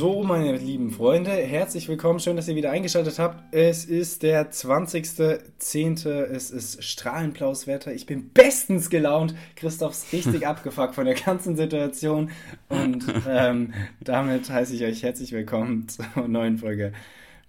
So, 0.00 0.22
meine 0.22 0.56
lieben 0.56 0.90
Freunde, 0.92 1.30
herzlich 1.30 1.86
willkommen. 1.86 2.20
Schön, 2.20 2.34
dass 2.34 2.48
ihr 2.48 2.56
wieder 2.56 2.70
eingeschaltet 2.70 3.18
habt. 3.18 3.54
Es 3.54 3.84
ist 3.84 4.22
der 4.22 4.50
20.10. 4.50 6.08
Es 6.08 6.50
ist 6.50 6.82
strahlenblaues 6.82 7.66
Wetter. 7.66 7.92
Ich 7.92 8.06
bin 8.06 8.30
bestens 8.30 8.88
gelaunt. 8.88 9.34
Christoph 9.56 9.92
ist 9.92 10.10
richtig 10.10 10.46
abgefuckt 10.46 10.94
von 10.94 11.04
der 11.04 11.16
ganzen 11.16 11.54
Situation. 11.54 12.30
Und 12.70 13.04
ähm, 13.28 13.74
damit 14.00 14.48
heiße 14.48 14.74
ich 14.74 14.84
euch 14.84 15.02
herzlich 15.02 15.32
willkommen 15.32 15.86
zur 15.90 16.06
neuen 16.26 16.56
Folge 16.56 16.94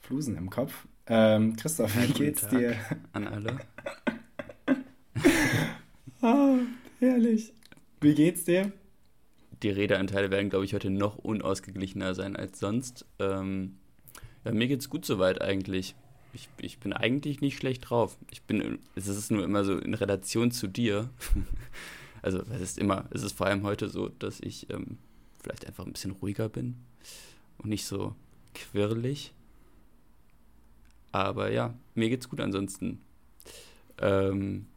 Flusen 0.02 0.36
im 0.36 0.50
Kopf. 0.50 0.74
Ähm, 1.08 1.56
Christoph, 1.56 1.96
wie 2.02 2.12
geht's 2.12 2.50
dir? 2.50 2.76
An 3.14 3.30
alle. 3.30 3.60
oh, 6.22 6.58
herrlich. 7.00 7.54
Wie 8.02 8.14
geht's 8.14 8.44
dir? 8.44 8.74
Die 9.64 9.70
Redeanteile 9.70 10.32
werden, 10.32 10.50
glaube 10.50 10.66
ich, 10.66 10.74
heute 10.74 10.90
noch 10.90 11.18
unausgeglichener 11.18 12.16
sein 12.16 12.36
als 12.36 12.60
sonst. 12.60 13.06
Ähm, 13.20 13.78
ja, 14.44 14.52
mir 14.52 14.68
geht's 14.68 14.90
gut 14.90 15.06
soweit 15.06 15.42
eigentlich. 15.42 15.96
Ich, 16.34 16.50
ich 16.60 16.80
bin 16.80 16.94
eigentlich 16.94 17.42
nicht 17.42 17.58
schlecht 17.58 17.90
drauf. 17.90 18.18
Ich 18.32 18.42
bin, 18.44 18.80
es 18.96 19.08
ist 19.08 19.32
nur 19.32 19.44
immer 19.44 19.64
so 19.64 19.78
in 19.78 19.94
Relation 19.94 20.52
zu 20.52 20.68
dir. 20.68 21.10
also, 22.22 22.40
es 22.54 22.62
ist 22.62 22.80
immer, 22.80 23.06
es 23.12 23.24
ist 23.24 23.38
vor 23.38 23.48
allem 23.48 23.64
heute 23.64 23.90
so, 23.90 24.10
dass 24.10 24.40
ich 24.40 24.70
ähm, 24.70 24.98
vielleicht 25.44 25.68
einfach 25.68 25.86
ein 25.86 25.94
bisschen 25.94 26.12
ruhiger 26.12 26.50
bin 26.50 26.78
und 27.58 27.70
nicht 27.70 27.86
so 27.86 28.16
quirlig. 28.54 29.34
Aber 31.12 31.52
ja, 31.52 31.74
mir 31.94 32.10
geht's 32.10 32.30
gut 32.30 32.40
ansonsten. 32.40 33.02
Ähm, 34.00 34.68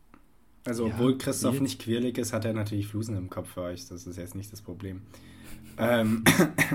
also, 0.67 0.87
ja, 0.87 0.95
obwohl 0.95 1.19
Christoph 1.19 1.61
nicht 1.61 1.81
quirlig 1.81 2.17
ist, 2.19 2.33
hat 2.33 2.45
er 2.45 2.55
natürlich 2.55 2.87
Flusen 2.87 3.17
im 3.17 3.29
Kopf 3.29 3.53
für 3.53 3.63
euch. 3.63 3.87
Das 3.89 4.07
ist 4.07 4.17
jetzt 4.17 4.35
nicht 4.35 4.53
das 4.53 4.63
Problem. 4.63 5.03
Ähm, 5.77 6.25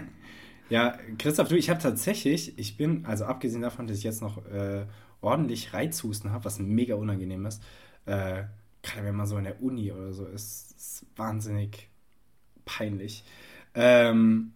ja, 0.69 0.97
Christoph, 1.17 1.47
du, 1.47 1.55
ich 1.55 1.69
habe 1.69 1.81
tatsächlich, 1.81 2.57
ich 2.57 2.77
bin, 2.77 3.05
also 3.05 3.25
abgesehen 3.25 3.61
davon, 3.61 3.87
dass 3.87 3.97
ich 3.97 4.03
jetzt 4.03 4.21
noch 4.21 4.45
äh, 4.45 4.85
ordentlich 5.21 5.73
Reizhusten 5.73 6.31
habe, 6.31 6.45
was 6.45 6.59
mega 6.59 6.95
unangenehm 6.95 7.45
ist, 7.45 7.63
äh, 8.05 8.43
gerade 8.83 9.05
wenn 9.05 9.15
man 9.15 9.25
so 9.25 9.37
in 9.37 9.43
der 9.43 9.61
Uni 9.61 9.91
oder 9.91 10.13
so 10.13 10.25
ist, 10.25 10.71
ist 10.77 11.05
wahnsinnig 11.15 11.89
peinlich. 12.65 13.23
Ähm, 13.73 14.53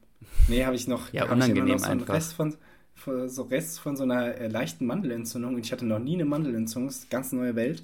nee, 0.48 0.64
habe 0.64 0.76
ich 0.76 0.88
noch, 0.88 1.12
ja, 1.12 1.30
unangenehm 1.32 1.66
noch 1.66 1.80
so 1.80 1.86
einen 1.86 2.02
einfach. 2.02 2.14
Rest 2.14 2.34
von, 2.34 2.56
so 3.28 3.44
Rest 3.44 3.80
von 3.80 3.98
so 3.98 4.04
einer 4.04 4.36
äh, 4.36 4.48
leichten 4.48 4.86
Mandelentzündung 4.86 5.56
und 5.56 5.66
ich 5.66 5.72
hatte 5.72 5.86
noch 5.86 6.00
nie 6.00 6.14
eine 6.14 6.26
Mandelentzündung, 6.26 6.88
das 6.88 6.98
ist 6.98 7.04
eine 7.04 7.10
ganz 7.10 7.32
neue 7.32 7.56
Welt. 7.56 7.84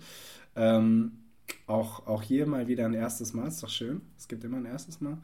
Ähm, 0.55 1.18
auch, 1.67 2.07
auch 2.07 2.21
hier 2.23 2.45
mal 2.45 2.67
wieder 2.67 2.85
ein 2.85 2.93
erstes 2.93 3.33
Mal, 3.33 3.47
ist 3.47 3.63
doch 3.63 3.69
schön. 3.69 4.01
Es 4.17 4.27
gibt 4.27 4.43
immer 4.43 4.57
ein 4.57 4.65
erstes 4.65 5.01
Mal. 5.01 5.17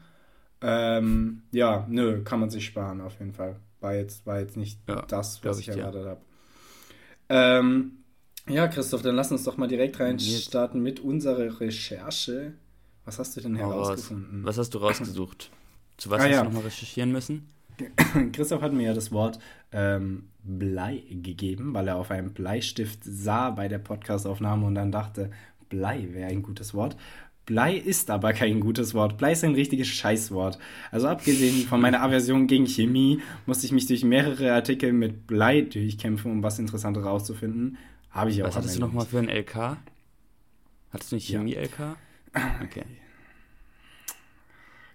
Ähm, 0.60 1.42
ja, 1.52 1.86
nö, 1.88 2.22
kann 2.22 2.40
man 2.40 2.50
sich 2.50 2.64
sparen 2.64 3.00
auf 3.00 3.18
jeden 3.18 3.32
Fall. 3.32 3.56
War 3.80 3.94
jetzt, 3.94 4.26
war 4.26 4.40
jetzt 4.40 4.56
nicht 4.56 4.80
ja, 4.88 5.02
das, 5.02 5.44
was 5.44 5.58
ich, 5.58 5.68
ich 5.68 5.76
erwartet 5.76 6.04
ja. 6.04 6.10
habe. 6.10 6.20
Ähm, 7.28 7.92
ja, 8.48 8.68
Christoph, 8.68 9.02
dann 9.02 9.16
lass 9.16 9.32
uns 9.32 9.44
doch 9.44 9.56
mal 9.56 9.66
direkt 9.66 9.98
reinstarten 9.98 10.82
mit 10.82 11.00
unserer 11.00 11.60
Recherche. 11.60 12.54
Was 13.04 13.18
hast 13.18 13.36
du 13.36 13.40
denn 13.40 13.56
herausgefunden? 13.56 14.44
Was 14.44 14.58
hast 14.58 14.70
du 14.74 14.78
rausgesucht? 14.78 15.50
Zu 15.96 16.10
was 16.10 16.20
ah, 16.20 16.24
hast 16.24 16.30
ja. 16.30 16.38
du 16.40 16.44
nochmal 16.44 16.62
recherchieren 16.62 17.12
müssen? 17.12 17.48
Christoph 18.32 18.62
hat 18.62 18.72
mir 18.72 18.84
ja 18.84 18.94
das 18.94 19.12
Wort 19.12 19.38
ähm, 19.72 20.28
Blei 20.42 21.02
gegeben, 21.10 21.74
weil 21.74 21.88
er 21.88 21.96
auf 21.96 22.10
einem 22.10 22.32
Bleistift 22.32 23.00
sah 23.02 23.50
bei 23.50 23.68
der 23.68 23.78
Podcastaufnahme 23.78 24.66
und 24.66 24.74
dann 24.74 24.92
dachte, 24.92 25.30
Blei 25.68 26.08
wäre 26.12 26.28
ein 26.28 26.42
gutes 26.42 26.74
Wort. 26.74 26.96
Blei 27.46 27.76
ist 27.76 28.10
aber 28.10 28.32
kein 28.32 28.58
gutes 28.58 28.92
Wort. 28.92 29.18
Blei 29.18 29.32
ist 29.32 29.44
ein 29.44 29.54
richtiges 29.54 29.86
Scheißwort. 29.86 30.58
Also 30.90 31.06
abgesehen 31.06 31.66
von 31.68 31.80
meiner 31.80 32.02
Aversion 32.02 32.48
gegen 32.48 32.66
Chemie 32.66 33.20
musste 33.46 33.66
ich 33.66 33.72
mich 33.72 33.86
durch 33.86 34.02
mehrere 34.02 34.52
Artikel 34.52 34.92
mit 34.92 35.28
Blei 35.28 35.60
durchkämpfen, 35.60 36.32
um 36.32 36.42
was 36.42 36.58
Interessantes 36.58 37.04
rauszufinden. 37.04 37.78
Habe 38.10 38.30
ich 38.30 38.42
auch. 38.42 38.48
Was 38.48 38.56
hattest 38.56 38.76
du 38.76 38.80
nochmal 38.80 39.06
für 39.06 39.18
ein 39.20 39.28
LK? 39.28 39.76
Hattest 40.90 41.12
du 41.12 41.16
nicht 41.16 41.28
Chemie-LK? 41.28 41.78
Ja. 41.78 41.96
Okay. 42.64 42.84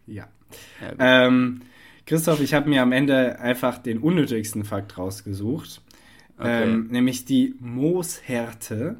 Ja. 0.08 0.28
ja 0.82 1.28
ähm, 1.28 1.62
Christoph, 2.06 2.42
ich 2.42 2.54
habe 2.54 2.70
mir 2.70 2.82
am 2.82 2.92
Ende 2.92 3.40
einfach 3.40 3.78
den 3.78 4.00
unnötigsten 4.00 4.66
Fakt 4.66 4.98
rausgesucht. 4.98 5.82
Okay. 6.38 6.64
Ähm, 6.64 6.88
nämlich 6.88 7.26
die 7.26 7.56
Mooshärte 7.60 8.98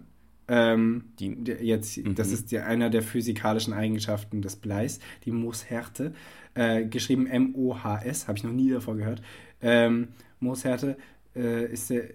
ähm, 0.52 1.06
die, 1.18 1.30
jetzt, 1.62 1.98
mhm. 1.98 2.14
Das 2.14 2.30
ist 2.30 2.52
ja 2.52 2.66
einer 2.66 2.90
der 2.90 3.04
physikalischen 3.04 3.74
Eigenschaften 3.74 4.42
des 4.42 4.58
Bleis, 4.58 5.00
die 5.24 5.32
Mooshärte. 5.32 6.14
Äh, 6.54 6.86
geschrieben 6.86 7.26
M-O-H-S, 7.28 8.28
habe 8.28 8.38
ich 8.38 8.44
noch 8.44 8.52
nie 8.52 8.70
davor 8.70 8.98
gehört. 8.98 9.22
Ähm, 9.62 10.10
Mooshärte 10.42 10.98
äh, 11.34 11.72
ist 11.72 11.90
der 11.90 12.10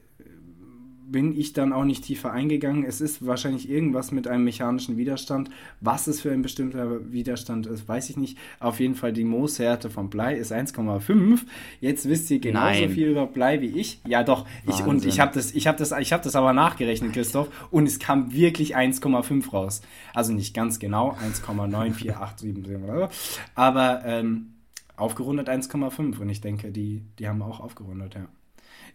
bin 1.11 1.39
ich 1.39 1.53
dann 1.53 1.73
auch 1.73 1.85
nicht 1.85 2.05
tiefer 2.05 2.33
eingegangen. 2.33 2.85
Es 2.85 3.01
ist 3.01 3.25
wahrscheinlich 3.27 3.71
irgendwas 3.71 4.11
mit 4.11 4.27
einem 4.27 4.45
mechanischen 4.45 4.97
Widerstand. 4.97 5.51
Was 5.81 6.07
es 6.07 6.21
für 6.21 6.33
ein 6.33 6.43
bestimmter 6.43 7.13
Widerstand 7.13 7.67
ist, 7.67 7.89
weiß 7.89 8.11
ich 8.11 8.17
nicht. 8.17 8.39
Auf 8.61 8.81
jeden 8.81 8.95
Fall 8.95 9.13
die 9.13 9.25
Mooshärte 9.25 9.91
von 9.91 10.11
Blei 10.11 10.35
ist 10.37 10.53
1,5. 10.53 11.41
Jetzt 11.81 12.09
wisst 12.09 12.31
ihr 12.31 12.41
genauso 12.41 12.81
Nein. 12.81 12.91
viel 12.91 13.09
über 13.09 13.27
Blei 13.27 13.61
wie 13.61 13.79
ich. 13.79 14.01
Ja, 14.07 14.23
doch. 14.23 14.47
Ich, 14.67 14.83
und 14.83 15.05
ich 15.05 15.21
habe 15.21 15.33
das, 15.35 15.55
ich 15.55 15.65
das, 15.65 15.93
hab 15.93 16.23
das 16.23 16.37
aber 16.37 16.53
nachgerechnet, 16.53 17.13
Christoph. 17.13 17.49
Und 17.71 17.87
es 17.87 17.99
kam 17.99 18.33
wirklich 18.33 18.77
1,5 18.77 19.51
raus. 19.51 19.83
Also 20.15 20.33
nicht 20.33 20.55
ganz 20.55 20.79
genau, 20.79 21.17
1,9487. 21.45 23.09
Aber 23.55 24.03
ähm, 24.05 24.55
aufgerundet 24.97 25.49
1,5. 25.49 26.19
Und 26.19 26.29
ich 26.29 26.41
denke, 26.41 26.73
die, 26.73 27.03
die 27.19 27.29
haben 27.29 27.43
auch 27.43 27.61
aufgerundet, 27.61 28.15
ja. 28.15 28.27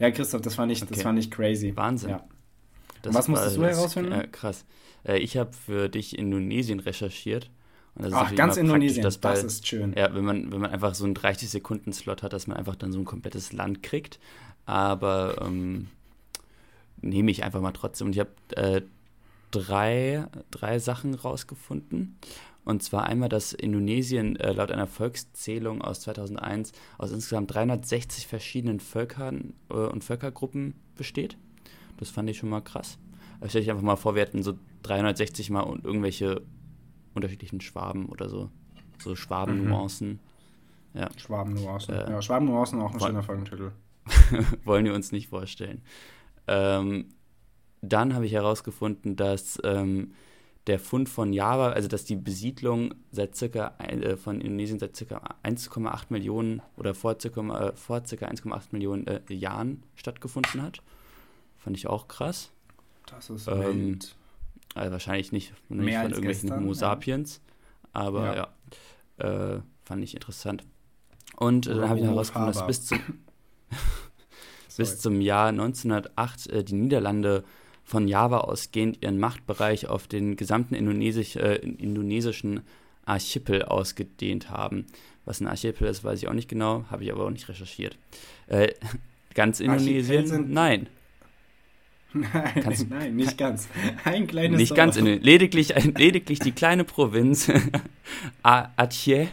Ja, 0.01 0.09
Christoph, 0.09 0.41
das 0.41 0.55
fand 0.55 0.71
ich, 0.71 0.81
okay. 0.81 0.95
das 0.95 1.03
fand 1.03 1.19
ich 1.19 1.29
crazy. 1.29 1.75
Wahnsinn. 1.75 2.09
Ja. 2.09 2.23
was 3.03 3.27
musstest 3.27 3.57
du 3.57 3.63
herausfinden? 3.63 4.11
Äh, 4.11 4.27
krass. 4.27 4.65
Äh, 5.03 5.19
ich 5.19 5.37
habe 5.37 5.53
für 5.53 5.89
dich 5.89 6.17
Indonesien 6.17 6.79
recherchiert. 6.79 7.51
Ach, 8.11 8.33
ganz 8.33 8.57
Indonesien, 8.57 9.03
das 9.03 9.19
bei, 9.19 9.33
ist 9.33 9.67
schön. 9.67 9.93
Ja, 9.95 10.11
wenn 10.15 10.25
man, 10.25 10.51
wenn 10.51 10.59
man 10.59 10.71
einfach 10.71 10.95
so 10.95 11.05
einen 11.05 11.13
30-Sekunden-Slot 11.13 12.23
hat, 12.23 12.33
dass 12.33 12.47
man 12.47 12.57
einfach 12.57 12.75
dann 12.75 12.91
so 12.91 12.97
ein 12.97 13.05
komplettes 13.05 13.53
Land 13.53 13.83
kriegt. 13.83 14.19
Aber 14.65 15.39
ähm, 15.45 15.89
nehme 17.01 17.29
ich 17.29 17.43
einfach 17.43 17.61
mal 17.61 17.71
trotzdem. 17.71 18.07
Und 18.07 18.13
ich 18.13 18.19
habe 18.19 18.31
äh, 18.55 18.81
drei, 19.51 20.25
drei 20.49 20.79
Sachen 20.79 21.13
rausgefunden. 21.13 22.17
Und 22.63 22.83
zwar 22.83 23.05
einmal, 23.05 23.29
dass 23.29 23.53
Indonesien 23.53 24.35
äh, 24.35 24.53
laut 24.53 24.71
einer 24.71 24.87
Volkszählung 24.87 25.81
aus 25.81 26.01
2001 26.01 26.73
aus 26.97 27.11
insgesamt 27.11 27.53
360 27.53 28.27
verschiedenen 28.27 28.79
Völkern 28.79 29.53
äh, 29.69 29.73
und 29.73 30.03
Völkergruppen 30.03 30.75
besteht. 30.95 31.37
Das 31.97 32.09
fand 32.09 32.29
ich 32.29 32.37
schon 32.37 32.49
mal 32.49 32.61
krass. 32.61 32.97
Stell 33.47 33.61
dich 33.61 33.71
einfach 33.71 33.83
mal 33.83 33.95
vor, 33.95 34.13
wir 34.13 34.21
hätten 34.21 34.43
so 34.43 34.53
360 34.83 35.49
mal 35.49 35.61
und 35.61 35.83
irgendwelche 35.83 36.43
unterschiedlichen 37.15 37.61
Schwaben 37.61 38.07
oder 38.07 38.29
so. 38.29 38.49
So 38.99 39.15
Schwaben-Nuancen. 39.15 40.19
Mhm. 40.93 40.99
Ja. 40.99 41.09
Schwaben-Nuancen. 41.17 41.95
Äh, 41.95 42.11
ja, 42.11 42.21
Schwaben-Nuancen 42.21 42.81
auch 42.81 42.93
ein 42.93 42.99
schöner 42.99 43.23
Folgentitel. 43.23 43.71
wollen 44.63 44.85
wir 44.85 44.93
uns 44.93 45.11
nicht 45.11 45.29
vorstellen. 45.29 45.81
Ähm, 46.47 47.09
dann 47.81 48.13
habe 48.13 48.25
ich 48.25 48.33
herausgefunden, 48.33 49.15
dass 49.15 49.59
ähm, 49.63 50.13
der 50.67 50.79
Fund 50.79 51.09
von 51.09 51.33
Java, 51.33 51.71
also 51.71 51.87
dass 51.87 52.05
die 52.05 52.15
Besiedlung 52.15 52.93
seit 53.11 53.35
circa, 53.35 53.73
äh, 53.79 54.15
von 54.15 54.41
Indonesien 54.41 54.79
seit 54.79 54.95
circa 54.95 55.35
1,8 55.43 56.05
Millionen 56.09 56.61
oder 56.77 56.93
vor 56.93 57.19
circa, 57.19 57.69
äh, 57.69 57.75
vor 57.75 58.05
circa 58.05 58.27
1,8 58.27 58.67
Millionen 58.71 59.07
äh, 59.07 59.21
Jahren 59.29 59.83
stattgefunden 59.95 60.61
hat. 60.61 60.81
Fand 61.57 61.77
ich 61.77 61.87
auch 61.87 62.07
krass. 62.07 62.51
Das 63.07 63.29
ist 63.29 63.47
ähm, 63.47 63.99
Also 64.75 64.91
wahrscheinlich 64.91 65.31
nicht, 65.31 65.53
nicht 65.69 65.95
von 65.95 66.11
irgendwelchen 66.11 66.49
gestern, 66.49 66.59
Homo 66.59 66.73
sapiens, 66.73 67.41
ja. 67.43 67.89
aber 67.93 68.25
ja, 68.35 68.35
ja 69.19 69.55
äh, 69.55 69.61
fand 69.83 70.03
ich 70.03 70.13
interessant. 70.13 70.63
Und 71.37 71.65
äh, 71.65 71.73
dann 71.73 71.89
habe 71.89 71.99
ich 71.99 72.05
herausgefunden, 72.05 72.53
dass 72.53 72.67
bis 72.67 72.85
zum, 72.85 72.99
bis 74.77 74.99
zum 74.99 75.21
Jahr 75.21 75.47
1908 75.47 76.47
äh, 76.47 76.63
die 76.63 76.75
Niederlande 76.75 77.43
von 77.91 78.07
Java 78.07 78.37
ausgehend 78.37 78.99
ihren 79.01 79.19
Machtbereich 79.19 79.87
auf 79.87 80.07
den 80.07 80.37
gesamten 80.37 80.75
Indonesisch, 80.75 81.35
äh, 81.35 81.55
indonesischen 81.55 82.61
Archipel 83.03 83.63
ausgedehnt 83.63 84.49
haben. 84.49 84.85
Was 85.25 85.41
ein 85.41 85.47
Archipel 85.47 85.89
ist, 85.89 86.01
weiß 86.01 86.19
ich 86.21 86.29
auch 86.29 86.33
nicht 86.33 86.47
genau, 86.47 86.85
habe 86.89 87.03
ich 87.03 87.11
aber 87.11 87.25
auch 87.25 87.29
nicht 87.29 87.49
recherchiert. 87.49 87.97
Äh, 88.47 88.69
ganz 89.33 89.59
Indonesien? 89.59 90.25
Sind... 90.25 90.51
Nein. 90.51 90.87
Nein, 92.13 92.87
nein, 92.89 93.15
nicht 93.15 93.37
ganz. 93.37 93.69
Ein 94.03 94.27
kleines 94.27 94.59
Nicht 94.59 94.71
Dorf. 94.71 94.77
ganz, 94.77 94.99
lediglich, 94.99 95.73
lediglich 95.97 96.39
die 96.39 96.51
kleine 96.51 96.83
Provinz 96.83 97.49
Aceh 98.43 99.29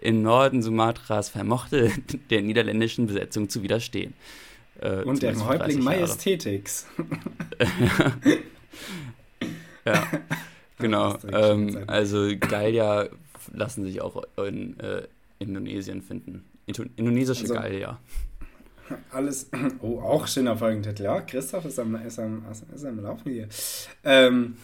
im 0.00 0.22
Norden 0.22 0.62
Sumatras 0.62 1.28
vermochte 1.28 1.90
der 2.30 2.42
niederländischen 2.42 3.08
Besetzung 3.08 3.48
zu 3.48 3.64
widerstehen. 3.64 4.14
Äh, 4.80 5.02
und 5.02 5.22
deren 5.22 5.44
Häuptling 5.46 5.82
Majestätix. 5.82 6.86
ja, 9.84 10.06
genau. 10.78 11.16
Ähm, 11.32 11.84
also 11.86 12.28
Gallier 12.38 13.10
lassen 13.52 13.84
sich 13.84 14.00
auch 14.00 14.22
in 14.36 14.78
äh, 14.80 15.02
Indonesien 15.38 16.02
finden. 16.02 16.44
Indonesische 16.66 17.42
also, 17.42 17.54
Gallier. 17.54 17.98
Alles, 19.10 19.50
oh, 19.80 20.00
auch 20.00 20.26
schöner 20.26 20.56
Folgentitel. 20.56 21.04
Ja, 21.04 21.20
Christoph 21.20 21.64
ist 21.64 21.78
am, 21.78 21.94
ist 21.96 22.18
am, 22.18 22.44
ist 22.50 22.84
am 22.84 23.00
Laufen 23.00 23.32
hier. 23.32 23.48
Ähm, 24.04 24.56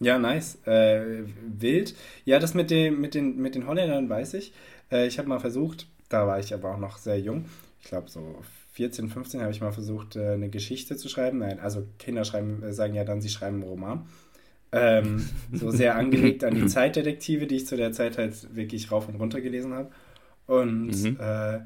ja, 0.00 0.18
nice. 0.18 0.58
Äh, 0.66 1.24
wild. 1.46 1.94
Ja, 2.24 2.38
das 2.38 2.54
mit, 2.54 2.70
dem, 2.70 3.00
mit, 3.00 3.14
den, 3.14 3.36
mit 3.36 3.54
den 3.54 3.66
Holländern 3.66 4.08
weiß 4.08 4.34
ich. 4.34 4.52
Äh, 4.90 5.06
ich 5.06 5.18
habe 5.18 5.28
mal 5.28 5.38
versucht, 5.38 5.86
da 6.08 6.26
war 6.26 6.38
ich 6.40 6.52
aber 6.52 6.74
auch 6.74 6.78
noch 6.78 6.98
sehr 6.98 7.18
jung. 7.20 7.46
Ich 7.80 7.88
glaube, 7.88 8.10
so 8.10 8.36
14, 8.72 9.08
15 9.08 9.40
habe 9.40 9.52
ich 9.52 9.60
mal 9.60 9.72
versucht, 9.72 10.16
äh, 10.16 10.32
eine 10.32 10.48
Geschichte 10.48 10.96
zu 10.96 11.08
schreiben. 11.08 11.38
Nein, 11.38 11.60
also 11.60 11.86
Kinder 11.98 12.24
schreiben, 12.24 12.62
äh, 12.62 12.72
sagen 12.72 12.94
ja 12.94 13.04
dann, 13.04 13.20
sie 13.20 13.28
schreiben 13.28 13.56
einen 13.56 13.64
Roman. 13.64 14.06
Ähm, 14.72 15.28
so 15.52 15.70
sehr 15.70 15.96
angelegt 15.98 16.42
an 16.42 16.54
die 16.54 16.66
Zeitdetektive, 16.66 17.46
die 17.46 17.56
ich 17.56 17.66
zu 17.66 17.76
der 17.76 17.92
Zeit 17.92 18.16
halt 18.16 18.56
wirklich 18.56 18.90
rauf 18.90 19.08
und 19.08 19.16
runter 19.16 19.42
gelesen 19.42 19.74
habe. 19.74 19.90
Und 20.46 21.02
mhm. 21.02 21.18
äh, 21.20 21.60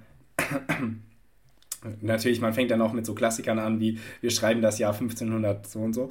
Natürlich, 2.01 2.41
man 2.41 2.53
fängt 2.53 2.71
dann 2.71 2.81
auch 2.81 2.93
mit 2.93 3.07
so 3.07 3.15
Klassikern 3.15 3.59
an, 3.59 3.81
wie 3.81 3.99
wir 4.21 4.31
schreiben 4.31 4.63
das 4.63 4.79
Jahr 4.79 4.93
1500 4.93 5.67
so 5.67 5.81
und 5.81 5.93
so. 5.93 6.11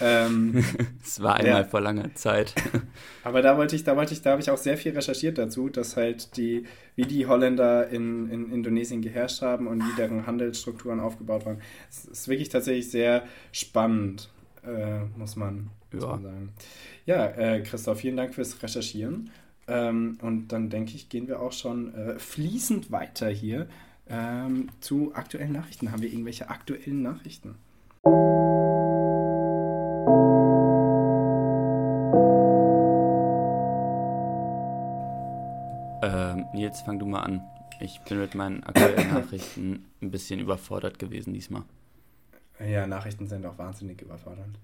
Ähm, 0.00 0.64
es 1.04 1.22
war 1.22 1.36
einmal 1.36 1.62
ja. 1.62 1.64
vor 1.64 1.80
langer 1.80 2.14
Zeit. 2.14 2.54
Aber 3.24 3.42
da 3.42 3.56
wollte 3.56 3.76
ich, 3.76 3.84
da 3.84 3.96
wollte 3.96 4.14
ich, 4.14 4.22
da 4.22 4.30
habe 4.30 4.40
ich 4.40 4.50
auch 4.50 4.56
sehr 4.56 4.76
viel 4.76 4.92
recherchiert 4.92 5.38
dazu, 5.38 5.68
dass 5.68 5.96
halt 5.96 6.36
die, 6.36 6.64
wie 6.96 7.04
die 7.04 7.26
Holländer 7.26 7.88
in, 7.88 8.30
in 8.30 8.52
Indonesien 8.52 9.02
geherrscht 9.02 9.42
haben 9.42 9.66
und 9.66 9.80
wie 9.80 9.96
deren 9.96 10.26
Handelsstrukturen 10.26 11.00
aufgebaut 11.00 11.44
waren. 11.46 11.60
Es 11.90 12.04
ist 12.04 12.28
wirklich 12.28 12.48
tatsächlich 12.48 12.90
sehr 12.90 13.24
spannend, 13.52 14.30
äh, 14.64 15.00
muss, 15.16 15.36
man, 15.36 15.70
muss 15.92 16.02
ja. 16.02 16.08
man 16.08 16.22
sagen. 16.22 16.52
Ja, 17.06 17.26
äh, 17.26 17.62
Christoph, 17.62 18.00
vielen 18.00 18.16
Dank 18.16 18.34
fürs 18.34 18.62
Recherchieren. 18.62 19.30
Ähm, 19.66 20.18
und 20.22 20.48
dann 20.48 20.70
denke 20.70 20.94
ich, 20.94 21.08
gehen 21.08 21.28
wir 21.28 21.40
auch 21.40 21.52
schon 21.52 21.94
äh, 21.94 22.18
fließend 22.18 22.90
weiter 22.90 23.28
hier 23.28 23.68
ähm, 24.10 24.68
zu 24.80 25.14
aktuellen 25.14 25.52
Nachrichten. 25.52 25.92
Haben 25.92 26.02
wir 26.02 26.10
irgendwelche 26.10 26.50
aktuellen 26.50 27.02
Nachrichten? 27.02 27.56
Ähm, 36.02 36.46
Nils, 36.54 36.80
fang 36.82 36.98
du 36.98 37.06
mal 37.06 37.20
an. 37.20 37.42
Ich 37.80 38.00
bin 38.00 38.18
mit 38.18 38.34
meinen 38.34 38.62
aktuellen 38.64 39.08
Nachrichten 39.14 39.86
ein 40.02 40.10
bisschen 40.10 40.40
überfordert 40.40 40.98
gewesen 40.98 41.32
diesmal. 41.32 41.62
Ja, 42.58 42.86
Nachrichten 42.86 43.26
sind 43.26 43.46
auch 43.46 43.58
wahnsinnig 43.58 44.02
überfordernd. 44.02 44.58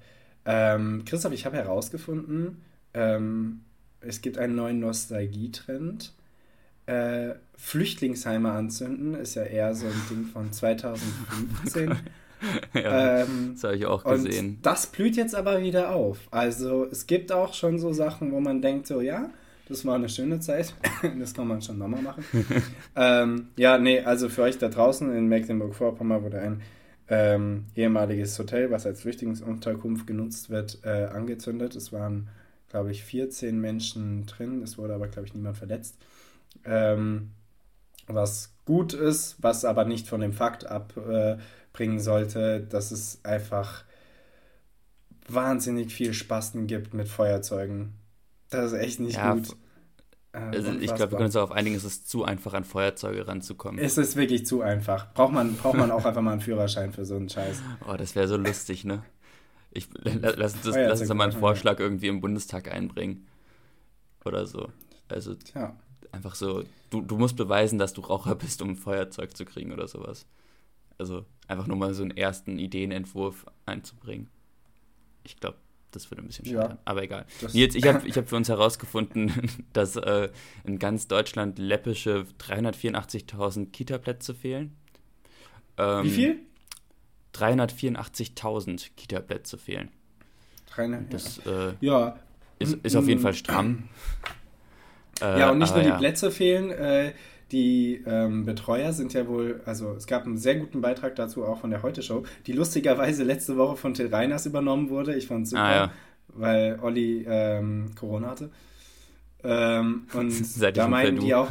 Ähm, 0.44 1.04
Christoph, 1.04 1.32
ich 1.32 1.46
habe 1.46 1.56
herausgefunden, 1.56 2.62
ähm, 2.94 3.62
es 4.00 4.20
gibt 4.20 4.38
einen 4.38 4.54
neuen 4.54 4.80
Nostalgietrend. 4.80 6.14
Äh, 6.86 7.34
Flüchtlingsheime 7.56 8.52
anzünden 8.52 9.14
ist 9.14 9.34
ja 9.34 9.42
eher 9.42 9.74
so 9.74 9.86
ein 9.86 10.02
Ding 10.10 10.24
von 10.26 10.52
2015. 10.52 11.96
ja, 12.74 13.22
ähm, 13.22 13.52
das 13.54 13.64
habe 13.64 13.76
ich 13.76 13.86
auch 13.86 14.04
gesehen. 14.04 14.58
das 14.62 14.86
blüht 14.86 15.16
jetzt 15.16 15.34
aber 15.34 15.62
wieder 15.62 15.94
auf. 15.94 16.18
Also 16.30 16.84
es 16.84 17.06
gibt 17.06 17.32
auch 17.32 17.54
schon 17.54 17.78
so 17.78 17.92
Sachen, 17.92 18.30
wo 18.32 18.40
man 18.40 18.60
denkt, 18.62 18.86
so 18.86 19.00
ja, 19.00 19.30
das 19.68 19.84
war 19.84 19.96
eine 19.96 20.08
schöne 20.08 20.38
Zeit. 20.40 20.74
das 21.18 21.34
kann 21.34 21.48
man 21.48 21.60
schon 21.62 21.78
nochmal 21.78 22.02
machen. 22.02 22.24
ähm, 22.96 23.48
ja, 23.56 23.78
nee, 23.78 24.00
also 24.00 24.28
für 24.28 24.42
euch 24.42 24.58
da 24.58 24.68
draußen 24.68 25.12
in 25.14 25.26
Mecklenburg-Vorpommern 25.28 26.22
wurde 26.22 26.40
ein 26.40 26.62
ähm, 27.08 27.64
ehemaliges 27.74 28.38
Hotel, 28.38 28.70
was 28.70 28.86
als 28.86 29.00
Flüchtlingsunterkunft 29.00 30.06
genutzt 30.06 30.50
wird, 30.50 30.78
äh, 30.84 31.06
angezündet. 31.06 31.74
Es 31.74 31.92
waren, 31.92 32.28
glaube 32.68 32.90
ich, 32.90 33.04
14 33.04 33.60
Menschen 33.60 34.26
drin. 34.26 34.62
Es 34.62 34.78
wurde 34.78 34.94
aber, 34.94 35.08
glaube 35.08 35.26
ich, 35.26 35.34
niemand 35.34 35.56
verletzt. 35.56 35.96
Ähm, 36.66 37.30
was 38.06 38.54
gut 38.64 38.92
ist, 38.92 39.36
was 39.40 39.64
aber 39.64 39.84
nicht 39.84 40.08
von 40.08 40.20
dem 40.20 40.32
Fakt 40.32 40.66
abbringen 40.66 42.00
sollte, 42.00 42.60
dass 42.60 42.90
es 42.90 43.24
einfach 43.24 43.84
wahnsinnig 45.28 45.92
viel 45.92 46.14
Spasten 46.14 46.66
gibt 46.66 46.94
mit 46.94 47.08
Feuerzeugen. 47.08 47.94
Das 48.50 48.72
ist 48.72 48.78
echt 48.78 49.00
nicht 49.00 49.16
ja, 49.16 49.34
gut. 49.34 49.56
Äh, 50.32 50.38
also 50.38 50.72
ich 50.72 50.94
glaube, 50.94 51.12
wir 51.12 51.18
können 51.18 51.24
uns 51.24 51.34
darauf 51.34 51.50
einigen, 51.50 51.74
es 51.74 51.84
ist 51.84 52.08
zu 52.08 52.24
einfach, 52.24 52.54
an 52.54 52.64
Feuerzeuge 52.64 53.26
ranzukommen. 53.26 53.80
Es 53.80 53.98
ist 53.98 54.14
wirklich 54.14 54.46
zu 54.46 54.62
einfach. 54.62 55.12
Braucht 55.14 55.32
man, 55.32 55.56
braucht 55.56 55.76
man 55.76 55.90
auch 55.90 56.04
einfach 56.04 56.22
mal 56.22 56.32
einen 56.32 56.40
Führerschein 56.40 56.92
für 56.92 57.04
so 57.04 57.16
einen 57.16 57.28
Scheiß. 57.28 57.60
Oh, 57.88 57.94
das 57.94 58.14
wäre 58.14 58.28
so 58.28 58.36
lustig, 58.36 58.84
ne? 58.84 59.02
Ich, 59.72 59.88
lass, 60.04 60.54
uns, 60.54 60.62
das, 60.62 60.76
lass 60.76 61.00
uns 61.00 61.12
mal 61.12 61.24
einen 61.24 61.38
Vorschlag 61.38 61.80
irgendwie 61.80 62.06
im 62.06 62.20
Bundestag 62.20 62.70
einbringen. 62.70 63.26
Oder 64.24 64.46
so. 64.46 64.68
Also, 65.08 65.34
Tja 65.34 65.76
einfach 66.16 66.34
so, 66.34 66.64
du, 66.90 67.02
du 67.02 67.16
musst 67.16 67.36
beweisen, 67.36 67.78
dass 67.78 67.92
du 67.92 68.00
Raucher 68.00 68.34
bist, 68.36 68.62
um 68.62 68.76
Feuerzeug 68.76 69.36
zu 69.36 69.44
kriegen 69.44 69.72
oder 69.72 69.86
sowas. 69.88 70.26
Also 70.98 71.24
einfach 71.46 71.66
nur 71.66 71.76
mal 71.76 71.94
so 71.94 72.02
einen 72.02 72.16
ersten 72.16 72.58
Ideenentwurf 72.58 73.46
einzubringen. 73.66 74.28
Ich 75.24 75.36
glaube, 75.36 75.58
das 75.90 76.10
würde 76.10 76.22
ein 76.22 76.26
bisschen 76.26 76.46
scheitern. 76.46 76.70
Ja, 76.72 76.78
Aber 76.84 77.02
egal. 77.02 77.26
Nils, 77.52 77.74
ich 77.74 77.86
habe 77.86 78.06
ich 78.08 78.16
hab 78.16 78.28
für 78.28 78.36
uns 78.36 78.48
herausgefunden, 78.48 79.32
dass 79.72 79.96
äh, 79.96 80.30
in 80.64 80.78
ganz 80.78 81.06
Deutschland 81.08 81.58
läppische 81.58 82.26
384.000 82.40 83.70
Kita-Plätze 83.70 84.34
fehlen. 84.34 84.76
Ähm, 85.76 86.04
Wie 86.04 86.10
viel? 86.10 86.40
384.000 87.34 88.90
Kita-Plätze 88.96 89.58
fehlen. 89.58 89.90
300, 90.70 91.12
das 91.12 91.38
äh, 91.46 91.74
ja. 91.80 92.18
ist, 92.58 92.74
ist 92.82 92.96
auf 92.96 93.06
jeden 93.06 93.20
Fall 93.20 93.34
stramm. 93.34 93.88
Äh, 95.20 95.40
ja, 95.40 95.50
und 95.50 95.58
nicht 95.58 95.74
nur 95.74 95.82
die 95.82 95.90
ja. 95.90 95.96
Plätze 95.96 96.30
fehlen, 96.30 96.70
äh, 96.70 97.12
die 97.52 98.02
ähm, 98.06 98.44
Betreuer 98.44 98.92
sind 98.92 99.12
ja 99.12 99.28
wohl, 99.28 99.60
also 99.66 99.92
es 99.92 100.06
gab 100.06 100.26
einen 100.26 100.36
sehr 100.36 100.56
guten 100.56 100.80
Beitrag 100.80 101.14
dazu 101.14 101.44
auch 101.44 101.60
von 101.60 101.70
der 101.70 101.82
Heute-Show, 101.82 102.24
die 102.46 102.52
lustigerweise 102.52 103.22
letzte 103.22 103.56
Woche 103.56 103.76
von 103.76 103.94
Till 103.94 104.08
Reiners 104.08 104.46
übernommen 104.46 104.90
wurde. 104.90 105.14
Ich 105.14 105.28
fand 105.28 105.44
es 105.44 105.50
super, 105.50 105.62
ah, 105.62 105.74
ja. 105.74 105.92
weil 106.28 106.78
Olli 106.82 107.24
ähm, 107.28 107.92
Corona 107.98 108.30
hatte. 108.30 108.50
Ähm, 109.44 110.06
und 110.12 110.76
da 110.76 110.88
meinen 110.88 111.20
die 111.20 111.34
auch, 111.34 111.50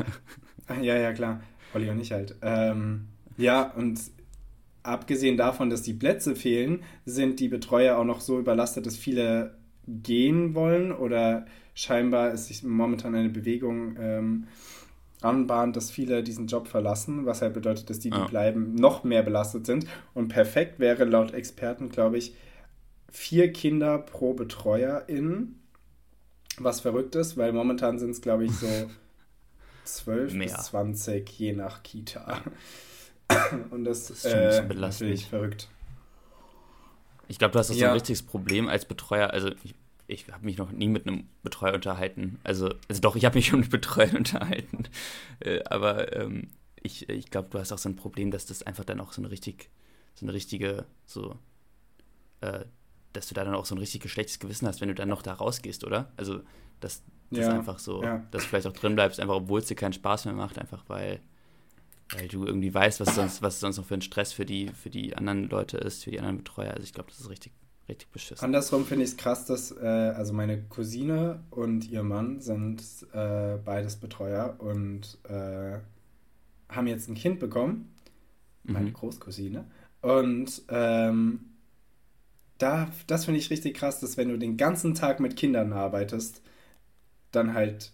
ja, 0.81 0.97
ja, 0.97 1.13
klar, 1.13 1.39
Olli 1.73 1.89
und 1.89 1.99
ich 1.99 2.11
halt. 2.11 2.35
Ähm, 2.41 3.07
ja, 3.37 3.71
und 3.71 3.99
abgesehen 4.83 5.37
davon, 5.37 5.69
dass 5.69 5.81
die 5.81 5.93
Plätze 5.93 6.35
fehlen, 6.35 6.83
sind 7.05 7.39
die 7.39 7.47
Betreuer 7.47 7.97
auch 7.97 8.03
noch 8.03 8.19
so 8.19 8.37
überlastet, 8.37 8.85
dass 8.85 8.97
viele 8.97 9.55
gehen 9.87 10.55
wollen 10.55 10.91
oder 10.91 11.45
scheinbar 11.73 12.31
ist 12.31 12.47
sich 12.47 12.63
momentan 12.63 13.15
eine 13.15 13.29
Bewegung 13.29 13.97
ähm, 13.99 14.47
anbahnt, 15.21 15.75
dass 15.75 15.91
viele 15.91 16.23
diesen 16.23 16.47
Job 16.47 16.67
verlassen, 16.67 17.25
was 17.25 17.41
halt 17.41 17.53
bedeutet, 17.53 17.89
dass 17.89 17.99
die, 17.99 18.09
die 18.09 18.17
ja. 18.17 18.27
bleiben, 18.27 18.75
noch 18.75 19.03
mehr 19.03 19.23
belastet 19.23 19.65
sind. 19.65 19.87
Und 20.13 20.29
perfekt 20.29 20.79
wäre 20.79 21.05
laut 21.05 21.33
Experten, 21.33 21.89
glaube 21.89 22.17
ich, 22.17 22.35
vier 23.09 23.51
Kinder 23.51 23.97
pro 23.97 24.33
Betreuerin, 24.33 25.59
was 26.57 26.81
verrückt 26.81 27.15
ist, 27.15 27.37
weil 27.37 27.53
momentan 27.53 27.99
sind 27.99 28.11
es, 28.11 28.21
glaube 28.21 28.45
ich, 28.45 28.51
so 28.51 28.67
zwölf 29.83 30.37
bis 30.37 30.53
zwanzig 30.53 31.29
je 31.37 31.53
nach 31.53 31.83
Kita. 31.83 32.41
Und 33.71 33.85
das, 33.85 34.07
das 34.07 34.25
ist 34.25 34.31
schon 34.31 34.39
äh, 34.39 34.75
natürlich 34.75 35.27
verrückt. 35.27 35.69
Ich 37.27 37.39
glaube, 37.39 37.51
du 37.53 37.59
hast 37.59 37.69
das 37.69 37.77
ja. 37.77 37.87
so 37.87 37.91
ein 37.91 37.93
richtiges 37.93 38.23
Problem 38.23 38.67
als 38.67 38.85
Betreuer. 38.85 39.31
Also 39.31 39.49
ich 39.63 39.75
ich 40.07 40.27
habe 40.31 40.45
mich 40.45 40.57
noch 40.57 40.71
nie 40.71 40.87
mit 40.87 41.07
einem 41.07 41.27
Betreuer 41.43 41.73
unterhalten. 41.73 42.39
Also, 42.43 42.69
also 42.87 43.01
doch, 43.01 43.15
ich 43.15 43.25
habe 43.25 43.37
mich 43.37 43.47
schon 43.47 43.61
mit 43.61 43.69
Betreuern 43.69 44.17
unterhalten. 44.17 44.83
Äh, 45.39 45.63
aber 45.65 46.15
ähm, 46.15 46.49
ich, 46.81 47.09
ich 47.09 47.31
glaube, 47.31 47.49
du 47.49 47.59
hast 47.59 47.71
auch 47.71 47.77
so 47.77 47.89
ein 47.89 47.95
Problem, 47.95 48.31
dass 48.31 48.45
das 48.45 48.63
einfach 48.63 48.85
dann 48.85 48.99
auch 48.99 49.13
so 49.13 49.21
eine 49.21 49.31
richtig, 49.31 49.69
so 50.13 50.25
eine 50.25 50.33
richtige, 50.33 50.85
so, 51.05 51.35
äh, 52.41 52.65
dass 53.13 53.27
du 53.27 53.33
da 53.33 53.43
dann 53.43 53.55
auch 53.55 53.65
so 53.65 53.75
ein 53.75 53.79
richtig 53.79 54.07
schlechtes 54.09 54.39
Gewissen 54.39 54.67
hast, 54.67 54.81
wenn 54.81 54.89
du 54.89 54.95
dann 54.95 55.09
noch 55.09 55.21
da 55.21 55.33
rausgehst, 55.33 55.83
oder? 55.83 56.11
Also, 56.17 56.41
dass 56.79 57.01
das 57.31 57.45
ja, 57.45 57.53
einfach 57.53 57.79
so, 57.79 58.03
ja. 58.03 58.23
dass 58.31 58.43
du 58.43 58.49
vielleicht 58.49 58.67
auch 58.67 58.73
drin 58.73 58.95
bleibst, 58.95 59.19
einfach 59.19 59.35
obwohl 59.35 59.59
es 59.59 59.65
dir 59.65 59.75
keinen 59.75 59.93
Spaß 59.93 60.25
mehr 60.25 60.35
macht, 60.35 60.59
einfach 60.59 60.83
weil, 60.87 61.21
weil 62.15 62.27
du 62.27 62.45
irgendwie 62.45 62.73
weißt, 62.73 62.99
was 62.99 63.15
sonst, 63.15 63.41
was 63.41 63.59
sonst 63.59 63.77
noch 63.77 63.85
für 63.85 63.95
ein 63.95 64.01
Stress 64.01 64.33
für 64.33 64.45
die, 64.45 64.69
für 64.69 64.89
die 64.89 65.15
anderen 65.15 65.49
Leute 65.49 65.77
ist, 65.77 66.03
für 66.03 66.11
die 66.11 66.19
anderen 66.19 66.37
Betreuer. 66.37 66.71
Also 66.71 66.83
ich 66.83 66.93
glaube, 66.93 67.09
das 67.09 67.19
ist 67.19 67.29
richtig, 67.29 67.51
richtig 67.87 68.09
beschissen. 68.09 68.43
Andersrum 68.43 68.85
finde 68.85 69.03
ich 69.03 69.11
es 69.11 69.17
krass, 69.17 69.45
dass 69.45 69.71
äh, 69.71 69.85
also 69.85 70.33
meine 70.33 70.61
Cousine 70.63 71.43
und 71.51 71.89
ihr 71.89 72.03
Mann 72.03 72.41
sind 72.41 72.81
äh, 73.13 73.57
beides 73.63 73.97
Betreuer 73.97 74.55
und 74.59 75.17
äh, 75.23 75.77
haben 76.69 76.87
jetzt 76.87 77.09
ein 77.09 77.15
Kind 77.15 77.39
bekommen. 77.39 77.93
Meine 78.63 78.89
mhm. 78.89 78.93
Großcousine. 78.93 79.65
Und 80.01 80.63
ähm, 80.69 81.51
da, 82.57 82.89
das 83.07 83.25
finde 83.25 83.39
ich 83.39 83.49
richtig 83.49 83.75
krass, 83.75 83.99
dass 83.99 84.17
wenn 84.17 84.29
du 84.29 84.37
den 84.37 84.57
ganzen 84.57 84.95
Tag 84.95 85.19
mit 85.19 85.35
Kindern 85.35 85.73
arbeitest, 85.73 86.41
dann 87.31 87.53
halt 87.53 87.91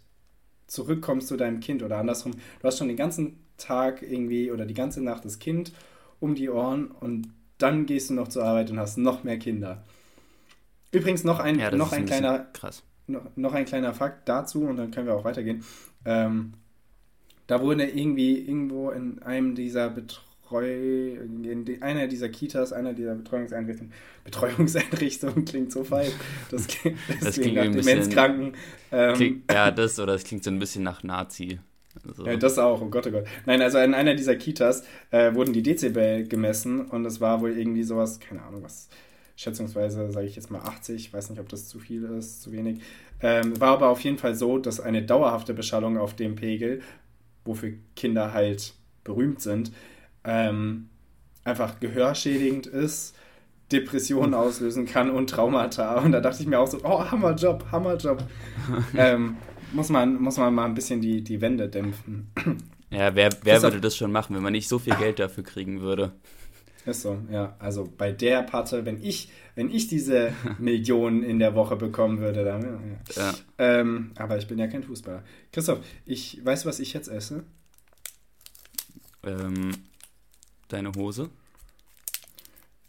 zurückkommst 0.67 1.27
zu 1.27 1.35
deinem 1.35 1.59
Kind 1.59 1.83
oder 1.83 1.97
andersrum. 1.97 2.31
Du 2.31 2.67
hast 2.67 2.77
schon 2.77 2.87
den 2.87 2.97
ganzen 2.97 3.39
Tag 3.61 4.01
irgendwie 4.01 4.51
oder 4.51 4.65
die 4.65 4.73
ganze 4.73 5.01
Nacht 5.01 5.25
das 5.25 5.39
Kind 5.39 5.71
um 6.19 6.35
die 6.35 6.49
Ohren 6.49 6.91
und 6.91 7.29
dann 7.57 7.85
gehst 7.85 8.09
du 8.09 8.13
noch 8.13 8.27
zur 8.27 8.43
Arbeit 8.43 8.71
und 8.71 8.79
hast 8.79 8.97
noch 8.97 9.23
mehr 9.23 9.37
Kinder. 9.37 9.83
Übrigens 10.91 11.23
noch 11.23 11.39
ein, 11.39 11.57
ja, 11.59 11.71
noch 11.71 11.91
ein, 11.91 11.99
ein 11.99 12.05
kleiner, 12.05 12.39
krass. 12.53 12.83
Noch, 13.07 13.23
noch, 13.35 13.53
ein 13.53 13.65
kleiner 13.65 13.93
Fakt 13.93 14.27
dazu 14.27 14.63
und 14.63 14.77
dann 14.77 14.91
können 14.91 15.07
wir 15.07 15.15
auch 15.15 15.23
weitergehen. 15.23 15.63
Ähm, 16.05 16.53
Da 17.47 17.61
wurde 17.61 17.85
irgendwie 17.85 18.39
irgendwo 18.39 18.91
in 18.91 19.21
einem 19.23 19.55
dieser 19.55 19.89
Betreu, 19.89 21.15
in 21.15 21.81
einer 21.81 22.07
dieser 22.07 22.29
Kitas, 22.29 22.73
einer 22.73 22.93
dieser 22.93 23.15
Betreuungseinrichtungen, 23.15 23.93
Betreuungseinrichtungen 24.23 25.45
klingt 25.45 25.71
so 25.71 25.83
falsch. 25.83 26.13
Das, 26.49 26.67
das, 26.83 27.19
das 27.21 27.35
klingt 27.35 27.55
nach 27.55 27.71
Demenzkranken. 27.71 28.53
Ähm, 28.91 29.15
klingt, 29.15 29.51
ja, 29.51 29.71
das 29.71 29.99
oder 29.99 30.13
das 30.13 30.23
klingt 30.23 30.43
so 30.43 30.51
ein 30.51 30.59
bisschen 30.59 30.83
nach 30.83 31.03
Nazi. 31.03 31.59
Also. 32.07 32.25
Ja, 32.25 32.35
das 32.35 32.57
auch, 32.57 32.81
oh 32.81 32.85
Gott, 32.87 33.07
oh 33.07 33.11
Gott. 33.11 33.25
Nein, 33.45 33.61
also 33.61 33.77
in 33.79 33.93
einer 33.93 34.15
dieser 34.15 34.35
Kitas 34.35 34.83
äh, 35.11 35.33
wurden 35.33 35.53
die 35.53 35.63
Dezibel 35.63 36.27
gemessen 36.27 36.85
und 36.85 37.05
es 37.05 37.21
war 37.21 37.41
wohl 37.41 37.57
irgendwie 37.57 37.83
sowas, 37.83 38.19
keine 38.19 38.41
Ahnung 38.41 38.63
was, 38.63 38.89
schätzungsweise 39.35 40.11
sage 40.11 40.25
ich 40.25 40.35
jetzt 40.35 40.51
mal 40.51 40.61
80, 40.61 40.95
ich 40.95 41.13
weiß 41.13 41.29
nicht, 41.29 41.39
ob 41.39 41.49
das 41.49 41.67
zu 41.67 41.79
viel 41.79 42.03
ist, 42.03 42.41
zu 42.41 42.51
wenig. 42.51 42.81
Ähm, 43.21 43.59
war 43.59 43.73
aber 43.73 43.89
auf 43.89 44.01
jeden 44.01 44.17
Fall 44.17 44.35
so, 44.35 44.57
dass 44.57 44.79
eine 44.79 45.03
dauerhafte 45.03 45.53
Beschallung 45.53 45.97
auf 45.97 46.15
dem 46.15 46.35
Pegel, 46.35 46.81
wofür 47.45 47.73
Kinder 47.95 48.33
halt 48.33 48.73
berühmt 49.03 49.41
sind, 49.41 49.71
ähm, 50.23 50.89
einfach 51.43 51.79
gehörschädigend 51.79 52.67
ist, 52.67 53.15
Depressionen 53.71 54.33
auslösen 54.33 54.85
kann 54.85 55.09
und 55.09 55.29
Traumata. 55.29 55.99
Und 56.01 56.11
da 56.11 56.19
dachte 56.19 56.41
ich 56.41 56.47
mir 56.47 56.59
auch 56.59 56.67
so, 56.67 56.79
oh, 56.83 57.09
Hammerjob, 57.09 57.71
Hammerjob. 57.71 58.23
ähm, 58.97 59.37
muss 59.73 59.89
man, 59.89 60.21
muss 60.21 60.37
man 60.37 60.53
mal 60.53 60.65
ein 60.65 60.73
bisschen 60.73 61.01
die, 61.01 61.23
die 61.23 61.41
Wände 61.41 61.69
dämpfen. 61.69 62.31
Ja, 62.93 63.15
wer, 63.15 63.29
wer 63.43 63.61
würde 63.61 63.79
das 63.79 63.95
schon 63.95 64.11
machen, 64.11 64.35
wenn 64.35 64.43
man 64.43 64.51
nicht 64.51 64.67
so 64.67 64.77
viel 64.77 64.93
Geld 64.97 65.17
dafür 65.17 65.45
kriegen 65.45 65.79
würde? 65.79 66.11
Ist 66.85 67.03
so, 67.03 67.19
ja. 67.31 67.55
Also 67.59 67.91
bei 67.97 68.11
der 68.11 68.43
Patte, 68.43 68.85
wenn 68.85 69.01
ich, 69.01 69.29
wenn 69.55 69.69
ich 69.69 69.87
diese 69.87 70.33
Millionen 70.59 71.23
in 71.23 71.39
der 71.39 71.55
Woche 71.55 71.75
bekommen 71.75 72.19
würde, 72.19 72.43
dann. 72.43 72.99
Ja. 73.15 73.21
ja. 73.21 73.33
Ähm, 73.59 74.11
aber 74.17 74.37
ich 74.37 74.47
bin 74.47 74.57
ja 74.57 74.67
kein 74.67 74.83
Fußballer. 74.83 75.23
Christoph, 75.51 75.79
ich 76.05 76.43
weiß, 76.43 76.65
was 76.65 76.79
ich 76.79 76.93
jetzt 76.93 77.07
esse. 77.07 77.43
Ähm, 79.23 79.71
deine 80.67 80.91
Hose? 80.93 81.29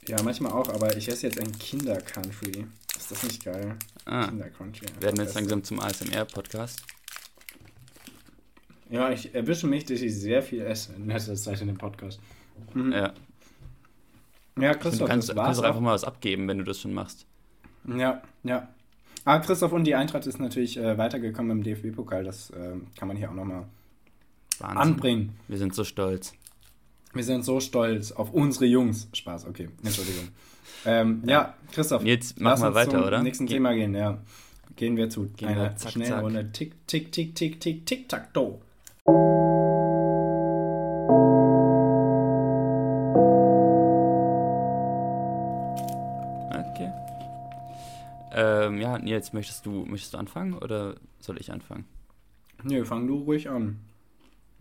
Ja, 0.08 0.20
manchmal 0.22 0.52
auch, 0.52 0.68
aber 0.68 0.96
ich 0.96 1.08
esse 1.08 1.26
jetzt 1.26 1.38
ein 1.38 1.52
Kinder-Country. 1.52 2.66
Ist 3.02 3.11
das 3.11 3.23
nicht 3.25 3.44
geil? 3.44 3.75
Ah. 4.04 4.28
Kinder-Country. 4.28 4.87
Werden 5.00 5.16
wir 5.16 5.25
jetzt 5.25 5.35
langsam 5.35 5.64
zum 5.64 5.80
ASMR-Podcast? 5.80 6.85
Ja, 8.90 9.11
ich 9.11 9.35
erwische 9.35 9.66
mich, 9.66 9.85
dass 9.85 10.00
ich 10.02 10.14
sehr 10.14 10.40
viel 10.40 10.62
esse 10.62 10.92
in 10.94 11.09
letzter 11.09 11.35
Zeit 11.35 11.61
in 11.62 11.66
dem 11.66 11.78
Podcast. 11.78 12.21
Mhm. 12.75 12.92
Ja. 12.92 13.12
Ja, 14.56 14.75
Christoph, 14.75 15.00
du 15.00 15.06
kannst, 15.06 15.30
das 15.30 15.37
kannst 15.37 15.59
auch 15.59 15.64
einfach 15.64 15.80
mal 15.80 15.94
was 15.94 16.04
abgeben, 16.04 16.47
wenn 16.47 16.59
du 16.59 16.64
das 16.64 16.78
schon 16.78 16.94
machst. 16.94 17.26
Ja, 17.88 18.23
ja. 18.44 18.68
Ah, 19.25 19.40
Christoph 19.40 19.73
und 19.73 19.82
die 19.82 19.97
Eintracht 19.97 20.25
ist 20.28 20.38
natürlich 20.38 20.76
äh, 20.76 20.97
weitergekommen 20.97 21.59
im 21.59 21.64
DFB-Pokal. 21.64 22.23
Das 22.23 22.50
äh, 22.50 22.76
kann 22.97 23.09
man 23.09 23.16
hier 23.16 23.30
auch 23.30 23.35
nochmal 23.35 23.64
anbringen. 24.61 25.37
Wir 25.49 25.59
sind 25.59 25.75
so 25.75 25.82
stolz. 25.82 26.35
Wir 27.14 27.25
sind 27.25 27.45
so 27.45 27.61
stolz 27.61 28.11
auf 28.11 28.33
unsere 28.33 28.64
Jungs. 28.64 29.09
Spaß, 29.12 29.47
okay. 29.47 29.69
Entschuldigung. 29.85 30.28
ähm, 30.87 31.23
ja. 31.26 31.33
ja. 31.33 31.54
Christoph. 31.71 32.04
Jetzt 32.04 32.40
machen 32.40 32.62
wir 32.62 32.75
weiter, 32.75 33.07
oder? 33.07 33.23
nächsten 33.23 33.45
Ge 33.45 33.57
Thema 33.57 33.75
gehen, 33.75 33.95
ja. 33.95 34.19
Gehen 34.76 34.97
wir 34.97 35.11
zu 35.11 35.26
Gehen 35.37 35.49
einer 35.49 35.76
zack, 35.76 35.92
schnellen 35.92 36.12
zack. 36.12 36.23
Runde. 36.23 36.52
Tick, 36.52 36.87
tick, 36.87 37.12
tick, 37.12 37.35
tick, 37.35 37.61
tick, 37.61 37.85
tick, 37.85 38.09
tack, 38.09 38.33
do. 38.33 38.62
Okay. 46.49 46.90
Ähm, 48.33 48.81
ja, 48.81 48.99
Nils, 48.99 49.35
möchtest 49.35 49.66
du, 49.66 49.85
möchtest 49.85 50.14
du 50.14 50.19
anfangen 50.19 50.54
oder 50.54 50.95
soll 51.21 51.38
ich 51.38 51.52
anfangen? 51.52 51.85
Nee, 52.62 52.83
fang 52.85 53.07
du 53.07 53.19
ruhig 53.19 53.50
an. 53.50 53.81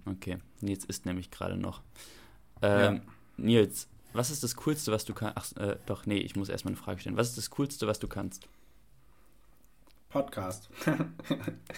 Okay, 0.05 0.39
Nils 0.59 0.83
ist 0.83 1.05
nämlich 1.05 1.31
gerade 1.31 1.55
noch. 1.55 1.81
Ähm, 2.61 2.95
ja. 2.95 3.01
Nils, 3.37 3.87
was 4.13 4.29
ist 4.29 4.43
das 4.43 4.55
Coolste, 4.55 4.91
was 4.91 5.05
du 5.05 5.13
kannst? 5.13 5.37
Ach, 5.37 5.61
äh, 5.61 5.77
doch, 5.85 6.05
nee, 6.05 6.17
ich 6.17 6.35
muss 6.35 6.49
erstmal 6.49 6.73
eine 6.73 6.81
Frage 6.81 6.99
stellen. 6.99 7.17
Was 7.17 7.29
ist 7.29 7.37
das 7.37 7.49
Coolste, 7.49 7.87
was 7.87 7.99
du 7.99 8.07
kannst? 8.07 8.47
Podcast. 10.09 10.69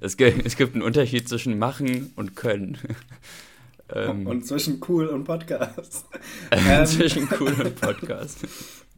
es, 0.00 0.16
gibt, 0.16 0.44
es 0.44 0.56
gibt 0.56 0.74
einen 0.74 0.82
Unterschied 0.82 1.28
zwischen 1.28 1.58
machen 1.58 2.12
und 2.16 2.36
können. 2.36 2.78
Ähm, 3.88 4.26
und 4.26 4.44
zwischen 4.44 4.80
cool 4.88 5.06
und 5.06 5.22
Podcast. 5.22 6.06
ähm, 6.50 6.86
zwischen 6.86 7.28
cool 7.38 7.52
und 7.52 7.80
Podcast. 7.80 8.38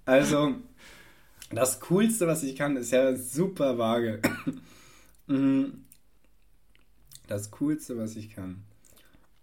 Also, 0.07 0.55
das 1.51 1.79
Coolste, 1.81 2.27
was 2.27 2.43
ich 2.43 2.57
kann, 2.57 2.75
ist 2.79 2.93
ja 2.93 3.15
super 3.15 3.77
vage. 3.77 4.23
Mhm. 5.31 5.85
das 7.27 7.51
Coolste, 7.51 7.99
was 7.99 8.17
ich 8.17 8.31
kann. 8.31 8.65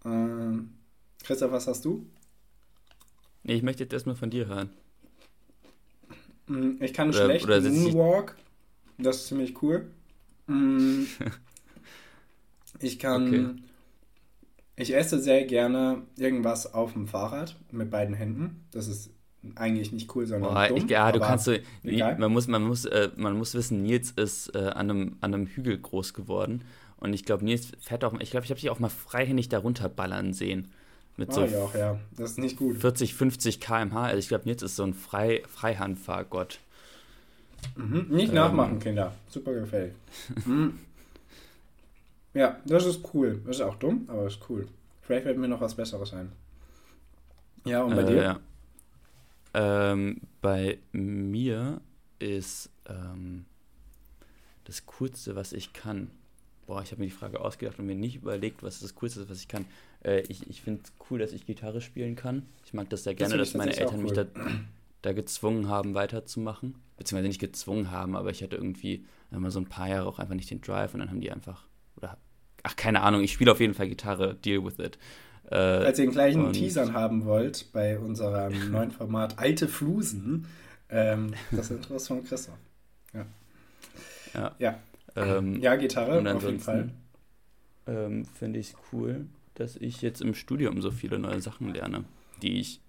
Ähm, 0.06 0.70
Christoph, 1.22 1.52
was 1.52 1.66
hast 1.66 1.84
du? 1.84 2.06
Ich 3.42 3.62
möchte 3.62 3.82
jetzt 3.82 3.92
erstmal 3.92 4.16
von 4.16 4.30
dir 4.30 4.46
hören. 4.46 4.70
Mm, 6.46 6.80
ich 6.80 6.94
kann 6.94 7.08
oder, 7.08 7.24
schlecht 7.24 7.44
oder 7.44 7.60
Moonwalk. 7.60 8.36
Das 8.98 9.16
ist 9.16 9.26
ziemlich 9.26 9.60
cool. 9.62 9.90
Mm, 10.46 11.02
ich 12.80 12.98
kann. 12.98 13.28
Okay. 13.28 13.62
Ich 14.78 14.94
esse 14.94 15.18
sehr 15.18 15.44
gerne 15.46 16.02
irgendwas 16.18 16.74
auf 16.74 16.92
dem 16.92 17.08
Fahrrad 17.08 17.56
mit 17.72 17.90
beiden 17.90 18.14
Händen. 18.14 18.66
Das 18.72 18.88
ist 18.88 19.10
eigentlich 19.54 19.90
nicht 19.90 20.14
cool, 20.14 20.26
sondern 20.26 20.52
Boah, 20.52 20.68
dumm. 20.68 20.76
Ich, 20.76 20.90
ja, 20.90 21.10
du 21.12 21.18
kannst 21.18 21.46
so, 21.46 21.54
man 21.82 22.30
muss, 22.30 22.46
man 22.46 22.62
muss, 22.62 22.84
äh, 22.84 23.10
man 23.16 23.38
muss 23.38 23.54
wissen, 23.54 23.82
Nils 23.82 24.10
ist 24.10 24.54
äh, 24.54 24.58
an, 24.58 24.90
einem, 24.90 25.16
an 25.22 25.32
einem 25.32 25.46
Hügel 25.46 25.78
groß 25.78 26.12
geworden 26.12 26.62
und 26.98 27.12
ich 27.12 27.24
glaube, 27.24 27.44
Nils 27.44 27.72
fährt 27.80 28.04
auch, 28.04 28.18
ich 28.20 28.30
glaube, 28.30 28.44
ich 28.44 28.50
habe 28.50 28.60
dich 28.60 28.70
auch 28.70 28.78
mal 28.78 28.88
freihändig 28.88 29.48
darunter 29.48 29.88
ballern 29.88 30.32
sehen. 30.32 30.72
Mit 31.16 31.32
so 31.32 31.42
auch, 31.42 31.74
ja. 31.74 31.98
Das 32.16 32.32
ist 32.32 32.38
nicht 32.38 32.56
gut. 32.56 32.78
40, 32.78 33.14
50 33.14 33.60
km/h. 33.60 34.02
Also 34.02 34.18
ich 34.18 34.28
glaube, 34.28 34.44
Nils 34.44 34.62
ist 34.62 34.76
so 34.76 34.82
ein 34.82 34.92
Frei, 34.92 35.42
Freihandfahrgott. 35.48 36.60
Mhm. 37.74 38.06
Nicht 38.10 38.28
ähm. 38.28 38.34
nachmachen, 38.34 38.78
Kinder. 38.78 39.12
Super 39.28 39.54
gefällt. 39.54 39.94
mhm. 40.44 40.78
Ja, 42.34 42.60
das 42.66 42.84
ist 42.84 43.00
cool. 43.14 43.40
Das 43.46 43.56
ist 43.56 43.62
auch 43.62 43.76
dumm, 43.76 44.04
aber 44.08 44.24
das 44.24 44.34
ist 44.34 44.50
cool. 44.50 44.68
Vielleicht 45.00 45.24
wird 45.24 45.38
mir 45.38 45.48
noch 45.48 45.62
was 45.62 45.74
Besseres 45.74 46.12
ein. 46.12 46.32
Ja, 47.64 47.82
und 47.82 47.96
bei 47.96 48.02
äh, 48.02 48.06
dir? 48.06 48.22
Ja. 48.22 48.40
Ähm, 49.92 50.20
bei 50.42 50.78
mir 50.92 51.80
ist 52.18 52.68
ähm, 52.86 53.46
das 54.64 54.84
Coolste, 54.84 55.34
was 55.34 55.54
ich 55.54 55.72
kann. 55.72 56.10
Boah, 56.66 56.82
ich 56.82 56.90
habe 56.90 57.00
mir 57.00 57.06
die 57.06 57.14
Frage 57.14 57.40
ausgedacht 57.40 57.78
und 57.78 57.86
mir 57.86 57.94
nicht 57.94 58.16
überlegt, 58.16 58.62
was 58.62 58.80
das 58.80 58.94
Coolste 58.96 59.20
ist, 59.20 59.30
was 59.30 59.40
ich 59.40 59.48
kann. 59.48 59.66
Äh, 60.04 60.22
ich 60.22 60.48
ich 60.48 60.62
finde 60.62 60.82
es 60.84 60.92
cool, 61.10 61.18
dass 61.18 61.32
ich 61.32 61.46
Gitarre 61.46 61.80
spielen 61.80 62.16
kann. 62.16 62.42
Ich 62.64 62.74
mag 62.74 62.90
das 62.90 63.04
sehr 63.04 63.14
gerne, 63.14 63.36
das 63.36 63.52
dass 63.52 63.58
meine 63.58 63.76
Eltern 63.76 63.98
cool. 63.98 64.02
mich 64.02 64.12
da, 64.12 64.26
da 65.02 65.12
gezwungen 65.12 65.68
haben, 65.68 65.94
weiterzumachen. 65.94 66.74
Beziehungsweise 66.96 67.28
nicht 67.28 67.40
gezwungen 67.40 67.90
haben, 67.90 68.16
aber 68.16 68.30
ich 68.30 68.42
hatte 68.42 68.56
irgendwie 68.56 69.04
immer 69.30 69.50
so 69.50 69.60
ein 69.60 69.66
paar 69.66 69.88
Jahre 69.88 70.08
auch 70.08 70.18
einfach 70.18 70.34
nicht 70.34 70.50
den 70.50 70.60
Drive 70.60 70.94
und 70.94 71.00
dann 71.00 71.10
haben 71.10 71.20
die 71.20 71.30
einfach, 71.30 71.64
oder, 71.96 72.16
ach, 72.62 72.74
keine 72.74 73.02
Ahnung, 73.02 73.22
ich 73.22 73.32
spiele 73.32 73.52
auf 73.52 73.60
jeden 73.60 73.74
Fall 73.74 73.88
Gitarre, 73.88 74.34
deal 74.34 74.64
with 74.64 74.78
it. 74.78 74.98
Äh, 75.46 75.84
Falls 75.84 75.98
ihr 75.98 76.06
den 76.06 76.12
gleichen 76.12 76.52
Teasern 76.52 76.92
haben 76.92 77.24
wollt 77.24 77.70
bei 77.72 77.98
unserem 77.98 78.70
neuen 78.72 78.90
Format 78.90 79.38
Alte 79.38 79.68
Flusen, 79.68 80.46
ähm, 80.88 81.34
das 81.52 81.70
ist 81.70 81.90
was 81.90 82.08
von 82.08 82.24
Christoph. 82.24 82.58
Ja. 83.12 83.26
Ja. 84.34 84.54
ja. 84.58 84.78
Ähm, 85.16 85.60
ja, 85.60 85.76
Gitarre, 85.76 86.34
auf 86.34 86.42
jeden 86.44 86.60
Fall. 86.60 86.90
Ähm, 87.86 88.24
Finde 88.34 88.58
ich 88.58 88.70
es 88.70 88.76
cool, 88.92 89.26
dass 89.54 89.76
ich 89.76 90.02
jetzt 90.02 90.20
im 90.20 90.34
Studium 90.34 90.82
so 90.82 90.90
viele 90.90 91.18
neue 91.18 91.40
Sachen 91.40 91.72
lerne, 91.72 92.04
die 92.42 92.60
ich 92.60 92.80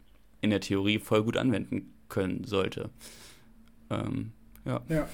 in 0.42 0.50
der 0.50 0.60
Theorie 0.60 1.00
voll 1.00 1.24
gut 1.24 1.38
anwenden 1.38 1.94
können 2.10 2.44
sollte. 2.44 2.90
Ähm, 3.90 4.32
ja. 4.66 4.82
Ja, 4.90 5.08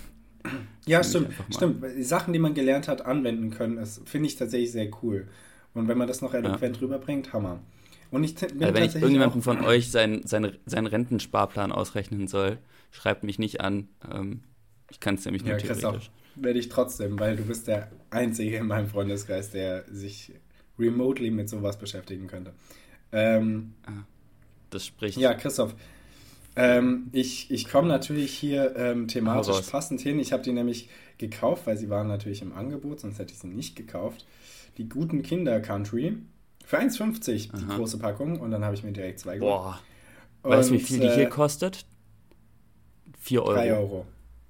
ja 0.85 1.03
stimmt. 1.03 1.33
Stimmt. 1.49 1.85
Sachen, 1.99 2.33
die 2.33 2.39
man 2.39 2.53
gelernt 2.53 2.87
hat, 2.87 3.05
anwenden 3.05 3.51
können, 3.51 3.85
finde 3.85 4.27
ich 4.27 4.35
tatsächlich 4.35 4.71
sehr 4.71 4.89
cool. 5.03 5.27
Und 5.73 5.87
wenn 5.87 5.97
man 5.97 6.07
das 6.07 6.21
noch 6.21 6.33
eloquent 6.33 6.77
ja. 6.77 6.81
rüberbringt, 6.81 7.33
Hammer. 7.33 7.59
Und 8.11 8.23
ich 8.23 8.35
bin 8.35 8.63
also 8.63 8.73
wenn 8.75 8.83
ich 8.83 8.95
irgendjemandem 8.95 9.41
von 9.41 9.61
euch 9.61 9.89
seinen 9.89 10.25
sein, 10.27 10.55
sein 10.65 10.85
Rentensparplan 10.85 11.71
ausrechnen 11.71 12.27
soll, 12.27 12.59
schreibt 12.91 13.23
mich 13.23 13.39
nicht 13.39 13.61
an. 13.61 13.89
Ähm, 14.11 14.41
ich 14.91 14.99
kann 14.99 15.15
es 15.15 15.25
nämlich 15.25 15.43
nur 15.43 15.53
ja, 15.53 15.57
theoretisch 15.57 16.11
werde 16.35 16.59
ich 16.59 16.69
trotzdem, 16.69 17.19
weil 17.19 17.35
du 17.35 17.43
bist 17.43 17.67
der 17.67 17.89
Einzige 18.09 18.57
in 18.57 18.67
meinem 18.67 18.87
Freundeskreis, 18.87 19.51
der 19.51 19.85
sich 19.91 20.31
remotely 20.77 21.31
mit 21.31 21.49
sowas 21.49 21.77
beschäftigen 21.77 22.27
könnte. 22.27 22.53
Ähm, 23.11 23.73
ah, 23.85 24.03
das 24.69 24.85
spricht. 24.85 25.17
Ja, 25.17 25.33
Christoph. 25.33 25.75
Ähm, 26.55 27.09
ich 27.11 27.49
ich 27.49 27.67
komme 27.67 27.87
natürlich 27.87 28.31
hier 28.31 28.75
ähm, 28.75 29.07
thematisch 29.07 29.61
passend 29.69 30.01
hin. 30.01 30.19
Ich 30.19 30.33
habe 30.33 30.43
die 30.43 30.51
nämlich 30.51 30.89
gekauft, 31.17 31.65
weil 31.65 31.77
sie 31.77 31.89
waren 31.89 32.07
natürlich 32.07 32.41
im 32.41 32.53
Angebot, 32.53 32.99
sonst 32.99 33.19
hätte 33.19 33.33
ich 33.33 33.39
sie 33.39 33.47
nicht 33.47 33.75
gekauft. 33.75 34.25
Die 34.77 34.89
guten 34.89 35.23
Kinder 35.23 35.59
Country. 35.59 36.17
Für 36.65 36.79
1,50 36.79 37.57
die 37.57 37.67
große 37.67 37.99
Packung 37.99 38.39
und 38.39 38.51
dann 38.51 38.63
habe 38.63 38.73
ich 38.75 38.83
mir 38.83 38.93
direkt 38.93 39.19
zwei 39.19 39.37
gekauft. 39.37 39.81
Boah. 40.41 40.51
weißt 40.51 40.69
du, 40.69 40.75
wie 40.75 40.79
viel 40.79 40.99
die 40.99 41.09
hier 41.09 41.27
äh, 41.27 41.29
kostet? 41.29 41.85
4 43.19 43.43
Euro. 43.43 43.53
3 43.53 43.73
Euro. 43.73 44.05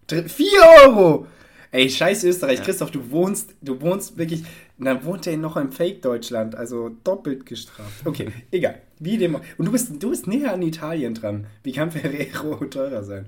4 0.10 0.48
Euro! 0.86 1.28
Ey, 1.74 1.90
scheiß 1.90 2.24
Österreich, 2.24 2.60
ja. 2.60 2.66
Christoph, 2.66 2.92
du 2.92 3.10
wohnst, 3.10 3.56
du 3.64 3.82
wohnst 3.82 4.16
wirklich, 4.16 4.44
dann 4.78 5.04
wohnt 5.06 5.26
er 5.26 5.38
noch 5.38 5.58
im 5.58 5.72
Fake-Deutschland, 5.72 6.54
also 6.54 6.90
doppelt 7.04 7.48
gestraft. 7.48 8.06
Okay, 8.06 8.32
egal. 8.52 8.80
Wie 9.00 9.18
dem, 9.18 9.38
und 9.58 9.66
du 9.66 9.72
bist, 9.72 9.92
du 10.02 10.12
bist 10.12 10.28
näher 10.28 10.54
an 10.54 10.62
Italien 10.62 11.16
dran. 11.16 11.48
Wie 11.64 11.72
kann 11.72 11.90
Ferrero 11.90 12.64
teurer 12.70 13.04
sein? 13.04 13.26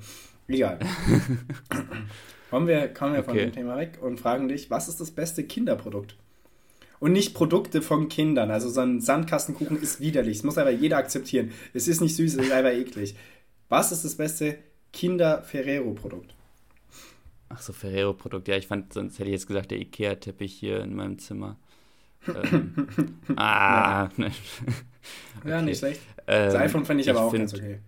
Egal. 0.48 0.78
kommen 2.52 2.68
wir, 2.68 2.88
kommen 2.90 3.14
wir 3.14 3.22
okay. 3.22 3.30
von 3.30 3.36
dem 3.36 3.52
Thema 3.52 3.78
weg 3.78 3.98
und 4.00 4.20
fragen 4.20 4.48
dich, 4.48 4.70
was 4.70 4.90
ist 4.90 5.02
das 5.02 5.10
beste 5.10 5.44
Kinderprodukt? 5.44 6.16
Und 7.00 7.14
nicht 7.14 7.34
Produkte 7.34 7.82
von 7.82 8.10
Kindern. 8.10 8.52
Also 8.52 8.70
so 8.70 8.82
ein 8.82 9.02
Sandkastenkuchen 9.02 9.82
ist 9.82 10.02
widerlich. 10.02 10.38
Das 10.38 10.44
muss 10.44 10.60
aber 10.60 10.70
jeder 10.70 10.98
akzeptieren. 10.98 11.50
Es 11.74 11.88
ist 11.88 12.00
nicht 12.00 12.16
süß, 12.16 12.36
es 12.36 12.46
ist 12.46 12.52
einfach 12.52 12.74
eklig. 12.74 13.16
Was 13.70 13.92
ist 13.92 14.06
das 14.06 14.14
beste 14.14 14.60
Kinder-Ferrero-Produkt? 14.94 16.35
Ach 17.50 17.62
so, 17.62 17.74
Ferrero-Produkt. 17.74 18.48
Ja, 18.48 18.58
ich 18.58 18.68
fand, 18.68 18.94
sonst 18.94 19.20
hätte 19.20 19.30
ich 19.30 19.34
jetzt 19.34 19.48
gesagt, 19.48 19.72
der 19.72 19.80
Ikea-Teppich 19.80 20.54
hier 20.54 20.82
in 20.82 20.96
meinem 20.96 21.20
Zimmer. 21.20 21.58
ähm, 22.28 22.74
ah, 23.36 24.10
ne. 24.18 24.32
okay. 25.40 25.50
Ja, 25.50 25.62
nicht 25.62 25.80
schlecht. 25.80 26.02
Ähm, 26.28 26.46
das 26.46 26.56
iPhone 26.56 26.86
fand 26.86 27.00
ich, 27.00 27.08
ich 27.08 27.12
aber 27.12 27.26
auch 27.26 27.32
find, 27.32 27.52
ganz 27.52 27.54
okay. 27.54 27.80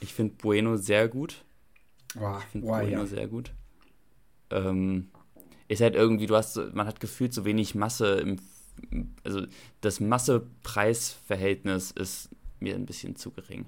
Ich 0.00 0.14
finde 0.14 0.34
Bueno 0.38 0.76
sehr 0.76 1.08
gut. 1.08 1.44
Oh, 2.18 2.36
ich 2.38 2.44
finde 2.46 2.66
oh, 2.66 2.70
Bueno 2.70 3.00
ja. 3.00 3.06
sehr 3.06 3.28
gut. 3.28 3.52
Ähm, 4.50 5.10
ist 5.68 5.82
halt 5.82 5.94
irgendwie, 5.94 6.26
du 6.26 6.36
hast, 6.36 6.56
man 6.72 6.86
hat 6.86 7.00
gefühlt 7.00 7.34
so 7.34 7.44
wenig 7.44 7.74
Masse 7.74 8.14
im, 8.20 8.38
also 9.24 9.42
das 9.82 10.00
Masse-Preis-Verhältnis 10.00 11.90
ist 11.90 12.30
mir 12.60 12.74
ein 12.74 12.86
bisschen 12.86 13.16
zu 13.16 13.30
gering. 13.32 13.66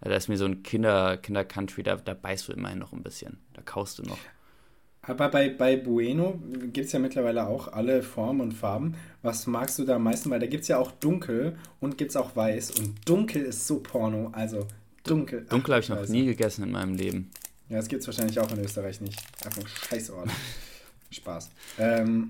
Also 0.00 0.10
da 0.10 0.16
ist 0.16 0.28
mir 0.28 0.38
so 0.38 0.46
ein 0.46 0.62
Kinder, 0.62 1.16
Kinder-Country, 1.16 1.82
da, 1.82 1.96
da 1.96 2.14
beißt 2.14 2.48
du 2.48 2.52
immerhin 2.52 2.78
noch 2.78 2.92
ein 2.92 3.02
bisschen. 3.02 3.38
Da 3.52 3.62
kaust 3.62 3.98
du 3.98 4.02
noch. 4.04 4.18
Aber 5.04 5.28
bei, 5.30 5.48
bei 5.48 5.76
Bueno 5.76 6.40
gibt 6.72 6.86
es 6.86 6.92
ja 6.92 7.00
mittlerweile 7.00 7.48
auch 7.48 7.72
alle 7.72 8.02
Formen 8.02 8.40
und 8.40 8.52
Farben. 8.52 8.94
Was 9.22 9.48
magst 9.48 9.78
du 9.80 9.84
da 9.84 9.96
am 9.96 10.04
meisten? 10.04 10.30
Weil 10.30 10.38
da 10.38 10.46
gibt 10.46 10.62
es 10.62 10.68
ja 10.68 10.78
auch 10.78 10.92
dunkel 10.92 11.56
und 11.80 11.98
gibt 11.98 12.12
es 12.12 12.16
auch 12.16 12.36
weiß. 12.36 12.72
Und 12.78 13.08
dunkel 13.08 13.42
ist 13.42 13.66
so 13.66 13.80
Porno. 13.80 14.30
Also 14.32 14.68
dunkel. 15.02 15.44
Dunkel 15.48 15.74
habe 15.74 15.82
ich 15.82 15.88
noch 15.88 16.06
nie 16.06 16.26
gegessen 16.26 16.62
in 16.62 16.70
meinem 16.70 16.94
Leben. 16.94 17.30
Ja, 17.68 17.78
das 17.78 17.88
gibt 17.88 18.02
es 18.02 18.06
wahrscheinlich 18.06 18.38
auch 18.38 18.52
in 18.52 18.60
Österreich 18.60 19.00
nicht. 19.00 19.18
Einfach 19.44 19.62
ein 19.62 19.66
Scheißort. 19.66 20.30
Spaß. 21.10 21.50
Ähm, 21.78 22.28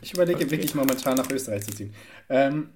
ich 0.00 0.14
überlege 0.14 0.38
okay. 0.38 0.50
wirklich 0.50 0.74
momentan 0.74 1.16
nach 1.16 1.30
Österreich 1.30 1.64
zu 1.64 1.72
ziehen. 1.72 1.94
Ähm, 2.30 2.70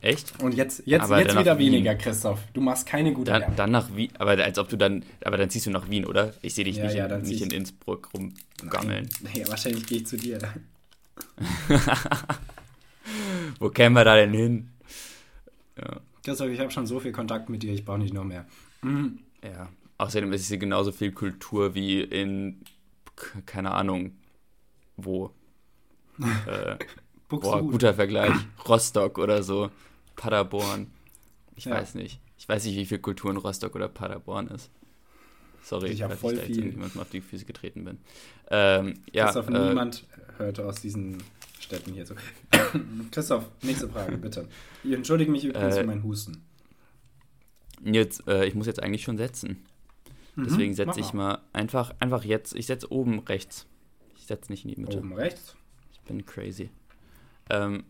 Echt? 0.00 0.40
Und 0.40 0.54
jetzt, 0.54 0.82
jetzt, 0.86 1.10
jetzt 1.10 1.38
wieder 1.38 1.58
weniger, 1.58 1.94
Christoph. 1.96 2.40
Du 2.52 2.60
machst 2.60 2.86
keine 2.86 3.12
gute 3.12 3.32
dann, 3.32 3.56
dann 3.56 3.70
nach 3.72 3.94
Wien, 3.96 4.10
aber 4.18 4.30
als 4.30 4.58
ob 4.58 4.68
du 4.68 4.76
dann, 4.76 5.04
aber 5.24 5.36
dann 5.36 5.50
ziehst 5.50 5.66
du 5.66 5.70
nach 5.70 5.90
Wien, 5.90 6.04
oder? 6.04 6.34
Ich 6.40 6.54
sehe 6.54 6.64
dich 6.64 6.76
ja, 6.76 6.84
nicht, 6.84 6.94
ja, 6.94 7.06
in, 7.06 7.22
nicht 7.22 7.42
in 7.42 7.50
Innsbruck 7.50 8.10
rumgammeln. 8.14 9.08
Nee, 9.34 9.44
wahrscheinlich 9.48 9.86
gehe 9.86 9.98
ich 9.98 10.06
zu 10.06 10.16
dir. 10.16 10.38
Wo 13.58 13.70
kämen 13.70 13.96
wir 13.96 14.04
da 14.04 14.14
denn 14.14 14.32
hin? 14.32 14.70
Ja. 15.76 16.00
Christoph, 16.22 16.48
ich 16.48 16.60
habe 16.60 16.70
schon 16.70 16.86
so 16.86 17.00
viel 17.00 17.12
Kontakt 17.12 17.48
mit 17.48 17.64
dir, 17.64 17.72
ich 17.72 17.84
brauche 17.84 17.98
nicht 17.98 18.14
noch 18.14 18.24
mehr. 18.24 18.46
Mhm. 18.82 19.18
Ja, 19.42 19.68
außerdem 19.98 20.32
ist 20.32 20.42
es 20.42 20.48
hier 20.48 20.58
genauso 20.58 20.92
viel 20.92 21.10
Kultur 21.10 21.74
wie 21.74 22.00
in, 22.02 22.60
keine 23.46 23.72
Ahnung, 23.72 24.12
wo. 24.96 25.32
äh, 26.46 26.76
boah, 27.28 27.62
guter 27.62 27.94
Vergleich. 27.94 28.34
Rostock 28.68 29.18
oder 29.18 29.42
so. 29.42 29.70
Paderborn. 30.18 30.88
Ich 31.56 31.64
ja. 31.64 31.72
weiß 31.72 31.94
nicht. 31.94 32.20
Ich 32.36 32.46
weiß 32.48 32.64
nicht, 32.66 32.76
wie 32.76 32.84
viel 32.84 32.98
Kultur 32.98 33.30
in 33.30 33.38
Rostock 33.38 33.74
oder 33.74 33.88
Paderborn 33.88 34.48
ist. 34.48 34.70
Sorry, 35.62 35.88
ich 35.90 36.02
weil 36.02 36.12
ich 36.12 36.20
da 36.20 36.30
jetzt 36.30 36.48
jemandem 36.48 37.00
auf 37.00 37.10
die 37.10 37.20
Füße 37.20 37.44
getreten 37.44 37.84
bin. 37.84 37.98
Ähm, 38.50 38.94
ja, 39.12 39.24
Christoph, 39.24 39.48
äh, 39.48 39.68
niemand 39.68 40.06
hörte 40.36 40.66
aus 40.66 40.80
diesen 40.80 41.22
Städten 41.60 41.92
hier 41.92 42.06
so. 42.06 42.14
Christoph, 43.10 43.50
nächste 43.62 43.88
Frage, 43.88 44.16
bitte. 44.18 44.48
Ich 44.84 44.92
entschuldige 44.92 45.30
mich 45.30 45.44
übrigens 45.44 45.76
äh, 45.76 45.80
für 45.80 45.86
meinen 45.86 46.02
Husten. 46.02 46.42
Jetzt, 47.84 48.26
äh, 48.26 48.46
ich 48.46 48.54
muss 48.54 48.66
jetzt 48.66 48.82
eigentlich 48.82 49.02
schon 49.02 49.18
setzen. 49.18 49.64
Mhm, 50.36 50.44
Deswegen 50.44 50.74
setze 50.74 51.00
ich 51.00 51.12
mal 51.12 51.42
einfach, 51.52 51.94
einfach 52.00 52.24
jetzt. 52.24 52.54
Ich 52.54 52.66
setze 52.66 52.90
oben 52.90 53.20
rechts. 53.20 53.66
Ich 54.16 54.26
setze 54.26 54.50
nicht 54.50 54.64
in 54.64 54.74
die 54.74 54.80
Mitte. 54.80 54.98
Oben 54.98 55.12
rechts? 55.12 55.54
Ich 55.92 56.00
bin 56.00 56.24
crazy. 56.24 56.70
Ähm, 57.50 57.84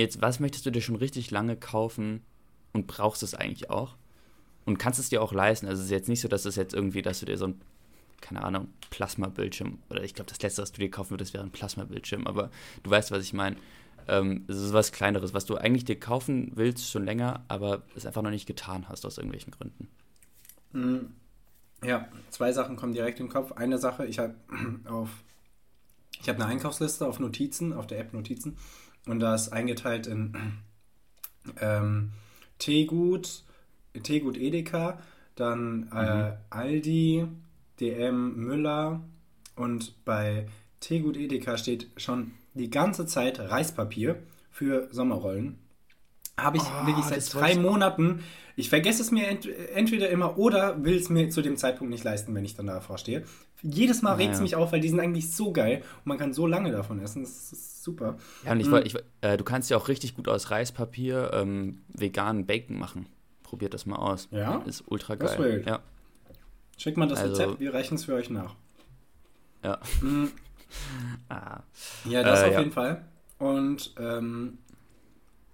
jetzt, 0.00 0.20
was 0.22 0.40
möchtest 0.40 0.66
du 0.66 0.70
dir 0.70 0.80
schon 0.80 0.96
richtig 0.96 1.30
lange 1.30 1.56
kaufen 1.56 2.22
und 2.72 2.86
brauchst 2.86 3.22
es 3.22 3.34
eigentlich 3.34 3.70
auch? 3.70 3.96
Und 4.64 4.78
kannst 4.78 5.00
es 5.00 5.08
dir 5.08 5.22
auch 5.22 5.32
leisten? 5.32 5.66
Also 5.66 5.80
es 5.80 5.86
ist 5.86 5.90
jetzt 5.90 6.08
nicht 6.08 6.20
so, 6.20 6.28
dass 6.28 6.44
es 6.44 6.56
jetzt 6.56 6.74
irgendwie, 6.74 7.02
dass 7.02 7.20
du 7.20 7.26
dir 7.26 7.36
so 7.36 7.46
ein, 7.46 7.60
keine 8.20 8.44
Ahnung, 8.44 8.68
Plasma-Bildschirm, 8.90 9.78
oder 9.90 10.04
ich 10.04 10.14
glaube, 10.14 10.30
das 10.30 10.40
letzte, 10.40 10.62
was 10.62 10.72
du 10.72 10.80
dir 10.80 10.90
kaufen 10.90 11.10
würdest, 11.10 11.34
wäre 11.34 11.44
ein 11.44 11.50
Plasma-Bildschirm, 11.50 12.26
aber 12.26 12.50
du 12.82 12.90
weißt, 12.90 13.10
was 13.10 13.24
ich 13.24 13.32
meine. 13.32 13.56
Ähm, 14.08 14.44
es 14.48 14.56
ist 14.56 14.72
was 14.72 14.92
Kleineres, 14.92 15.32
was 15.32 15.44
du 15.44 15.56
eigentlich 15.56 15.84
dir 15.84 15.98
kaufen 15.98 16.52
willst 16.54 16.90
schon 16.90 17.04
länger, 17.04 17.44
aber 17.48 17.82
es 17.94 18.06
einfach 18.06 18.22
noch 18.22 18.30
nicht 18.30 18.46
getan 18.46 18.88
hast 18.88 19.06
aus 19.06 19.18
irgendwelchen 19.18 19.52
Gründen. 19.52 19.88
Hm. 20.72 21.12
Ja, 21.84 22.08
zwei 22.30 22.52
Sachen 22.52 22.76
kommen 22.76 22.92
direkt 22.92 23.20
im 23.20 23.28
Kopf. 23.28 23.52
Eine 23.52 23.78
Sache, 23.78 24.06
ich 24.06 24.18
habe 24.18 24.34
auf 24.86 25.10
ich 26.22 26.28
habe 26.28 26.40
eine 26.40 26.52
Einkaufsliste 26.52 27.06
auf 27.06 27.18
Notizen, 27.18 27.72
auf 27.72 27.88
der 27.88 27.98
App 27.98 28.12
Notizen. 28.12 28.56
Und 29.06 29.20
da 29.20 29.34
ist 29.34 29.48
eingeteilt 29.48 30.06
in 30.06 30.34
ähm, 31.60 32.12
Teegut, 32.58 33.44
Teegut 34.02 34.36
Edeka, 34.36 35.00
dann 35.34 35.90
äh, 35.92 36.30
mhm. 36.30 36.36
Aldi, 36.50 37.26
DM 37.80 38.36
Müller 38.36 39.00
und 39.56 40.04
bei 40.04 40.46
Teegut 40.80 41.16
Edeka 41.16 41.56
steht 41.56 41.88
schon 41.96 42.32
die 42.54 42.70
ganze 42.70 43.06
Zeit 43.06 43.40
Reispapier 43.40 44.22
für 44.50 44.88
Sommerrollen. 44.92 45.58
Habe 46.42 46.56
ich 46.56 46.62
oh, 46.62 46.86
wirklich 46.86 47.04
seit 47.06 47.34
drei 47.34 47.56
Monaten. 47.56 48.22
Ich 48.56 48.68
vergesse 48.68 49.02
es 49.02 49.10
mir 49.10 49.28
ent 49.28 49.48
entweder 49.74 50.10
immer 50.10 50.38
oder 50.38 50.84
will 50.84 50.96
es 50.96 51.08
mir 51.08 51.30
zu 51.30 51.40
dem 51.42 51.56
Zeitpunkt 51.56 51.90
nicht 51.90 52.04
leisten, 52.04 52.34
wenn 52.34 52.44
ich 52.44 52.54
dann 52.54 52.66
davor 52.66 52.98
stehe. 52.98 53.24
Jedes 53.62 54.02
Mal 54.02 54.14
regt 54.14 54.34
es 54.34 54.40
mich 54.40 54.56
auf, 54.56 54.72
weil 54.72 54.80
die 54.80 54.88
sind 54.88 55.00
eigentlich 55.00 55.32
so 55.32 55.52
geil 55.52 55.82
und 55.98 56.06
man 56.06 56.18
kann 56.18 56.32
so 56.32 56.46
lange 56.46 56.72
davon 56.72 57.00
essen. 57.00 57.22
Das 57.22 57.52
ist 57.52 57.82
super. 57.82 58.16
Ja, 58.44 58.52
und 58.52 58.60
ich, 58.60 58.68
mhm. 58.68 58.82
ich 58.84 58.96
äh, 59.20 59.36
du 59.36 59.44
kannst 59.44 59.70
ja 59.70 59.76
auch 59.76 59.88
richtig 59.88 60.16
gut 60.16 60.28
aus 60.28 60.50
Reispapier 60.50 61.30
ähm, 61.32 61.82
veganen 61.88 62.44
Bacon 62.44 62.78
machen. 62.78 63.06
Probiert 63.42 63.72
das 63.72 63.86
mal 63.86 63.96
aus. 63.96 64.28
Ja? 64.30 64.62
Ist 64.66 64.84
ultra 64.86 65.14
geil. 65.14 65.62
Das. 65.64 65.66
Ja. 65.66 65.80
Schickt 66.76 66.96
mal 66.96 67.06
das 67.06 67.20
also, 67.20 67.32
Rezept, 67.34 67.60
wir 67.60 67.72
reichen 67.72 67.94
es 67.94 68.04
für 68.04 68.14
euch 68.14 68.30
nach. 68.30 68.54
Ja. 69.62 69.78
Mhm. 70.00 70.32
ah. 71.28 71.60
Ja, 72.04 72.22
das 72.22 72.42
äh, 72.42 72.46
auf 72.46 72.52
ja. 72.52 72.58
jeden 72.58 72.72
Fall. 72.72 73.04
Und 73.38 73.94
ähm, 73.98 74.58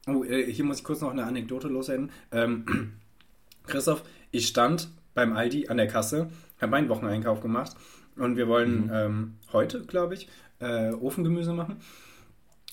oh, 0.09 0.25
äh, 0.25 0.51
hier 0.51 0.64
muss 0.64 0.79
ich 0.79 0.85
kurz 0.85 1.01
noch 1.01 1.11
eine 1.11 1.25
Anekdote 1.25 1.68
loswerden. 1.68 2.11
Ähm, 2.33 2.94
Christoph, 3.66 4.03
ich 4.31 4.47
stand 4.47 4.88
beim 5.14 5.35
Aldi 5.35 5.68
an 5.68 5.77
der 5.77 5.88
Kasse, 5.88 6.31
habe 6.61 6.71
meinen 6.71 6.88
Wocheneinkauf 6.88 7.40
gemacht 7.40 7.77
und 8.16 8.37
wir 8.37 8.49
wollen 8.49 8.87
mhm. 8.87 8.92
ähm, 8.92 9.35
heute, 9.53 9.83
glaube 9.83 10.14
ich, 10.14 10.29
äh, 10.61 10.90
Ofengemüse 10.92 11.53
machen. 11.53 11.77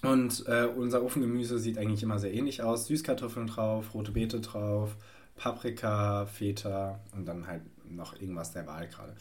Und 0.02 0.46
äh, 0.48 0.66
unser 0.66 1.04
Ofengemüse 1.04 1.58
sieht 1.58 1.78
eigentlich 1.78 2.04
immer 2.04 2.20
sehr 2.20 2.34
ähnlich 2.34 2.62
aus. 2.62 2.88
Süßkartoffeln 2.88 3.48
drauf, 3.48 3.94
rote 3.94 4.12
Beete 4.12 4.40
drauf, 4.40 4.96
Paprika, 5.36 6.26
Feta 6.26 7.00
und 7.14 7.26
dann 7.26 7.48
halt 7.48 7.62
noch 7.90 8.20
irgendwas 8.20 8.52
der 8.52 8.68
Wahl 8.68 8.88
gerade. 8.88 9.14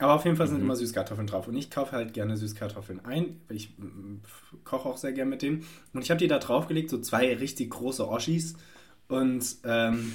Aber 0.00 0.14
auf 0.14 0.24
jeden 0.24 0.36
Fall 0.36 0.48
sind 0.48 0.58
mhm. 0.58 0.64
immer 0.64 0.76
Süßkartoffeln 0.76 1.26
drauf. 1.26 1.46
Und 1.46 1.56
ich 1.56 1.70
kaufe 1.70 1.92
halt 1.92 2.14
gerne 2.14 2.36
Süßkartoffeln 2.36 3.04
ein. 3.04 3.40
Ich 3.50 3.74
koche 4.64 4.88
auch 4.88 4.96
sehr 4.96 5.12
gerne 5.12 5.30
mit 5.30 5.42
denen. 5.42 5.64
Und 5.92 6.02
ich 6.02 6.10
habe 6.10 6.18
die 6.18 6.26
da 6.26 6.38
draufgelegt, 6.38 6.90
so 6.90 6.98
zwei 6.98 7.34
richtig 7.36 7.70
große 7.70 8.08
Oschis. 8.08 8.54
Und 9.08 9.56
ähm, 9.64 10.12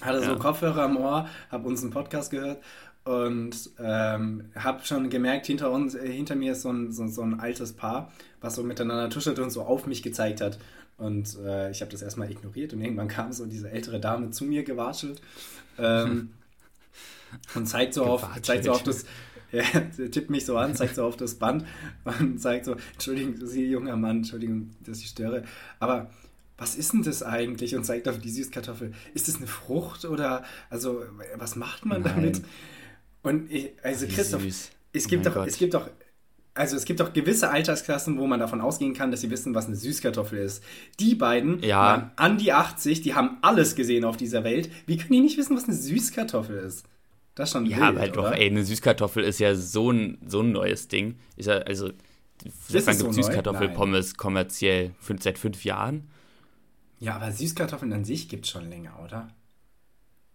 hatte 0.00 0.20
ja. 0.20 0.26
so 0.26 0.36
Kopfhörer 0.36 0.82
am 0.82 0.96
Ohr, 0.96 1.28
habe 1.50 1.68
uns 1.68 1.82
einen 1.82 1.92
Podcast 1.92 2.30
gehört 2.30 2.62
und 3.04 3.70
ähm, 3.80 4.44
habe 4.54 4.84
schon 4.84 5.10
gemerkt, 5.10 5.46
hinter 5.46 5.70
uns, 5.70 5.94
äh, 5.94 6.10
hinter 6.10 6.36
mir 6.36 6.52
ist 6.52 6.62
so 6.62 6.70
ein, 6.70 6.92
so, 6.92 7.06
so, 7.08 7.22
ein 7.22 7.40
altes 7.40 7.72
Paar, 7.72 8.12
was 8.40 8.54
so 8.54 8.62
miteinander 8.62 9.10
tuschelt 9.10 9.38
und 9.38 9.50
so 9.50 9.62
auf 9.62 9.86
mich 9.86 10.02
gezeigt 10.02 10.40
hat. 10.40 10.58
Und 10.98 11.36
äh, 11.44 11.70
ich 11.70 11.80
habe 11.80 11.90
das 11.90 12.02
erstmal 12.02 12.30
ignoriert 12.30 12.72
und 12.72 12.80
irgendwann 12.80 13.08
kam 13.08 13.32
so 13.32 13.46
diese 13.46 13.70
ältere 13.70 13.98
Dame 13.98 14.30
zu 14.30 14.44
mir 14.44 14.62
gewatschelt 14.62 15.20
ähm, 15.78 16.30
und 17.54 17.66
zeigt 17.66 17.94
so, 17.94 18.04
auf, 18.04 18.26
zeigt 18.42 18.64
so 18.64 18.72
auf 18.72 18.82
das, 18.82 19.04
ja, 19.52 19.62
tippt 20.08 20.30
mich 20.30 20.46
so 20.46 20.56
an, 20.56 20.74
zeigt 20.74 20.96
so 20.96 21.04
auf 21.04 21.16
das 21.16 21.34
Band 21.34 21.64
und 22.20 22.40
zeigt 22.40 22.64
so, 22.64 22.76
Entschuldigung, 22.92 23.34
Sie 23.46 23.66
junger 23.66 23.96
Mann, 23.96 24.18
Entschuldigung, 24.18 24.70
dass 24.80 24.98
ich 24.98 25.08
störe, 25.08 25.44
aber 25.78 26.10
was 26.58 26.76
ist 26.76 26.92
denn 26.92 27.02
das 27.02 27.24
eigentlich? 27.24 27.74
Und 27.74 27.84
zeigt 27.84 28.08
auf 28.08 28.18
die 28.18 28.30
Süßkartoffel. 28.30 28.92
Ist 29.14 29.26
das 29.26 29.38
eine 29.38 29.48
Frucht 29.48 30.04
oder, 30.04 30.44
also, 30.70 31.02
was 31.36 31.56
macht 31.56 31.84
man 31.84 32.02
Nein. 32.02 32.14
damit? 32.14 32.42
Und 33.22 33.50
ich, 33.50 33.72
also 33.82 34.06
Wie 34.06 34.12
Christoph, 34.12 34.42
süß. 34.42 34.70
es 34.92 35.08
gibt, 35.08 35.26
oh 35.26 35.30
doch, 35.30 35.46
es 35.46 35.56
gibt 35.56 35.74
doch, 35.74 35.90
also 36.54 36.76
es 36.76 36.84
gibt 36.84 37.00
doch 37.00 37.12
gewisse 37.12 37.50
Altersklassen, 37.50 38.18
wo 38.18 38.26
man 38.26 38.38
davon 38.38 38.60
ausgehen 38.60 38.94
kann, 38.94 39.10
dass 39.10 39.22
sie 39.22 39.30
wissen, 39.30 39.54
was 39.54 39.66
eine 39.66 39.76
Süßkartoffel 39.76 40.38
ist. 40.38 40.62
Die 41.00 41.14
beiden 41.14 41.60
ja. 41.62 41.78
waren 41.78 42.10
an 42.16 42.38
die 42.38 42.52
80, 42.52 43.00
die 43.00 43.14
haben 43.14 43.38
alles 43.42 43.74
gesehen 43.74 44.04
auf 44.04 44.16
dieser 44.16 44.44
Welt. 44.44 44.70
Wie 44.86 44.98
können 44.98 45.12
die 45.12 45.20
nicht 45.20 45.38
wissen, 45.38 45.56
was 45.56 45.64
eine 45.64 45.74
Süßkartoffel 45.74 46.58
ist? 46.58 46.84
Das 47.34 47.48
ist 47.48 47.52
schon 47.52 47.66
Ja, 47.66 47.76
wild, 47.76 47.82
aber 47.82 48.00
halt 48.00 48.16
doch, 48.16 48.30
ey, 48.32 48.46
eine 48.46 48.64
Süßkartoffel 48.64 49.24
ist 49.24 49.38
ja 49.38 49.54
so 49.54 49.90
ein, 49.90 50.18
so 50.26 50.40
ein 50.40 50.52
neues 50.52 50.88
Ding. 50.88 51.18
Ist 51.36 51.46
ja, 51.46 51.54
also, 51.58 51.90
seit 52.68 52.86
wann 52.86 52.98
gibt 52.98 53.14
so 53.14 53.22
Süßkartoffelpommes 53.22 54.16
kommerziell? 54.16 54.94
Fünf, 55.00 55.22
seit 55.22 55.38
fünf 55.38 55.64
Jahren? 55.64 56.10
Ja, 57.00 57.16
aber 57.16 57.32
Süßkartoffeln 57.32 57.92
an 57.92 58.04
sich 58.04 58.28
gibt 58.28 58.46
es 58.46 58.50
schon 58.50 58.68
länger, 58.68 58.98
oder? 59.04 59.28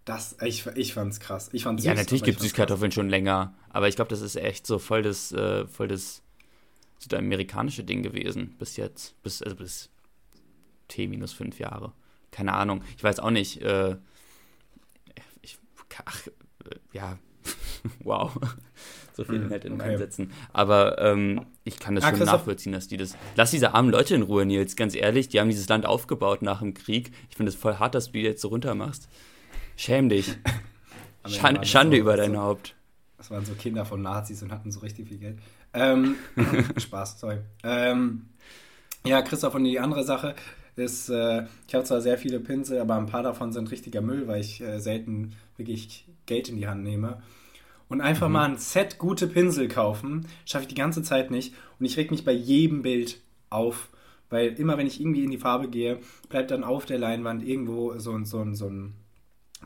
Das, 0.05 0.37
ich, 0.41 0.65
ich 0.75 0.93
fand's 0.93 1.19
krass. 1.19 1.49
Ich 1.51 1.63
fand's 1.63 1.83
ja, 1.83 1.93
natürlich 1.93 2.23
gibt 2.23 2.37
es 2.37 2.43
Süßkartoffeln 2.43 2.89
krass. 2.89 2.95
schon 2.95 3.09
länger, 3.09 3.53
aber 3.69 3.87
ich 3.87 3.95
glaube, 3.95 4.09
das 4.09 4.21
ist 4.21 4.35
echt 4.37 4.65
so 4.65 4.79
voll 4.79 5.01
das, 5.01 5.31
äh, 5.33 5.67
voll 5.67 5.87
das 5.89 6.23
südamerikanische 6.99 7.83
Ding 7.83 8.03
gewesen 8.03 8.55
bis 8.57 8.77
jetzt. 8.77 9.21
Bis, 9.21 9.41
also 9.41 9.55
bis 9.55 9.89
T 10.87 11.07
minus 11.07 11.33
fünf 11.33 11.59
Jahre. 11.59 11.93
Keine 12.31 12.53
Ahnung. 12.53 12.83
Ich 12.95 13.03
weiß 13.03 13.19
auch 13.19 13.31
nicht. 13.31 13.61
Äh, 13.61 13.97
ich, 15.41 15.57
ach, 16.05 16.27
ja, 16.97 17.17
wow. 18.03 18.31
so 19.13 19.23
viel 19.23 19.35
Inhalt 19.35 19.65
in 19.65 19.73
okay. 19.73 19.97
Sätzen. 19.97 20.31
Aber 20.51 20.99
ähm, 20.99 21.45
ich 21.63 21.79
kann 21.79 21.95
das 21.95 22.03
ah, 22.03 22.15
schon 22.15 22.25
nachvollziehen, 22.25 22.71
dass 22.71 22.87
die 22.87 22.97
das. 22.97 23.15
Lass 23.35 23.51
diese 23.51 23.73
armen 23.73 23.89
Leute 23.89 24.15
in 24.15 24.23
Ruhe, 24.23 24.45
Nils. 24.45 24.75
Ganz 24.75 24.95
ehrlich, 24.95 25.29
die 25.29 25.39
haben 25.39 25.49
dieses 25.49 25.69
Land 25.69 25.85
aufgebaut 25.85 26.41
nach 26.41 26.59
dem 26.59 26.73
Krieg. 26.73 27.11
Ich 27.29 27.37
finde 27.37 27.51
es 27.51 27.55
voll 27.55 27.75
hart, 27.75 27.95
dass 27.95 28.07
du 28.07 28.13
die 28.13 28.21
jetzt 28.21 28.41
so 28.41 28.49
runter 28.49 28.75
machst. 28.75 29.07
Schäm 29.75 30.09
dich. 30.09 30.37
Schande, 31.27 31.65
Schande 31.65 31.97
so, 31.97 32.01
über 32.01 32.17
dein 32.17 32.33
so, 32.33 32.39
Haupt. 32.39 32.75
Das 33.17 33.31
waren 33.31 33.45
so 33.45 33.53
Kinder 33.53 33.85
von 33.85 34.01
Nazis 34.01 34.41
und 34.43 34.51
hatten 34.51 34.71
so 34.71 34.79
richtig 34.79 35.07
viel 35.07 35.17
Geld. 35.17 35.39
Ähm, 35.73 36.15
Spaß, 36.77 37.19
sorry. 37.19 37.39
Ähm, 37.63 38.27
ja, 39.05 39.21
Christoph, 39.21 39.55
und 39.55 39.63
die 39.63 39.79
andere 39.79 40.03
Sache 40.03 40.35
ist, 40.75 41.09
äh, 41.09 41.45
ich 41.67 41.73
habe 41.73 41.83
zwar 41.83 42.01
sehr 42.01 42.17
viele 42.17 42.39
Pinsel, 42.39 42.79
aber 42.79 42.95
ein 42.95 43.07
paar 43.07 43.23
davon 43.23 43.51
sind 43.51 43.71
richtiger 43.71 44.01
Müll, 44.01 44.27
weil 44.27 44.41
ich 44.41 44.61
äh, 44.61 44.79
selten 44.79 45.33
wirklich 45.57 46.07
Geld 46.25 46.49
in 46.49 46.57
die 46.57 46.67
Hand 46.67 46.83
nehme. 46.83 47.21
Und 47.89 48.01
einfach 48.01 48.27
mhm. 48.27 48.33
mal 48.33 48.49
ein 48.49 48.57
Set 48.57 48.97
gute 48.97 49.27
Pinsel 49.27 49.67
kaufen, 49.67 50.27
schaffe 50.45 50.63
ich 50.63 50.69
die 50.69 50.75
ganze 50.75 51.03
Zeit 51.03 51.31
nicht. 51.31 51.53
Und 51.79 51.85
ich 51.85 51.97
reg 51.97 52.11
mich 52.11 52.25
bei 52.25 52.33
jedem 52.33 52.81
Bild 52.81 53.21
auf, 53.49 53.89
weil 54.29 54.49
immer 54.59 54.77
wenn 54.77 54.87
ich 54.87 54.99
irgendwie 54.99 55.23
in 55.23 55.31
die 55.31 55.37
Farbe 55.37 55.69
gehe, 55.69 55.99
bleibt 56.29 56.51
dann 56.51 56.63
auf 56.63 56.85
der 56.85 56.99
Leinwand 56.99 57.43
irgendwo 57.43 57.97
so, 57.97 58.23
so, 58.23 58.53
so 58.53 58.67
ein 58.67 58.93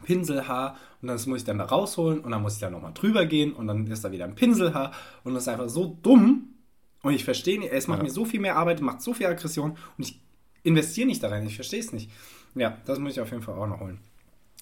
Pinselhaar 0.04 0.78
und 1.02 1.10
das 1.10 1.26
muss 1.26 1.40
ich 1.40 1.46
dann 1.46 1.58
da 1.58 1.66
rausholen 1.66 2.22
und 2.22 2.32
dann 2.32 2.42
muss 2.42 2.56
ich 2.56 2.60
da 2.60 2.70
nochmal 2.70 2.94
drüber 2.94 3.26
gehen 3.26 3.54
und 3.54 3.68
dann 3.68 3.86
ist 3.88 4.04
da 4.04 4.12
wieder 4.12 4.26
ein 4.26 4.36
Pinselhaar 4.36 4.94
und 5.24 5.34
das 5.34 5.44
ist 5.44 5.50
einfach 5.50 5.70
so 5.70 5.98
dumm 6.02 6.56
und 7.02 7.14
ich 7.14 7.26
verstehe 7.26 7.60
nicht, 7.60 7.72
es 7.72 7.88
macht 7.88 8.00
ja. 8.00 8.04
mir 8.06 8.12
so 8.12 8.26
viel 8.26 8.40
mehr 8.40 8.56
Arbeit, 8.56 8.82
macht 8.82 9.02
so 9.02 9.14
viel 9.14 9.26
Aggression 9.26 9.72
und 9.72 10.08
ich 10.08 10.22
investiere 10.64 11.08
nicht 11.08 11.22
da 11.22 11.30
rein, 11.30 11.46
ich 11.46 11.56
verstehe 11.56 11.80
es 11.80 11.92
nicht. 11.92 12.10
Ja, 12.56 12.78
das 12.86 13.00
muss 13.00 13.14
ich 13.14 13.22
auf 13.22 13.32
jeden 13.32 13.44
Fall 13.44 13.56
auch 13.56 13.68
noch 13.68 13.80
holen. 13.80 14.00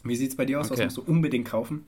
Wie 0.04 0.16
sieht 0.16 0.32
es 0.32 0.38
bei 0.38 0.46
dir 0.46 0.60
aus? 0.60 0.72
Okay. 0.72 0.80
Was 0.80 0.96
musst 0.96 0.98
du 0.98 1.12
unbedingt 1.12 1.48
kaufen? 1.48 1.86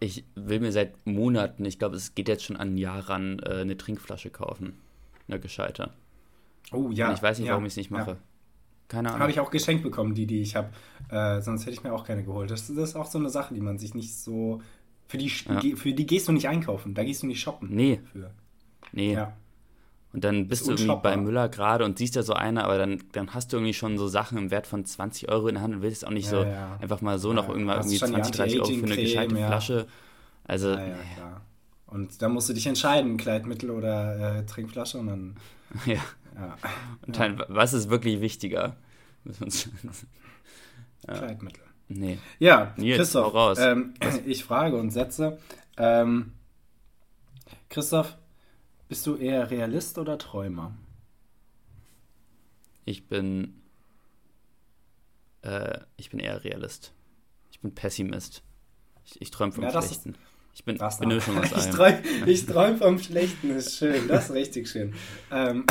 Ich 0.00 0.24
will 0.34 0.60
mir 0.60 0.72
seit 0.72 0.94
Monaten, 1.06 1.64
ich 1.64 1.78
glaube, 1.78 1.96
es 1.96 2.14
geht 2.14 2.28
jetzt 2.28 2.44
schon 2.44 2.56
an 2.56 2.74
ein 2.74 2.78
Jahr 2.78 3.08
ran, 3.08 3.40
äh, 3.40 3.60
eine 3.60 3.76
Trinkflasche 3.76 4.30
kaufen. 4.30 4.74
Eine 5.26 5.40
gescheite. 5.40 5.90
Oh 6.72 6.90
ja. 6.90 7.08
Und 7.08 7.14
ich 7.14 7.22
weiß 7.22 7.38
nicht, 7.38 7.48
ja, 7.48 7.52
warum 7.52 7.66
ich 7.66 7.72
es 7.72 7.76
nicht 7.76 7.90
mache. 7.90 8.12
Ja. 8.12 8.18
Keine 8.88 9.08
Ahnung. 9.08 9.20
Habe 9.20 9.30
ich 9.30 9.40
auch 9.40 9.50
geschenkt 9.50 9.82
bekommen, 9.82 10.14
die, 10.14 10.26
die 10.26 10.40
ich 10.40 10.56
habe. 10.56 10.70
Äh, 11.10 11.42
sonst 11.42 11.62
hätte 11.62 11.72
ich 11.72 11.82
mir 11.82 11.92
auch 11.92 12.04
keine 12.04 12.24
geholt. 12.24 12.50
Das, 12.50 12.68
das, 12.68 12.76
ist 12.76 12.96
auch 12.96 13.06
so 13.06 13.18
eine 13.18 13.28
Sache, 13.28 13.54
die 13.54 13.60
man 13.60 13.78
sich 13.78 13.94
nicht 13.94 14.14
so. 14.16 14.62
Für 15.08 15.18
die, 15.18 15.26
ja. 15.28 15.76
für 15.76 15.92
die 15.92 16.06
gehst 16.06 16.28
du 16.28 16.32
nicht 16.32 16.48
einkaufen, 16.48 16.94
da 16.94 17.02
gehst 17.02 17.22
du 17.22 17.26
nicht 17.26 17.40
shoppen. 17.40 17.70
Nee. 17.74 18.00
Für. 18.12 18.30
Nee. 18.92 19.14
Ja. 19.14 19.36
Und 20.12 20.24
dann 20.24 20.48
bist 20.48 20.66
du 20.66 20.72
irgendwie 20.72 20.96
bei 21.02 21.16
Müller 21.16 21.48
gerade 21.48 21.84
und 21.84 21.98
siehst 21.98 22.16
da 22.16 22.22
so 22.22 22.32
eine, 22.32 22.64
aber 22.64 22.78
dann, 22.78 23.02
dann 23.12 23.34
hast 23.34 23.52
du 23.52 23.58
irgendwie 23.58 23.74
schon 23.74 23.98
so 23.98 24.08
Sachen 24.08 24.38
im 24.38 24.50
Wert 24.50 24.66
von 24.66 24.84
20 24.84 25.30
Euro 25.30 25.48
in 25.48 25.56
der 25.56 25.62
Hand 25.62 25.74
und 25.74 25.82
willst 25.82 26.06
auch 26.06 26.10
nicht 26.10 26.24
ja, 26.26 26.30
so 26.30 26.44
ja. 26.44 26.78
einfach 26.80 27.02
mal 27.02 27.18
so 27.18 27.28
ja, 27.28 27.34
noch 27.34 27.48
irgendwann 27.48 27.78
irgendwie 27.78 27.98
20, 27.98 28.34
30 28.34 28.60
Euro 28.60 28.70
für 28.70 28.86
eine 28.86 28.96
gescheite 28.96 29.36
Flasche. 29.36 29.86
Also. 30.44 30.70
Ja, 30.70 30.96
klar. 31.14 31.42
Und 31.86 32.22
da 32.22 32.28
musst 32.28 32.48
du 32.48 32.52
dich 32.52 32.66
entscheiden, 32.66 33.16
Kleidmittel 33.16 33.70
oder 33.70 34.38
äh, 34.38 34.46
Trinkflasche 34.46 34.98
und 34.98 35.06
dann. 35.06 35.36
Ja. 35.86 36.56
Und 37.04 37.18
dann, 37.18 37.42
was 37.48 37.72
ist 37.72 37.90
wirklich 37.90 38.20
wichtiger? 38.20 38.76
Kleidmittel. 41.04 41.64
Nee. 41.88 42.18
Ja, 42.38 42.74
Nils, 42.76 42.98
Christoph, 42.98 43.58
ähm, 43.58 43.94
ich 44.24 44.44
frage 44.44 44.76
und 44.76 44.90
setze. 44.90 45.38
Ähm, 45.76 46.32
Christoph, 47.70 48.16
bist 48.88 49.06
du 49.06 49.16
eher 49.16 49.50
Realist 49.50 49.98
oder 49.98 50.18
Träumer? 50.18 50.74
Ich 52.84 53.06
bin. 53.06 53.60
Äh, 55.42 55.80
ich 55.96 56.10
bin 56.10 56.20
eher 56.20 56.42
Realist. 56.42 56.92
Ich 57.50 57.60
bin 57.60 57.74
Pessimist. 57.74 58.42
Ich, 59.04 59.20
ich 59.20 59.30
träume 59.30 59.52
vom 59.52 59.64
ja, 59.64 59.70
Schlechten. 59.70 60.10
Ist, 60.12 60.20
ich 60.54 60.64
bin, 60.64 60.78
bin 60.78 60.86
eine 60.86 61.14
Mischung 61.14 61.38
aus 61.38 61.52
allem. 61.78 62.02
ich 62.26 62.46
träume 62.46 62.78
vom 62.78 62.98
Schlechten, 62.98 63.50
ist 63.50 63.76
schön. 63.76 64.08
Das 64.08 64.30
ist 64.30 64.34
richtig 64.34 64.68
schön. 64.68 64.94
Ähm, 65.30 65.66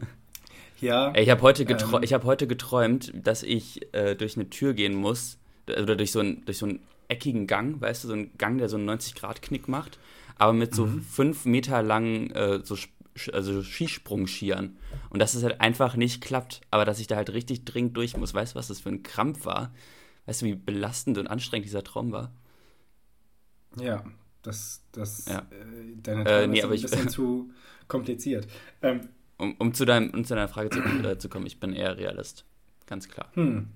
ja. 0.80 1.14
Ich 1.16 1.30
habe 1.30 1.40
heute, 1.42 1.64
ähm, 1.64 1.78
hab 1.78 2.24
heute 2.24 2.46
geträumt, 2.46 3.10
dass 3.14 3.42
ich 3.42 3.92
äh, 3.94 4.14
durch 4.14 4.36
eine 4.36 4.50
Tür 4.50 4.74
gehen 4.74 4.94
muss. 4.94 5.38
Oder 5.66 5.96
durch 5.96 6.12
so, 6.12 6.20
ein, 6.20 6.44
durch 6.44 6.58
so 6.58 6.66
einen 6.66 6.80
eckigen 7.08 7.46
Gang, 7.46 7.80
weißt 7.80 8.04
du, 8.04 8.08
so 8.08 8.14
einen 8.14 8.36
Gang, 8.36 8.58
der 8.58 8.68
so 8.68 8.76
einen 8.76 8.88
90-Grad-Knick 8.90 9.66
macht 9.66 9.98
aber 10.36 10.52
mit 10.52 10.74
so 10.74 10.86
mhm. 10.86 11.02
fünf 11.02 11.44
Meter 11.44 11.82
langen 11.82 12.30
äh, 12.30 12.60
so, 12.62 12.76
also 13.32 13.62
Skisprung-Skiern. 13.62 14.76
Und 15.10 15.18
dass 15.20 15.34
es 15.34 15.42
halt 15.42 15.60
einfach 15.60 15.96
nicht 15.96 16.22
klappt, 16.22 16.60
aber 16.70 16.84
dass 16.84 16.98
ich 16.98 17.06
da 17.06 17.16
halt 17.16 17.32
richtig 17.32 17.64
dringend 17.64 17.96
durch 17.96 18.16
muss. 18.16 18.34
Weißt 18.34 18.54
du, 18.54 18.58
was 18.58 18.68
das 18.68 18.80
für 18.80 18.88
ein 18.88 19.02
Krampf 19.02 19.44
war? 19.46 19.72
Weißt 20.26 20.42
du, 20.42 20.46
wie 20.46 20.54
belastend 20.54 21.18
und 21.18 21.26
anstrengend 21.26 21.66
dieser 21.66 21.84
Traum 21.84 22.12
war? 22.12 22.32
Ja, 23.76 24.04
das, 24.42 24.84
das, 24.92 25.26
ja. 25.26 25.38
Äh, 25.38 25.96
deine 26.02 26.24
Traum 26.24 26.34
äh, 26.34 26.46
nee, 26.46 26.58
ist 26.58 26.64
ein 26.64 26.70
bisschen 26.70 27.08
zu 27.08 27.50
kompliziert. 27.88 28.46
Ähm, 28.82 29.08
um, 29.36 29.54
um, 29.58 29.74
zu 29.74 29.84
deinem, 29.84 30.10
um 30.10 30.24
zu 30.24 30.34
deiner 30.34 30.48
Frage 30.48 30.70
zu, 30.70 30.80
äh, 30.80 31.18
zu 31.18 31.28
kommen, 31.28 31.46
ich 31.46 31.60
bin 31.60 31.72
eher 31.72 31.96
Realist. 31.96 32.44
Ganz 32.86 33.08
klar. 33.08 33.30
Hm. 33.34 33.68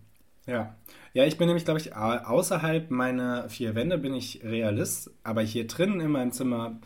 Ja. 0.49 0.75
Ja, 1.13 1.25
ich 1.25 1.37
bin 1.37 1.47
nämlich, 1.47 1.65
glaube 1.65 1.81
ich, 1.81 1.95
außerhalb 1.95 2.91
meiner 2.91 3.49
vier 3.49 3.75
Wände 3.75 3.99
bin 3.99 4.15
ich 4.15 4.41
Realist, 4.45 5.11
aber 5.23 5.43
hier 5.43 5.67
drinnen 5.67 6.01
in 6.01 6.11
meinem 6.11 6.33
Zimmer 6.33 6.79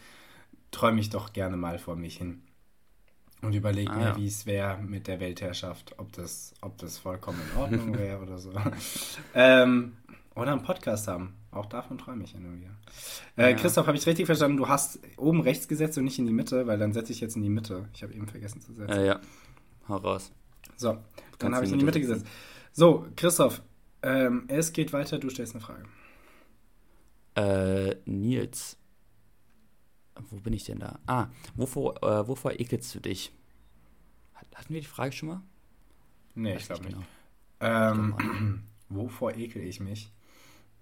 träume 0.70 1.00
ich 1.00 1.10
doch 1.10 1.32
gerne 1.32 1.56
mal 1.56 1.78
vor 1.78 1.96
mich 1.96 2.18
hin. 2.18 2.42
Und 3.40 3.54
überlege 3.54 3.90
ah, 3.90 3.96
mir, 3.96 4.04
ja. 4.04 4.16
wie 4.16 4.26
es 4.26 4.46
wäre 4.46 4.78
mit 4.78 5.08
der 5.08 5.18
Weltherrschaft, 5.18 5.94
ob 5.98 6.12
das, 6.12 6.54
ob 6.60 6.78
das 6.78 6.98
vollkommen 6.98 7.40
in 7.52 7.58
Ordnung 7.60 7.98
wäre 7.98 8.20
oder 8.20 8.38
so. 8.38 8.52
ähm, 9.34 9.96
oder 10.34 10.52
einen 10.52 10.62
Podcast 10.62 11.08
haben. 11.08 11.34
Auch 11.50 11.66
davon 11.66 11.98
träume 11.98 12.24
ich 12.24 12.30
hin 12.30 12.46
und 12.46 12.60
wieder. 12.60 12.70
Äh, 13.36 13.50
ja. 13.50 13.56
Christoph, 13.56 13.86
habe 13.86 13.96
ich 13.96 14.06
richtig 14.06 14.26
verstanden? 14.26 14.56
Du 14.56 14.68
hast 14.68 15.00
oben 15.18 15.40
rechts 15.40 15.68
gesetzt 15.68 15.98
und 15.98 16.04
nicht 16.04 16.18
in 16.18 16.26
die 16.26 16.32
Mitte, 16.32 16.66
weil 16.66 16.78
dann 16.78 16.92
setze 16.92 17.12
ich 17.12 17.20
jetzt 17.20 17.36
in 17.36 17.42
die 17.42 17.50
Mitte. 17.50 17.88
Ich 17.94 18.02
habe 18.02 18.14
eben 18.14 18.26
vergessen 18.26 18.60
zu 18.60 18.72
setzen. 18.72 18.92
Äh, 18.92 19.06
ja, 19.06 19.20
hau 19.88 19.96
raus. 19.96 20.32
So, 20.76 20.96
dann 21.38 21.54
habe 21.54 21.66
ich 21.66 21.72
in 21.72 21.78
die 21.78 21.84
Mitte 21.84 22.00
gesetzt. 22.00 22.26
So, 22.74 23.06
Christoph, 23.16 23.60
ähm, 24.02 24.44
es 24.48 24.72
geht 24.72 24.94
weiter, 24.94 25.18
du 25.18 25.28
stellst 25.28 25.54
eine 25.54 25.62
Frage. 25.62 25.84
Äh, 27.34 27.96
Nils. 28.06 28.78
Wo 30.30 30.36
bin 30.36 30.54
ich 30.54 30.64
denn 30.64 30.78
da? 30.78 30.98
Ah, 31.06 31.26
wovor, 31.54 32.02
äh, 32.02 32.26
wovor 32.26 32.52
ekelst 32.52 32.94
du 32.94 33.00
dich? 33.00 33.32
Hatten 34.54 34.72
wir 34.72 34.80
die 34.80 34.86
Frage 34.86 35.12
schon 35.12 35.28
mal? 35.28 35.42
Nee, 36.34 36.56
ich 36.56 36.66
glaube 36.66 36.84
nicht. 36.84 36.94
Genau. 36.94 37.06
Ähm, 37.60 38.64
wovor 38.88 39.34
ekel 39.34 39.62
ich 39.62 39.80
mich? 39.80 40.10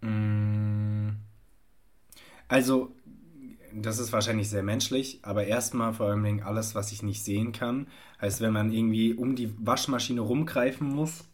Mm, 0.00 1.10
also, 2.46 2.94
das 3.72 3.98
ist 3.98 4.12
wahrscheinlich 4.12 4.48
sehr 4.48 4.62
menschlich, 4.62 5.20
aber 5.22 5.44
erstmal 5.44 5.92
vor 5.92 6.06
allem 6.06 6.42
alles, 6.44 6.76
was 6.76 6.92
ich 6.92 7.02
nicht 7.02 7.24
sehen 7.24 7.50
kann. 7.50 7.88
Heißt, 8.20 8.40
wenn 8.40 8.52
man 8.52 8.72
irgendwie 8.72 9.14
um 9.14 9.34
die 9.34 9.52
Waschmaschine 9.64 10.20
rumgreifen 10.20 10.88
muss 10.88 11.29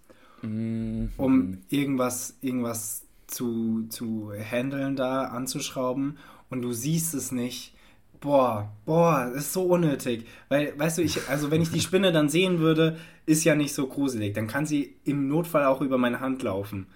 mhm. 0.47 1.13
um 1.17 1.59
irgendwas, 1.69 2.37
irgendwas 2.41 3.07
zu, 3.27 3.87
zu 3.89 4.33
handeln 4.33 4.97
da, 4.97 5.25
anzuschrauben 5.25 6.19
und 6.51 6.63
du 6.63 6.73
siehst 6.73 7.15
es 7.15 7.33
nicht. 7.33 7.75
Boah, 8.21 8.73
boah, 8.85 9.31
das 9.33 9.45
ist 9.45 9.53
so 9.53 9.65
unnötig. 9.65 10.27
Weil, 10.49 10.79
weißt 10.79 10.99
du, 10.99 11.03
ich, 11.03 11.29
also 11.29 11.51
wenn 11.51 11.63
ich 11.63 11.71
die 11.71 11.81
Spinne 11.83 12.13
dann 12.13 12.29
sehen 12.29 12.61
würde, 12.61 12.97
ist 13.27 13.45
ja 13.45 13.55
nicht 13.55 13.75
so 13.75 13.87
gruselig. 13.87 14.35
Dann 14.35 14.47
kann 14.47 14.67
sie 14.67 14.97
im 15.05 15.29
Notfall 15.29 15.65
auch 15.65 15.81
über 15.81 15.99
meine 15.99 16.21
Hand 16.21 16.43
laufen. 16.43 16.87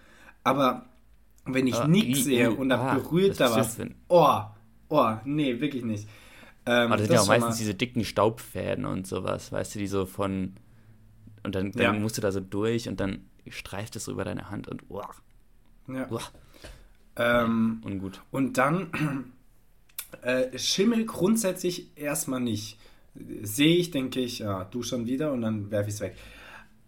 Aber 0.44 0.86
wenn 1.44 1.66
ich 1.66 1.76
ah, 1.76 1.86
nichts 1.86 2.24
sehe 2.24 2.50
und 2.50 2.68
da 2.68 2.80
ah, 2.80 2.94
berührt 2.94 3.40
da 3.40 3.54
was, 3.54 3.78
oh, 4.08 4.40
oh, 4.88 5.12
nee, 5.24 5.60
wirklich 5.60 5.84
nicht. 5.84 6.08
Ähm, 6.66 6.86
Aber 6.86 6.96
das 6.96 7.06
sind 7.06 7.14
ja 7.14 7.20
auch 7.20 7.28
meistens 7.28 7.58
diese 7.58 7.74
dicken 7.74 8.04
Staubfäden 8.04 8.84
und 8.84 9.06
sowas, 9.06 9.50
weißt 9.52 9.74
du, 9.74 9.78
die 9.78 9.86
so 9.86 10.06
von. 10.06 10.54
Und 11.42 11.54
dann, 11.54 11.72
dann 11.72 11.82
ja. 11.82 11.92
musst 11.94 12.18
du 12.18 12.20
da 12.20 12.32
so 12.32 12.40
durch 12.40 12.86
und 12.86 13.00
dann 13.00 13.29
streift 13.48 13.96
es 13.96 14.05
so 14.05 14.12
über 14.12 14.24
deine 14.24 14.50
Hand 14.50 14.68
und 14.68 14.88
uah, 14.90 15.14
ja. 15.88 16.11
Uah. 16.11 16.22
Ähm, 17.16 17.81
ungut. 17.85 18.22
Und 18.31 18.59
dann 18.59 19.33
äh, 20.22 20.57
Schimmel 20.59 21.05
grundsätzlich 21.07 21.96
erstmal 21.96 22.40
nicht. 22.40 22.79
Sehe 23.42 23.76
ich, 23.76 23.90
denke 23.90 24.20
ich, 24.20 24.38
ja, 24.38 24.64
du 24.64 24.83
schon 24.83 25.07
wieder 25.07 25.33
und 25.33 25.42
dann 25.42 25.70
werfe 25.70 25.88
ich 25.88 25.96
es 25.96 26.00
weg. 26.00 26.16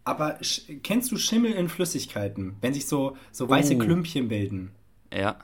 Aber 0.04 0.38
kennst 0.82 1.10
du 1.12 1.16
Schimmel 1.16 1.52
in 1.52 1.68
Flüssigkeiten, 1.68 2.56
wenn 2.60 2.74
sich 2.74 2.86
so, 2.86 3.16
so 3.30 3.48
weiße 3.48 3.74
oh. 3.74 3.78
Klümpchen 3.78 4.28
bilden? 4.28 4.70
Ja. 5.12 5.38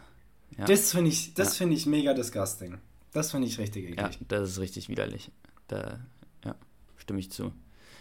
Ja. 0.57 0.65
Das 0.65 0.93
finde 0.93 1.11
ich, 1.11 1.35
das 1.35 1.51
ja. 1.51 1.59
finde 1.59 1.77
ich 1.77 1.87
mega 1.87 2.15
disgusting. 2.15 2.79
Das 3.13 3.31
finde 3.31 3.47
ich 3.47 3.59
richtig 3.59 3.85
eklig. 3.85 3.99
Ja, 3.99 4.11
das 4.27 4.51
ist 4.51 4.59
richtig 4.59 4.89
widerlich. 4.89 5.31
Da, 5.69 6.01
ja, 6.45 6.55
stimme 6.97 7.21
ich 7.21 7.31
zu. 7.31 7.53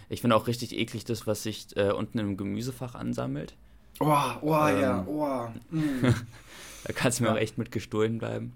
Ich 0.10 0.22
finde 0.22 0.36
auch 0.36 0.48
richtig 0.48 0.78
eklig 0.78 1.06
das, 1.06 1.28
was 1.28 1.44
sich 1.44 1.76
äh, 1.76 1.92
unten 1.92 2.20
im 2.20 2.38
Gemüsefach 2.38 2.96
ansammelt. 2.96 3.56
Oh, 4.00 4.16
oh 4.42 4.68
ähm, 4.68 4.82
ja, 4.82 5.06
oh. 5.08 5.48
Mm. 5.76 6.02
da 6.84 6.94
kannst 6.94 7.20
du 7.20 7.24
mir 7.24 7.30
ja. 7.30 7.36
auch 7.36 7.40
echt 7.40 7.58
mit 7.58 7.72
gestohlen 7.72 8.20
bleiben. 8.20 8.54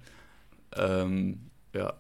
Ähm, 0.76 1.40
ja. 1.74 1.94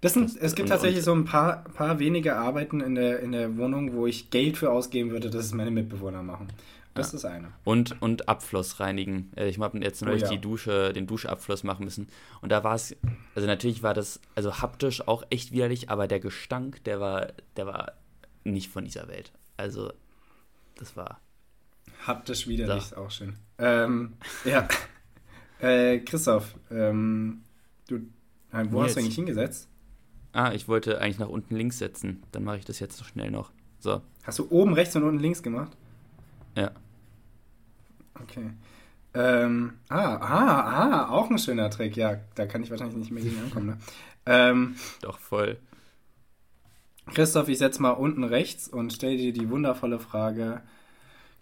Das 0.00 0.12
sind, 0.12 0.24
das, 0.24 0.36
es 0.36 0.54
gibt 0.54 0.66
und, 0.66 0.70
tatsächlich 0.70 0.98
und, 0.98 1.04
so 1.04 1.14
ein 1.14 1.24
paar, 1.24 1.64
paar 1.64 1.98
wenige 1.98 2.36
Arbeiten 2.36 2.80
in 2.80 2.94
der, 2.94 3.20
in 3.20 3.32
der 3.32 3.56
Wohnung, 3.56 3.94
wo 3.94 4.06
ich 4.06 4.30
Geld 4.30 4.58
für 4.58 4.70
ausgeben 4.70 5.10
würde, 5.10 5.30
dass 5.30 5.46
es 5.46 5.52
meine 5.52 5.70
Mitbewohner 5.70 6.22
machen. 6.22 6.48
Das 6.94 7.12
ja. 7.12 7.18
ist 7.18 7.24
eine. 7.24 7.52
Und, 7.64 8.00
und 8.02 8.28
Abfluss 8.28 8.80
reinigen. 8.80 9.30
Äh, 9.36 9.48
ich 9.48 9.58
habe 9.58 9.78
jetzt 9.78 10.02
neulich 10.02 10.22
oh, 10.22 10.26
ja. 10.26 10.30
die 10.32 10.40
Dusche, 10.40 10.92
den 10.92 11.06
Duschabfluss 11.06 11.62
machen 11.62 11.84
müssen. 11.84 12.08
Und 12.40 12.50
da 12.50 12.64
war 12.64 12.74
es, 12.74 12.96
also 13.34 13.46
natürlich 13.46 13.82
war 13.82 13.94
das, 13.94 14.20
also 14.34 14.58
haptisch 14.58 15.06
auch 15.06 15.22
echt 15.30 15.52
widerlich, 15.52 15.88
aber 15.90 16.08
der 16.08 16.20
Gestank, 16.20 16.82
der 16.84 17.00
war, 17.00 17.28
der 17.56 17.66
war 17.66 17.92
nicht 18.52 18.70
von 18.70 18.84
dieser 18.84 19.08
Welt. 19.08 19.32
Also, 19.56 19.92
das 20.76 20.96
war. 20.96 21.20
Haptisch 22.06 22.46
widerlich 22.46 22.84
ist 22.84 22.96
auch 22.96 23.10
schön. 23.10 23.36
Ähm, 23.58 24.14
ja. 24.44 24.68
äh, 25.60 25.98
Christoph, 26.00 26.54
ähm, 26.70 27.42
du, 27.88 28.00
wo 28.70 28.82
hast 28.82 28.96
du 28.96 29.00
eigentlich 29.00 29.14
hingesetzt? 29.14 29.68
Ah, 30.32 30.52
ich 30.52 30.68
wollte 30.68 31.00
eigentlich 31.00 31.18
nach 31.18 31.28
unten 31.28 31.56
links 31.56 31.78
setzen. 31.78 32.22
Dann 32.32 32.44
mache 32.44 32.58
ich 32.58 32.64
das 32.64 32.78
jetzt 32.78 32.96
so 32.96 33.04
schnell 33.04 33.30
noch. 33.30 33.52
So. 33.78 34.02
Hast 34.24 34.38
du 34.38 34.50
oben 34.50 34.74
rechts 34.74 34.94
und 34.96 35.02
unten 35.04 35.20
links 35.20 35.42
gemacht? 35.42 35.72
Ja. 36.54 36.72
Okay. 38.14 38.50
Ähm, 39.14 39.74
ah, 39.88 40.16
ah, 40.16 40.60
ah, 40.60 41.08
auch 41.08 41.30
ein 41.30 41.38
schöner 41.38 41.70
Trick. 41.70 41.96
Ja, 41.96 42.18
da 42.34 42.44
kann 42.44 42.62
ich 42.62 42.70
wahrscheinlich 42.70 42.96
nicht 42.96 43.10
mehr 43.10 43.22
gegen 43.22 43.40
ankommen. 43.40 43.66
Ne? 43.66 43.78
Ähm, 44.26 44.76
Doch, 45.00 45.18
voll. 45.18 45.58
Christoph, 47.06 47.48
ich 47.48 47.58
setze 47.58 47.80
mal 47.80 47.90
unten 47.90 48.24
rechts 48.24 48.68
und 48.68 48.92
stelle 48.92 49.16
dir 49.16 49.32
die 49.32 49.48
wundervolle 49.48 49.98
Frage. 49.98 50.62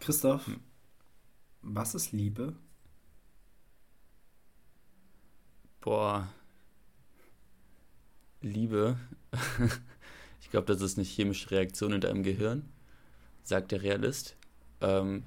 Christoph, 0.01 0.47
hm. 0.47 0.61
was 1.63 1.95
ist 1.95 2.13
Liebe? 2.13 2.55
Boah. 5.81 6.29
Liebe. 8.41 8.97
ich 10.41 10.51
glaube, 10.51 10.67
das 10.67 10.81
ist 10.83 10.99
eine 10.99 11.07
chemische 11.07 11.51
Reaktion 11.51 11.93
in 11.93 12.01
deinem 12.01 12.23
Gehirn, 12.23 12.69
sagt 13.43 13.73
der 13.73 13.83
Realist. 13.83 14.37
Ähm, 14.81 15.25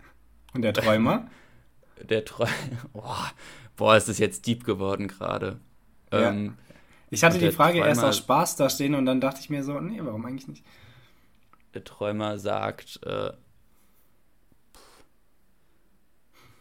Und 0.54 0.62
der 0.62 0.74
Träumer? 0.74 1.30
Der 2.08 2.24
Träumer. 2.24 2.52
Boah, 2.92 3.32
boah, 3.74 3.96
ist 3.96 4.08
das 4.08 4.18
jetzt 4.18 4.46
deep 4.46 4.62
geworden 4.62 5.08
gerade. 5.08 5.58
Ja. 6.12 6.32
Ich 7.10 7.24
hatte 7.24 7.38
die 7.38 7.50
Frage 7.50 7.78
Träumer, 7.78 7.88
erst 7.88 8.04
aus 8.04 8.18
Spaß 8.18 8.56
da 8.56 8.68
stehen 8.68 8.94
und 8.94 9.06
dann 9.06 9.20
dachte 9.20 9.40
ich 9.40 9.50
mir 9.50 9.64
so, 9.64 9.80
nee, 9.80 9.98
warum 10.02 10.24
eigentlich 10.26 10.48
nicht? 10.48 10.64
Der 11.74 11.84
Träumer 11.84 12.38
sagt, 12.38 13.00
äh, 13.04 13.32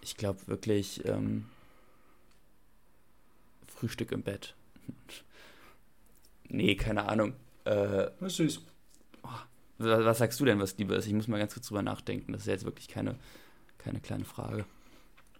ich 0.01 0.15
glaube 0.15 0.47
wirklich, 0.47 1.05
ähm, 1.05 1.45
Frühstück 3.67 4.11
im 4.11 4.23
Bett. 4.23 4.55
nee, 6.47 6.75
keine 6.75 7.07
Ahnung. 7.07 7.33
Äh, 7.65 8.09
das 8.19 8.31
ist 8.33 8.37
süß. 8.37 8.61
Was 9.79 10.17
sagst 10.17 10.39
du 10.39 10.45
denn, 10.45 10.59
was 10.59 10.77
Liebe 10.77 10.95
ist? 10.95 11.05
Ich 11.05 11.13
muss 11.13 11.27
mal 11.27 11.37
ganz 11.37 11.53
kurz 11.53 11.67
drüber 11.67 11.83
nachdenken. 11.83 12.31
Das 12.31 12.41
ist 12.41 12.47
jetzt 12.47 12.65
wirklich 12.65 12.87
keine, 12.87 13.15
keine 13.77 13.99
kleine 13.99 14.25
Frage. 14.25 14.65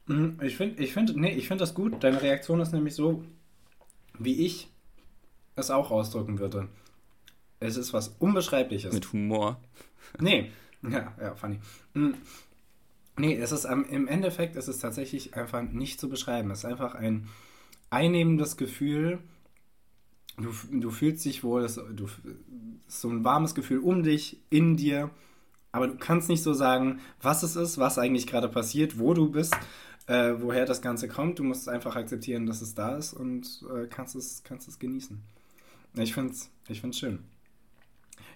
Mhm, 0.05 0.39
ich 0.43 0.57
finde 0.57 0.83
ich 0.83 0.93
find, 0.93 1.15
nee, 1.15 1.39
find 1.41 1.59
das 1.59 1.73
gut. 1.73 2.03
Deine 2.03 2.21
Reaktion 2.21 2.59
ist 2.59 2.71
nämlich 2.71 2.93
so, 2.93 3.23
wie 4.19 4.45
ich 4.45 4.69
es 5.57 5.71
auch 5.71 5.91
ausdrücken 5.91 6.39
würde. 6.39 6.69
Es 7.59 7.77
ist 7.77 7.93
was 7.93 8.09
Unbeschreibliches. 8.19 8.93
Mit 8.93 9.11
Humor. 9.11 9.59
Nee, 10.19 10.51
ja, 10.83 11.13
ja, 11.19 11.35
funny. 11.35 11.59
Mhm. 11.93 12.15
Nee, 13.19 13.35
es 13.35 13.51
ist 13.51 13.65
im 13.65 14.07
Endeffekt 14.07 14.55
ist 14.55 14.67
es 14.67 14.79
tatsächlich 14.79 15.35
einfach 15.35 15.63
nicht 15.63 15.99
zu 15.99 16.07
beschreiben. 16.07 16.51
Es 16.51 16.59
ist 16.59 16.65
einfach 16.65 16.93
ein 16.93 17.27
einnehmendes 17.89 18.57
Gefühl, 18.57 19.19
Du, 20.39 20.51
du 20.71 20.91
fühlst 20.91 21.25
dich 21.25 21.43
wohl, 21.43 21.63
das, 21.63 21.75
du, 21.75 22.07
so 22.87 23.09
ein 23.09 23.23
warmes 23.23 23.55
Gefühl 23.55 23.79
um 23.79 24.03
dich, 24.03 24.39
in 24.51 24.77
dir, 24.77 25.09
aber 25.71 25.87
du 25.87 25.95
kannst 25.97 26.29
nicht 26.29 26.43
so 26.43 26.53
sagen, 26.53 26.99
was 27.21 27.41
es 27.41 27.55
ist, 27.55 27.79
was 27.79 27.97
eigentlich 27.97 28.27
gerade 28.27 28.47
passiert, 28.47 28.99
wo 28.99 29.15
du 29.15 29.31
bist, 29.31 29.55
äh, 30.05 30.33
woher 30.37 30.65
das 30.65 30.83
Ganze 30.83 31.07
kommt. 31.07 31.39
Du 31.39 31.43
musst 31.43 31.67
einfach 31.67 31.95
akzeptieren, 31.95 32.45
dass 32.45 32.61
es 32.61 32.75
da 32.75 32.97
ist 32.97 33.13
und 33.13 33.65
äh, 33.73 33.87
kannst, 33.87 34.15
es, 34.15 34.43
kannst 34.43 34.67
es 34.67 34.77
genießen. 34.77 35.23
Ich 35.97 36.13
finde 36.13 36.31
es 36.33 36.51
ich 36.67 36.81
find's 36.81 36.99
schön. 36.99 37.19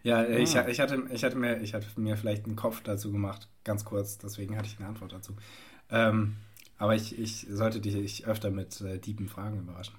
Ja, 0.04 0.20
ah. 0.20 0.28
ich, 0.30 0.56
ich, 0.56 0.80
hatte, 0.80 1.04
ich, 1.12 1.24
hatte 1.24 1.38
mir, 1.38 1.62
ich 1.62 1.74
hatte 1.74 1.88
mir 2.00 2.18
vielleicht 2.18 2.46
einen 2.46 2.56
Kopf 2.56 2.82
dazu 2.82 3.12
gemacht, 3.12 3.48
ganz 3.64 3.86
kurz, 3.86 4.18
deswegen 4.18 4.58
hatte 4.58 4.68
ich 4.68 4.80
eine 4.80 4.88
Antwort 4.88 5.14
dazu. 5.14 5.36
Ähm, 5.90 6.38
aber 6.78 6.96
ich, 6.96 7.20
ich 7.20 7.46
sollte 7.50 7.80
dich 7.80 8.26
öfter 8.26 8.50
mit 8.50 8.82
äh, 8.82 8.98
tiefen 9.00 9.28
Fragen 9.28 9.60
überraschen. 9.60 9.96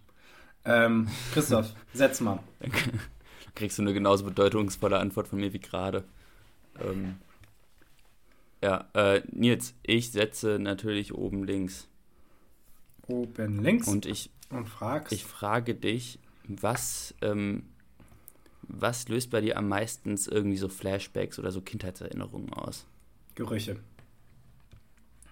Ähm, 0.64 1.08
Christoph, 1.32 1.72
setz 1.94 2.20
mal. 2.20 2.40
Dann 2.60 2.72
kriegst 3.54 3.78
du 3.78 3.82
eine 3.82 3.92
genauso 3.92 4.24
bedeutungsvolle 4.24 4.98
Antwort 4.98 5.28
von 5.28 5.38
mir 5.38 5.52
wie 5.52 5.60
gerade. 5.60 6.04
Ähm, 6.80 7.16
ja, 8.62 8.88
äh, 8.94 9.22
Nils, 9.30 9.74
ich 9.82 10.10
setze 10.10 10.58
natürlich 10.58 11.14
oben 11.14 11.44
links. 11.44 11.88
Oben 13.06 13.62
links? 13.62 13.88
Und 13.88 14.06
ich, 14.06 14.30
und 14.50 14.68
fragst. 14.68 15.12
ich 15.12 15.24
frage 15.24 15.74
dich, 15.74 16.18
was, 16.46 17.14
ähm, 17.22 17.64
was 18.62 19.08
löst 19.08 19.30
bei 19.30 19.40
dir 19.40 19.56
am 19.56 19.68
meisten 19.68 20.18
irgendwie 20.30 20.56
so 20.56 20.68
Flashbacks 20.68 21.38
oder 21.38 21.50
so 21.52 21.60
Kindheitserinnerungen 21.60 22.52
aus? 22.52 22.86
Gerüche. 23.34 23.76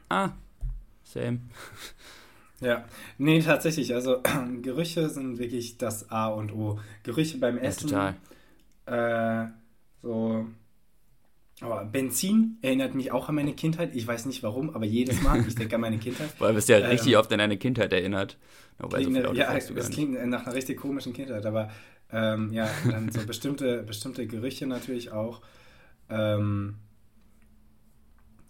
Ah, 0.09 0.31
same. 1.05 1.41
Ja, 2.61 2.85
nee, 3.19 3.41
tatsächlich. 3.41 3.95
Also 3.95 4.23
Gerüche 4.63 5.09
sind 5.09 5.39
wirklich 5.39 5.79
das 5.79 6.11
A 6.11 6.29
und 6.29 6.53
O. 6.53 6.79
Gerüche 7.03 7.39
beim 7.39 7.57
Essen. 7.57 7.89
Ja, 7.89 8.15
total. 8.85 9.47
Äh, 9.47 9.51
so. 10.03 10.47
Aber 11.63 11.85
Benzin 11.85 12.59
erinnert 12.63 12.95
mich 12.95 13.13
auch 13.13 13.29
an 13.29 13.35
meine 13.35 13.53
Kindheit. 13.53 13.95
Ich 13.95 14.07
weiß 14.07 14.27
nicht 14.27 14.43
warum, 14.43 14.71
aber 14.71 14.87
jedes 14.87 15.21
Mal, 15.23 15.45
ich 15.47 15.55
denke 15.55 15.75
an 15.75 15.83
meine 15.83 15.99
Kindheit. 15.99 16.29
Weil 16.39 16.51
du 16.51 16.55
bist 16.55 16.69
ja 16.69 16.79
ähm, 16.79 16.87
richtig 16.87 17.17
oft 17.17 17.33
an 17.33 17.39
deine 17.39 17.59
Kindheit 17.59 17.93
erinnert. 17.93 18.39
Wobei 18.81 19.03
klingt, 19.03 19.27
so 19.27 19.33
ja, 19.33 19.55
es 19.55 19.91
klingt 19.91 20.27
nach 20.27 20.47
einer 20.47 20.55
richtig 20.55 20.79
komischen 20.79 21.13
Kindheit, 21.13 21.45
aber 21.45 21.71
ähm, 22.13 22.53
ja, 22.53 22.69
dann 22.91 23.11
so 23.11 23.25
bestimmte, 23.27 23.83
bestimmte 23.87 24.27
Gerüche 24.27 24.67
natürlich 24.67 25.13
auch. 25.13 25.43
Ähm, 26.09 26.77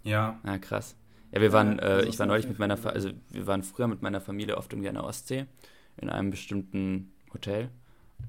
ja. 0.02 0.38
Ah, 0.44 0.58
krass. 0.58 0.96
Ja, 1.32 1.40
wir 1.40 1.52
waren, 1.52 1.78
äh, 1.78 2.02
ich 2.04 2.18
war 2.18 2.26
neulich 2.26 2.48
mit 2.48 2.58
meiner, 2.58 2.76
Fa 2.76 2.90
also 2.90 3.10
wir 3.28 3.46
waren 3.46 3.62
früher 3.62 3.86
mit 3.86 4.02
meiner 4.02 4.20
Familie 4.20 4.56
oft 4.56 4.72
irgendwie 4.72 4.88
an 4.88 4.96
der 4.96 5.04
Ostsee 5.04 5.46
in 5.96 6.10
einem 6.10 6.30
bestimmten 6.30 7.12
Hotel 7.32 7.70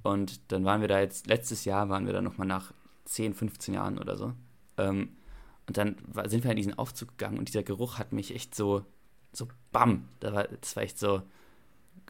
und 0.03 0.51
dann 0.51 0.65
waren 0.65 0.81
wir 0.81 0.87
da 0.87 0.99
jetzt, 0.99 1.27
letztes 1.27 1.65
Jahr 1.65 1.89
waren 1.89 2.05
wir 2.05 2.13
da 2.13 2.21
nochmal 2.21 2.47
nach 2.47 2.73
10, 3.05 3.33
15 3.33 3.73
Jahren 3.73 3.97
oder 3.97 4.17
so 4.17 4.33
ähm, 4.77 5.15
und 5.67 5.77
dann 5.77 5.95
war, 6.05 6.29
sind 6.29 6.43
wir 6.43 6.51
in 6.51 6.57
diesen 6.57 6.77
Aufzug 6.77 7.17
gegangen 7.17 7.39
und 7.39 7.47
dieser 7.47 7.63
Geruch 7.63 7.97
hat 7.97 8.13
mich 8.13 8.35
echt 8.35 8.53
so, 8.53 8.85
so 9.31 9.47
bam, 9.71 10.07
das 10.19 10.33
war, 10.33 10.43
das 10.43 10.75
war 10.75 10.83
echt 10.83 10.99
so, 10.99 11.23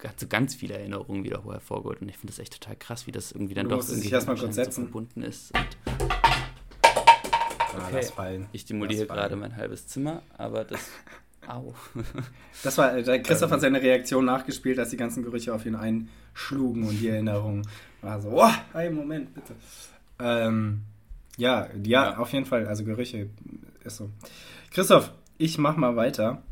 hat 0.04 0.20
so 0.20 0.28
ganz 0.28 0.56
viele 0.56 0.74
Erinnerungen 0.74 1.24
wieder 1.24 1.44
hervorgeholt 1.44 2.02
und 2.02 2.10
ich 2.10 2.18
finde 2.18 2.34
das 2.34 2.40
echt 2.40 2.60
total 2.60 2.76
krass, 2.76 3.08
wie 3.08 3.12
das 3.12 3.32
irgendwie 3.32 3.54
dann 3.54 3.70
du 3.70 3.76
doch 3.76 3.88
irgendwie 3.88 4.10
so 4.10 4.72
verbunden 4.72 5.22
ist. 5.22 5.52
Und 5.54 5.68
Ah, 7.74 7.88
okay. 7.88 8.46
Ich 8.52 8.66
demoliere 8.66 9.06
gerade 9.08 9.36
mein 9.36 9.56
halbes 9.56 9.88
Zimmer, 9.88 10.22
aber 10.38 10.64
das. 10.64 10.80
Au. 11.48 11.74
das 12.64 12.78
war, 12.78 13.02
der 13.02 13.22
Christoph 13.24 13.50
hat 13.50 13.62
seine 13.62 13.82
Reaktion 13.82 14.26
nachgespielt, 14.26 14.78
als 14.78 14.92
die 14.92 14.98
ganzen 14.98 15.24
Gerüche 15.24 15.54
auf 15.54 15.66
ihn 15.66 15.76
einschlugen 15.76 16.84
und 16.84 17.00
die 17.00 17.08
Erinnerung 17.08 17.64
war 18.02 18.22
so, 18.22 18.30
oh, 18.30 18.52
hey, 18.74 18.92
Moment, 18.92 19.34
bitte. 19.34 19.56
Ähm, 20.20 20.82
ja, 21.38 21.68
ja, 21.84 22.12
ja, 22.12 22.18
auf 22.18 22.32
jeden 22.32 22.46
Fall, 22.46 22.68
also 22.68 22.84
Gerüche 22.84 23.30
ist 23.84 23.98
so. 23.98 24.12
Christoph, 24.70 25.12
ich 25.40 25.58
mach 25.58 25.78
mal 25.78 25.96
weiter. 25.96 26.44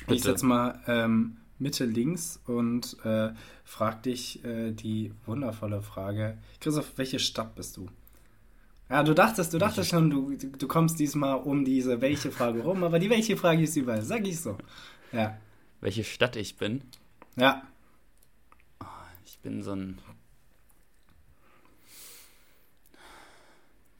Bitte. 0.00 0.14
Ich 0.14 0.22
setze 0.22 0.44
mal 0.44 0.80
ähm, 0.86 1.38
Mitte 1.62 1.84
links 1.84 2.40
und 2.46 2.96
äh, 3.04 3.30
frag 3.64 4.02
dich 4.02 4.44
äh, 4.44 4.72
die 4.72 5.12
wundervolle 5.24 5.80
Frage. 5.80 6.36
Christoph, 6.60 6.92
welche 6.96 7.18
Stadt 7.18 7.54
bist 7.54 7.76
du? 7.76 7.88
Ja, 8.90 9.02
du 9.02 9.14
dachtest, 9.14 9.54
du 9.54 9.58
dachtest 9.58 9.88
schon, 9.90 10.10
du, 10.10 10.36
du 10.36 10.68
kommst 10.68 10.98
diesmal 10.98 11.38
um 11.38 11.64
diese 11.64 12.00
welche 12.00 12.30
Frage 12.30 12.62
rum, 12.62 12.84
aber 12.84 12.98
die 12.98 13.08
welche 13.08 13.36
Frage 13.36 13.62
ist 13.62 13.76
überall, 13.76 14.02
sag 14.02 14.26
ich 14.26 14.40
so. 14.40 14.58
Ja. 15.12 15.38
Welche 15.80 16.04
Stadt 16.04 16.36
ich 16.36 16.56
bin? 16.56 16.82
Ja. 17.36 17.62
Oh, 18.80 18.86
ich 19.24 19.38
bin 19.38 19.62
so 19.62 19.72
ein. 19.72 19.98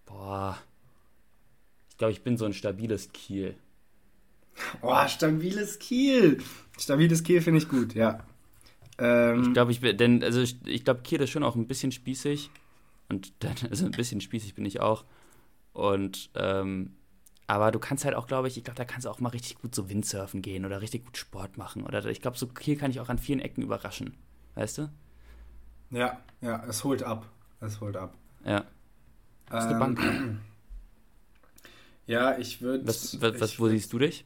Boah. 0.05 0.59
Ich 1.89 1.97
glaube, 1.97 2.13
ich 2.13 2.23
bin 2.23 2.37
so 2.37 2.45
ein 2.45 2.53
stabiles 2.53 3.13
Kiel. 3.13 3.55
Oh, 4.83 5.09
stabiles 5.09 5.79
Kiel. 5.79 6.43
Stabiles 6.83 7.23
Kiel 7.23 7.41
finde 7.41 7.59
ich 7.59 7.69
gut, 7.69 7.95
ja. 7.95 8.25
Ähm, 8.99 9.43
ich 9.43 9.53
glaube, 9.53 9.73
ich 9.73 9.81
bin, 9.81 9.97
denn, 9.97 10.23
also 10.23 10.41
ich, 10.41 10.57
ich 10.67 10.85
glaube, 10.85 11.03
Kiel 11.03 11.21
ist 11.21 11.31
schon 11.31 11.45
auch 11.45 11.55
ein 11.55 11.67
bisschen 11.67 11.93
spießig. 11.93 12.51
Und 13.09 13.33
dann, 13.41 13.55
also 13.71 13.85
ein 13.85 13.93
bisschen 13.93 14.21
spießig 14.21 14.55
bin 14.55 14.65
ich 14.65 14.81
auch. 14.81 15.05
Und, 15.73 16.31
ähm, 16.35 16.95
aber 17.47 17.71
du 17.71 17.79
kannst 17.79 18.05
halt 18.05 18.15
auch, 18.15 18.27
glaube 18.27 18.49
ich, 18.49 18.57
ich 18.57 18.65
glaube, 18.65 18.77
da 18.77 18.85
kannst 18.85 19.07
du 19.07 19.11
auch 19.11 19.21
mal 19.21 19.31
richtig 19.31 19.61
gut 19.61 19.75
so 19.75 19.89
Windsurfen 19.89 20.43
gehen 20.43 20.65
oder 20.65 20.81
richtig 20.81 21.05
gut 21.05 21.17
Sport 21.17 21.57
machen. 21.57 21.83
Oder 21.85 22.05
ich 22.07 22.21
glaube, 22.21 22.39
so 22.39 22.47
Kiel 22.47 22.77
kann 22.77 22.91
ich 22.91 23.01
auch 23.01 23.09
an 23.09 23.19
vielen 23.19 23.41
Ecken 23.41 23.63
überraschen. 23.63 24.15
Weißt 24.55 24.79
du? 24.79 24.91
Ja, 25.91 26.21
ja, 26.41 26.65
es 26.69 26.85
holt 26.85 27.03
ab. 27.03 27.29
Es 27.61 27.81
holt 27.81 27.97
ab. 27.97 28.15
Ja. 28.45 28.65
Das 29.51 29.65
ist 29.65 29.71
eine 29.71 29.79
Bank. 29.79 30.01
Ähm, 30.03 30.41
ja, 32.07 32.39
ich 32.39 32.63
würde. 32.63 32.87
Was, 32.87 33.21
was, 33.21 33.41
was, 33.41 33.61
wo 33.61 33.69
siehst 33.69 33.93
du 33.93 33.99
dich? 33.99 34.25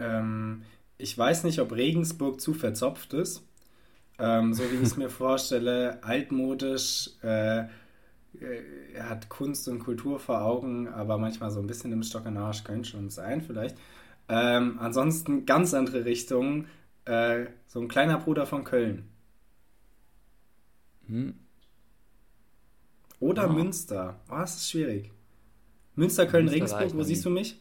Ähm, 0.00 0.62
ich 0.98 1.16
weiß 1.16 1.44
nicht, 1.44 1.60
ob 1.60 1.72
Regensburg 1.72 2.40
zu 2.40 2.54
verzopft 2.54 3.12
ist. 3.14 3.46
Ähm, 4.18 4.52
so 4.52 4.62
wie 4.70 4.76
ich 4.76 4.82
es 4.82 4.96
mir 4.98 5.10
vorstelle, 5.10 6.02
altmodisch, 6.02 7.10
äh, 7.22 7.60
äh, 7.60 7.66
hat 9.00 9.28
Kunst 9.28 9.68
und 9.68 9.80
Kultur 9.80 10.18
vor 10.18 10.42
Augen, 10.42 10.88
aber 10.88 11.18
manchmal 11.18 11.50
so 11.50 11.60
ein 11.60 11.66
bisschen 11.66 11.92
im 11.92 12.02
Stock 12.02 12.26
Arsch 12.26 12.64
könnte 12.64 12.88
schon 12.88 13.10
sein, 13.10 13.40
vielleicht. 13.40 13.76
Ähm, 14.28 14.78
ansonsten 14.78 15.46
ganz 15.46 15.74
andere 15.74 16.04
Richtung, 16.04 16.66
äh, 17.04 17.46
so 17.66 17.80
ein 17.80 17.88
kleiner 17.88 18.18
Bruder 18.18 18.46
von 18.46 18.64
Köln. 18.64 19.08
Hm. 21.06 21.34
Oder 23.18 23.50
oh. 23.50 23.52
Münster. 23.52 24.20
Oh, 24.30 24.36
das 24.36 24.56
ist 24.56 24.70
schwierig. 24.70 25.10
Münster, 25.96 26.26
Köln, 26.26 26.44
Münster 26.44 26.78
Regensburg, 26.78 26.98
wo 26.98 27.02
siehst 27.02 27.24
du 27.24 27.30
mich? 27.30 27.58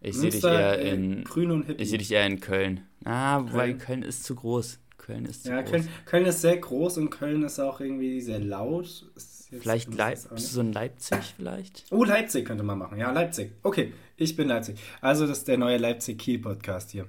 Ich 0.00 0.16
sehe 0.16 0.30
dich 0.30 0.44
eher 0.44 0.78
in. 0.78 1.24
Grün 1.24 1.50
und 1.50 1.66
Hippie. 1.66 1.82
Ich 1.82 1.90
sehe 1.90 1.98
dich 1.98 2.12
eher 2.12 2.26
in 2.26 2.40
Köln. 2.40 2.80
Ah, 3.04 3.38
Köln. 3.38 3.52
weil 3.52 3.78
Köln 3.78 4.02
ist 4.02 4.24
zu 4.24 4.34
groß. 4.34 4.78
Köln 4.96 5.24
ist 5.24 5.44
zu 5.44 5.50
ja, 5.50 5.62
groß. 5.62 5.70
Köln, 5.70 5.88
Köln 6.04 6.26
ist 6.26 6.40
sehr 6.40 6.56
groß 6.56 6.98
und 6.98 7.10
Köln 7.10 7.42
ist 7.42 7.58
auch 7.58 7.80
irgendwie 7.80 8.20
sehr 8.20 8.38
laut. 8.38 9.06
vielleicht 9.50 9.94
Leip 9.94 10.18
so 10.36 10.60
ein 10.60 10.72
Leipzig 10.72 11.34
vielleicht? 11.36 11.84
Oh, 11.90 12.04
Leipzig 12.04 12.44
könnte 12.44 12.62
man 12.62 12.78
machen. 12.78 12.98
Ja, 12.98 13.10
Leipzig. 13.10 13.52
Okay, 13.62 13.92
ich 14.16 14.36
bin 14.36 14.48
Leipzig. 14.48 14.78
Also 15.00 15.26
das 15.26 15.38
ist 15.38 15.48
der 15.48 15.58
neue 15.58 15.78
Leipzig-Kiel-Podcast 15.78 16.90
hier. 16.90 17.06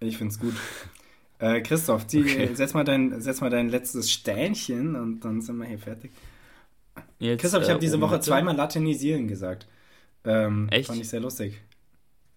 Ich 0.00 0.16
finde 0.16 0.32
es 0.32 0.40
gut. 0.40 0.54
äh, 1.38 1.60
Christoph, 1.60 2.06
die, 2.06 2.22
okay. 2.22 2.54
setz, 2.54 2.74
mal 2.74 2.84
dein, 2.84 3.20
setz 3.20 3.40
mal 3.40 3.50
dein 3.50 3.68
letztes 3.68 4.10
Stähnchen 4.10 4.96
und 4.96 5.20
dann 5.20 5.40
sind 5.40 5.56
wir 5.58 5.66
hier 5.66 5.78
fertig. 5.78 6.10
Jetzt, 7.18 7.40
Christoph, 7.40 7.62
ich 7.62 7.68
habe 7.68 7.78
äh, 7.78 7.80
diese 7.80 8.00
Woche 8.00 8.20
zweimal 8.20 8.56
Latinisieren 8.56 9.28
gesagt. 9.28 9.68
Ähm, 10.24 10.68
Echt? 10.70 10.88
Fand 10.88 11.00
ich 11.00 11.08
sehr 11.08 11.20
lustig. 11.20 11.60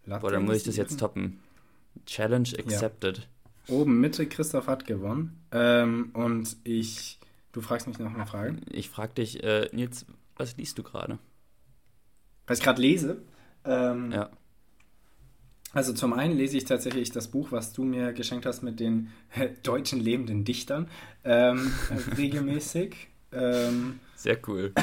Boah, 0.07 0.31
dann 0.31 0.45
muss 0.45 0.57
ich 0.57 0.63
das 0.63 0.77
jetzt 0.77 0.99
toppen. 0.99 1.39
Challenge 2.05 2.49
accepted. 2.57 3.17
Ja. 3.17 3.75
Oben 3.75 3.99
Mitte, 3.99 4.25
Christoph 4.27 4.67
hat 4.67 4.85
gewonnen. 4.85 5.41
Ähm, 5.51 6.11
und 6.13 6.55
ich, 6.63 7.19
du 7.51 7.61
fragst 7.61 7.87
mich 7.87 7.99
noch 7.99 8.13
eine 8.13 8.25
Frage. 8.25 8.57
Ich 8.71 8.89
frag 8.89 9.15
dich, 9.15 9.43
äh, 9.43 9.69
Nils, 9.73 10.05
was 10.37 10.55
liest 10.57 10.77
du 10.77 10.83
gerade? 10.83 11.19
Was 12.45 12.59
ich 12.59 12.63
gerade 12.63 12.81
lese? 12.81 13.21
Ähm, 13.65 14.11
ja. 14.11 14.29
Also 15.73 15.93
zum 15.93 16.13
einen 16.13 16.37
lese 16.37 16.57
ich 16.57 16.65
tatsächlich 16.65 17.11
das 17.11 17.27
Buch, 17.27 17.51
was 17.51 17.73
du 17.73 17.83
mir 17.83 18.13
geschenkt 18.13 18.45
hast 18.45 18.63
mit 18.63 18.79
den 18.79 19.11
deutschen 19.63 19.99
lebenden 19.99 20.45
Dichtern, 20.45 20.89
ähm, 21.23 21.71
regelmäßig. 22.17 22.95
Ähm, 23.33 23.99
Sehr 24.15 24.39
cool. 24.47 24.73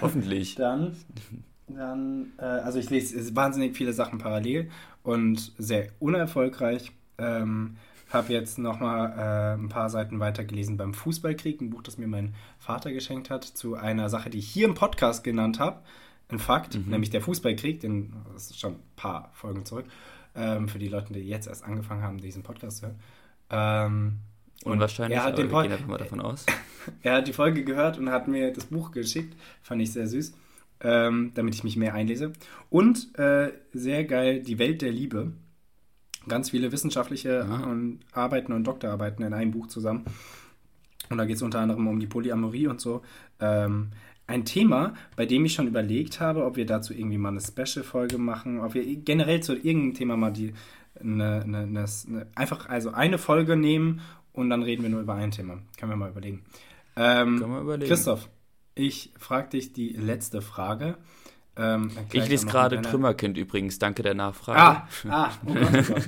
Hoffentlich. 0.00 0.54
Dann 0.54 0.96
dann, 1.76 2.32
äh, 2.38 2.42
also 2.42 2.78
ich 2.78 2.90
lese 2.90 3.34
wahnsinnig 3.36 3.76
viele 3.76 3.92
Sachen 3.92 4.18
parallel 4.18 4.70
und 5.02 5.52
sehr 5.58 5.88
unerfolgreich. 5.98 6.92
Ähm, 7.18 7.76
habe 8.10 8.32
jetzt 8.32 8.58
nochmal 8.58 9.12
äh, 9.18 9.60
ein 9.60 9.68
paar 9.68 9.90
Seiten 9.90 10.18
weitergelesen 10.18 10.76
beim 10.76 10.94
Fußballkrieg, 10.94 11.60
ein 11.60 11.70
Buch, 11.70 11.82
das 11.82 11.98
mir 11.98 12.06
mein 12.06 12.34
Vater 12.58 12.92
geschenkt 12.92 13.28
hat, 13.28 13.44
zu 13.44 13.74
einer 13.74 14.08
Sache, 14.08 14.30
die 14.30 14.38
ich 14.38 14.48
hier 14.48 14.66
im 14.66 14.74
Podcast 14.74 15.24
genannt 15.24 15.58
habe. 15.58 15.80
Ein 16.30 16.38
Fakt, 16.38 16.74
mhm. 16.74 16.90
nämlich 16.90 17.10
der 17.10 17.20
Fußballkrieg, 17.20 17.80
den, 17.80 18.14
das 18.32 18.50
ist 18.50 18.60
schon 18.60 18.74
ein 18.74 18.82
paar 18.96 19.30
Folgen 19.34 19.64
zurück, 19.64 19.86
ähm, 20.34 20.68
für 20.68 20.78
die 20.78 20.88
Leute, 20.88 21.12
die 21.12 21.20
jetzt 21.20 21.48
erst 21.48 21.64
angefangen 21.64 22.02
haben, 22.02 22.18
diesen 22.18 22.42
Podcast 22.42 22.78
zu 22.78 22.86
hören. 22.86 22.98
Ähm, 23.50 24.18
Unwahrscheinlich, 24.64 25.16
er 25.16 25.24
hat 25.24 25.38
den 25.38 25.48
Pod 25.48 25.68
gehen 25.68 25.86
mal 25.86 25.98
davon 25.98 26.20
aus. 26.20 26.44
er 27.02 27.16
hat 27.16 27.28
die 27.28 27.32
Folge 27.32 27.64
gehört 27.64 27.98
und 27.98 28.10
hat 28.10 28.26
mir 28.26 28.52
das 28.52 28.66
Buch 28.66 28.90
geschickt, 28.90 29.36
fand 29.62 29.82
ich 29.82 29.92
sehr 29.92 30.06
süß 30.06 30.34
ähm, 30.80 31.32
damit 31.34 31.54
ich 31.54 31.64
mich 31.64 31.76
mehr 31.76 31.94
einlese. 31.94 32.32
Und 32.70 33.18
äh, 33.18 33.52
sehr 33.72 34.04
geil, 34.04 34.42
die 34.42 34.58
Welt 34.58 34.82
der 34.82 34.92
Liebe. 34.92 35.32
Ganz 36.26 36.50
viele 36.50 36.72
wissenschaftliche 36.72 37.44
und 37.44 38.00
Arbeiten 38.12 38.52
und 38.52 38.64
Doktorarbeiten 38.64 39.24
in 39.24 39.32
einem 39.32 39.50
Buch 39.50 39.68
zusammen. 39.68 40.04
Und 41.08 41.16
da 41.16 41.24
geht 41.24 41.36
es 41.36 41.42
unter 41.42 41.60
anderem 41.60 41.86
um 41.86 42.00
die 42.00 42.06
Polyamorie 42.06 42.66
und 42.66 42.80
so. 42.80 43.02
Ähm, 43.40 43.90
ein 44.26 44.44
Thema, 44.44 44.92
bei 45.16 45.24
dem 45.24 45.46
ich 45.46 45.54
schon 45.54 45.66
überlegt 45.66 46.20
habe, 46.20 46.44
ob 46.44 46.56
wir 46.56 46.66
dazu 46.66 46.92
irgendwie 46.92 47.16
mal 47.16 47.30
eine 47.30 47.40
Special-Folge 47.40 48.18
machen, 48.18 48.60
ob 48.60 48.74
wir 48.74 48.84
generell 48.96 49.42
zu 49.42 49.54
irgendeinem 49.54 49.94
Thema 49.94 50.16
mal 50.18 50.32
die 50.32 50.52
eine, 51.00 51.42
eine, 51.42 51.58
eine, 51.58 51.86
einfach 52.34 52.68
also 52.68 52.90
eine 52.90 53.18
Folge 53.18 53.56
nehmen 53.56 54.00
und 54.32 54.50
dann 54.50 54.62
reden 54.62 54.82
wir 54.82 54.90
nur 54.90 55.00
über 55.00 55.14
ein 55.14 55.30
Thema. 55.30 55.58
Können 55.78 55.92
wir 55.92 55.96
mal 55.96 56.10
überlegen. 56.10 56.42
Ähm, 56.96 57.38
Können 57.38 57.52
wir 57.52 57.60
überlegen. 57.60 57.88
Christoph, 57.88 58.28
ich 58.78 59.12
frage 59.18 59.50
dich 59.50 59.72
die 59.72 59.90
letzte 59.90 60.40
Frage. 60.40 60.96
Ähm, 61.56 61.90
ich 62.12 62.28
lese 62.28 62.46
gerade 62.46 62.80
Trümmerkind 62.80 63.36
übrigens, 63.36 63.80
danke 63.80 64.02
der 64.04 64.14
Nachfrage. 64.14 64.60
Ah, 64.60 64.88
ah 65.08 65.32
oh 65.44 65.52
Gott, 65.52 65.68
oh 65.72 65.94
Gott. 65.94 66.04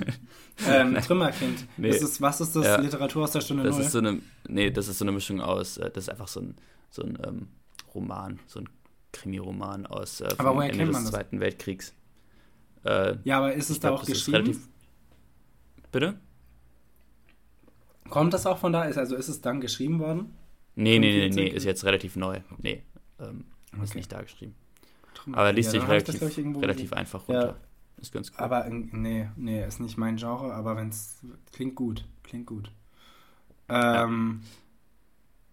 ähm, 0.67 0.95
Trümmerkind. 1.05 1.67
Nee. 1.75 1.89
Ist, 1.89 2.21
was 2.21 2.39
ist 2.39 2.55
das? 2.55 2.65
Ja. 2.65 2.79
Literatur 2.79 3.25
aus 3.25 3.31
der 3.31 3.41
Stunde 3.41 3.63
das 3.63 3.75
Null? 3.75 3.85
Ist 3.85 3.91
so 3.91 3.97
eine, 3.97 4.21
nee, 4.47 4.71
das 4.71 4.87
ist 4.87 4.99
so 4.99 5.05
eine 5.05 5.11
Mischung 5.11 5.41
aus, 5.41 5.77
äh, 5.77 5.91
das 5.91 6.05
ist 6.05 6.09
einfach 6.09 6.29
so 6.29 6.39
ein, 6.39 6.55
so 6.89 7.03
ein 7.03 7.17
ähm, 7.27 7.47
Roman, 7.93 8.39
so 8.47 8.61
ein 8.61 8.69
Krimi-Roman 9.11 9.85
aus 9.85 10.21
äh, 10.21 10.33
vom 10.35 10.61
Ende 10.61 10.85
des 10.85 11.05
Zweiten 11.05 11.41
Weltkriegs. 11.41 11.93
Äh, 12.85 13.17
ja, 13.25 13.39
aber 13.39 13.53
ist 13.53 13.69
es 13.69 13.81
da 13.81 13.89
glaub, 13.89 14.01
auch 14.01 14.05
geschrieben? 14.05 14.37
Relativ... 14.37 14.67
Bitte? 15.91 16.17
Kommt 18.09 18.33
das 18.33 18.45
auch 18.45 18.57
von 18.57 18.71
da? 18.71 18.81
also 18.81 19.15
ist 19.15 19.27
es 19.27 19.41
dann 19.41 19.59
geschrieben 19.59 19.99
worden? 19.99 20.33
Nee, 20.75 20.99
nee, 20.99 21.29
nee, 21.29 21.29
nee, 21.29 21.47
ist 21.47 21.65
jetzt 21.65 21.83
relativ 21.83 22.15
neu. 22.15 22.39
Nee, 22.57 22.83
ähm, 23.19 23.45
okay. 23.73 23.83
ist 23.83 23.95
nicht 23.95 24.11
da 24.11 24.21
geschrieben. 24.21 24.55
Aber 25.33 25.53
liest 25.53 25.73
ja, 25.73 25.79
sich 25.79 25.89
relativ, 25.89 26.21
relativ 26.61 26.93
einfach 26.93 27.27
runter. 27.27 27.47
Ja. 27.47 27.55
Ist 28.01 28.11
ganz 28.11 28.31
cool. 28.31 28.37
Aber 28.43 28.67
nee, 28.69 29.29
nee, 29.35 29.65
ist 29.65 29.79
nicht 29.79 29.97
mein 29.97 30.15
Genre, 30.15 30.53
aber 30.53 30.75
wenn 30.75 30.89
es 30.89 31.19
klingt 31.51 31.75
gut, 31.75 32.05
klingt 32.23 32.47
gut. 32.47 32.71
Ähm, 33.69 34.41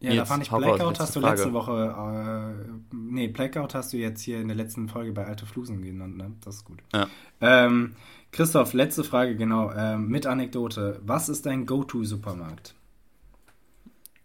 ja, 0.00 0.10
ja 0.10 0.16
da 0.16 0.24
fand 0.24 0.44
ich 0.44 0.50
Blackout 0.50 0.98
hast 0.98 1.14
du 1.14 1.20
Frage. 1.20 1.36
letzte 1.36 1.52
Woche, 1.52 2.56
äh, 2.58 2.96
nee, 2.96 3.28
Blackout 3.28 3.74
hast 3.74 3.92
du 3.92 3.98
jetzt 3.98 4.22
hier 4.22 4.40
in 4.40 4.48
der 4.48 4.56
letzten 4.56 4.88
Folge 4.88 5.12
bei 5.12 5.26
Alte 5.26 5.44
Flusen 5.44 5.82
genannt, 5.82 6.16
ne? 6.16 6.32
Das 6.40 6.56
ist 6.56 6.64
gut. 6.64 6.78
Ja. 6.94 7.06
Ähm, 7.40 7.96
Christoph, 8.30 8.72
letzte 8.72 9.04
Frage, 9.04 9.36
genau, 9.36 9.70
ähm, 9.72 10.08
mit 10.08 10.26
Anekdote. 10.26 11.00
Was 11.04 11.28
ist 11.28 11.44
dein 11.46 11.66
Go-To-Supermarkt? 11.66 12.74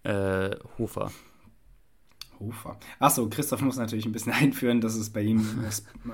Äh, 0.04 0.56
Hofer. 0.78 1.12
Hofer. 2.40 2.78
Achso, 3.00 3.30
Christoph 3.30 3.62
muss 3.62 3.78
natürlich 3.78 4.06
ein 4.06 4.12
bisschen 4.12 4.34
einführen, 4.40 4.82
dass 4.82 4.96
es 4.96 5.10
bei 5.10 5.22
ihm 5.22 5.64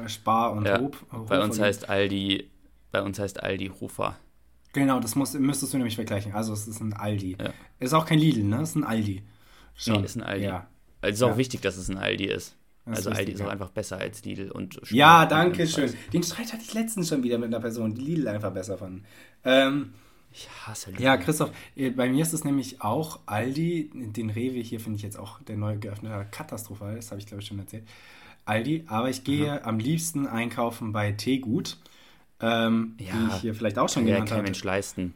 Spar 0.08 0.54
und 0.54 0.66
ja, 0.66 0.80
Hofer 0.80 1.26
Bei 1.28 1.44
uns 1.44 1.60
heißt 1.60 1.90
Aldi, 1.90 2.50
bei 2.92 3.02
uns 3.02 3.20
heißt 3.20 3.42
Aldi 3.42 3.72
Hofer. 3.80 4.18
Genau, 4.74 5.00
das 5.00 5.16
musst, 5.16 5.38
müsstest 5.40 5.74
du 5.74 5.78
nämlich 5.78 5.96
vergleichen. 5.96 6.34
Also 6.34 6.54
es 6.54 6.68
ist 6.68 6.80
ein 6.80 6.94
Aldi. 6.94 7.38
Ja. 7.40 7.52
Ist 7.80 7.94
auch 7.94 8.06
kein 8.06 8.20
Lidl, 8.20 8.44
ne? 8.44 8.62
Es 8.62 8.70
ist 8.70 8.76
ein 8.76 8.84
Aldi. 8.84 9.24
Schon. 9.74 10.02
Nee, 10.02 10.06
ist 10.06 10.16
ein 10.16 10.24
Aldi. 10.24 10.46
Ja. 10.46 10.68
Also 11.02 11.14
es 11.14 11.16
ist 11.16 11.24
auch 11.24 11.30
ja. 11.30 11.38
wichtig, 11.38 11.62
dass 11.62 11.78
es 11.78 11.90
ein 11.90 11.98
Aldi 11.98 12.26
ist. 12.26 12.56
Das 12.86 12.98
also 12.98 13.12
ist 13.12 13.18
Aldi 13.18 13.32
ist 13.34 13.42
auch 13.42 13.50
einfach 13.50 13.70
besser 13.70 13.98
als 13.98 14.24
Lidl 14.26 14.52
und 14.52 14.76
Spar 14.76 14.92
Ja, 14.92 15.26
danke 15.26 15.68
schön. 15.68 15.94
Den 16.14 16.24
Streit 16.24 16.54
hatte 16.54 16.64
ich 16.64 16.74
letztens 16.74 17.10
schon 17.10 17.24
wieder 17.24 17.38
mit 17.38 17.48
einer 17.48 17.60
Person, 17.60 17.94
die 17.94 18.02
Lidl 18.02 18.28
einfach 18.28 18.52
besser 18.52 18.78
fanden. 18.78 19.06
Ähm, 19.44 19.94
ich 20.32 20.50
hasse 20.66 20.92
Lidl. 20.92 21.04
Ja, 21.04 21.18
Christoph, 21.18 21.52
äh, 21.76 21.90
bei 21.90 22.10
mir 22.10 22.22
ist 22.22 22.34
es 22.34 22.44
nämlich 22.44 22.82
auch 22.82 23.20
Aldi. 23.26 23.92
Den 23.94 24.30
Rewe 24.30 24.60
hier 24.60 24.80
finde 24.80 24.98
ich 24.98 25.04
jetzt 25.04 25.18
auch 25.18 25.42
der 25.42 25.58
neu 25.58 25.78
geöffnete 25.78 26.28
katastrophal. 26.32 26.96
Das 26.96 27.12
habe 27.12 27.20
ich, 27.20 27.28
glaube 27.28 27.42
ich, 27.42 27.48
schon 27.48 27.60
erzählt. 27.60 27.84
Aldi, 28.46 28.86
aber 28.88 29.10
ich 29.10 29.24
gehe 29.24 29.52
Aha. 29.52 29.68
am 29.68 29.80
liebsten 29.80 30.28
einkaufen 30.28 30.92
bei 30.92 31.12
Teegut. 31.12 31.78
Ähm, 32.42 32.96
ja, 33.00 33.12
die 33.14 33.28
ich 33.28 33.42
hier 33.42 33.54
vielleicht 33.56 33.78
auch 33.78 33.90
schon 33.90 34.06
genannt 34.06 34.32
habe. 34.32 34.44
Mensch 34.44 34.64
leisten. 34.64 35.14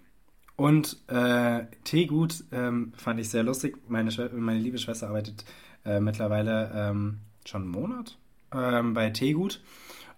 Und 0.56 0.98
äh, 1.08 1.64
Teegut 1.84 2.44
ähm, 2.52 2.94
fand 2.96 3.20
ich 3.20 3.30
sehr 3.30 3.44
lustig. 3.44 3.78
Meine, 3.88 4.12
meine 4.34 4.60
liebe 4.60 4.78
Schwester 4.78 5.08
arbeitet 5.08 5.46
äh, 5.86 6.00
mittlerweile 6.00 6.72
ähm, 6.76 7.20
schon 7.46 7.64
einen 7.64 7.72
Monat 7.72 8.18
ähm, 8.54 8.94
bei 8.94 9.10
Teegut. 9.10 9.62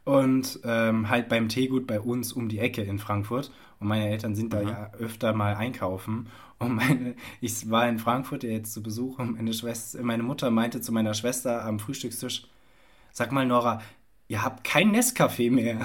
Und 0.06 0.60
ähm, 0.64 1.10
halt 1.10 1.30
beim 1.30 1.50
Teegut 1.50 1.88
bei 1.88 2.00
uns 2.00 2.32
um 2.32 2.48
die 2.48 2.60
Ecke 2.60 2.84
in 2.84 3.00
Frankfurt. 3.00 3.52
Und 3.80 3.88
meine 3.88 4.10
Eltern 4.10 4.36
sind 4.36 4.54
da 4.54 4.62
mhm. 4.62 4.70
ja 4.70 4.92
öfter 5.00 5.34
mal 5.34 5.56
einkaufen. 5.56 6.28
Und 6.60 6.76
meine, 6.76 7.16
ich 7.42 7.70
war 7.70 7.88
in 7.90 8.00
Frankfurt 8.00 8.44
ja 8.44 8.52
jetzt 8.52 8.74
zu 8.74 8.82
Besuch 8.82 9.20
und 9.20 9.36
meine, 9.36 9.54
Schwester, 9.54 10.02
meine 10.04 10.24
Mutter 10.24 10.52
meinte 10.52 10.82
zu 10.82 10.92
meiner 10.92 11.14
Schwester 11.14 11.66
am 11.66 11.80
Frühstückstisch, 11.80 12.48
sag 13.12 13.32
mal 13.32 13.46
Nora, 13.46 13.82
ihr 14.28 14.44
habt 14.44 14.64
kein 14.64 14.96
Nescafé 14.96 15.52
mehr. 15.52 15.80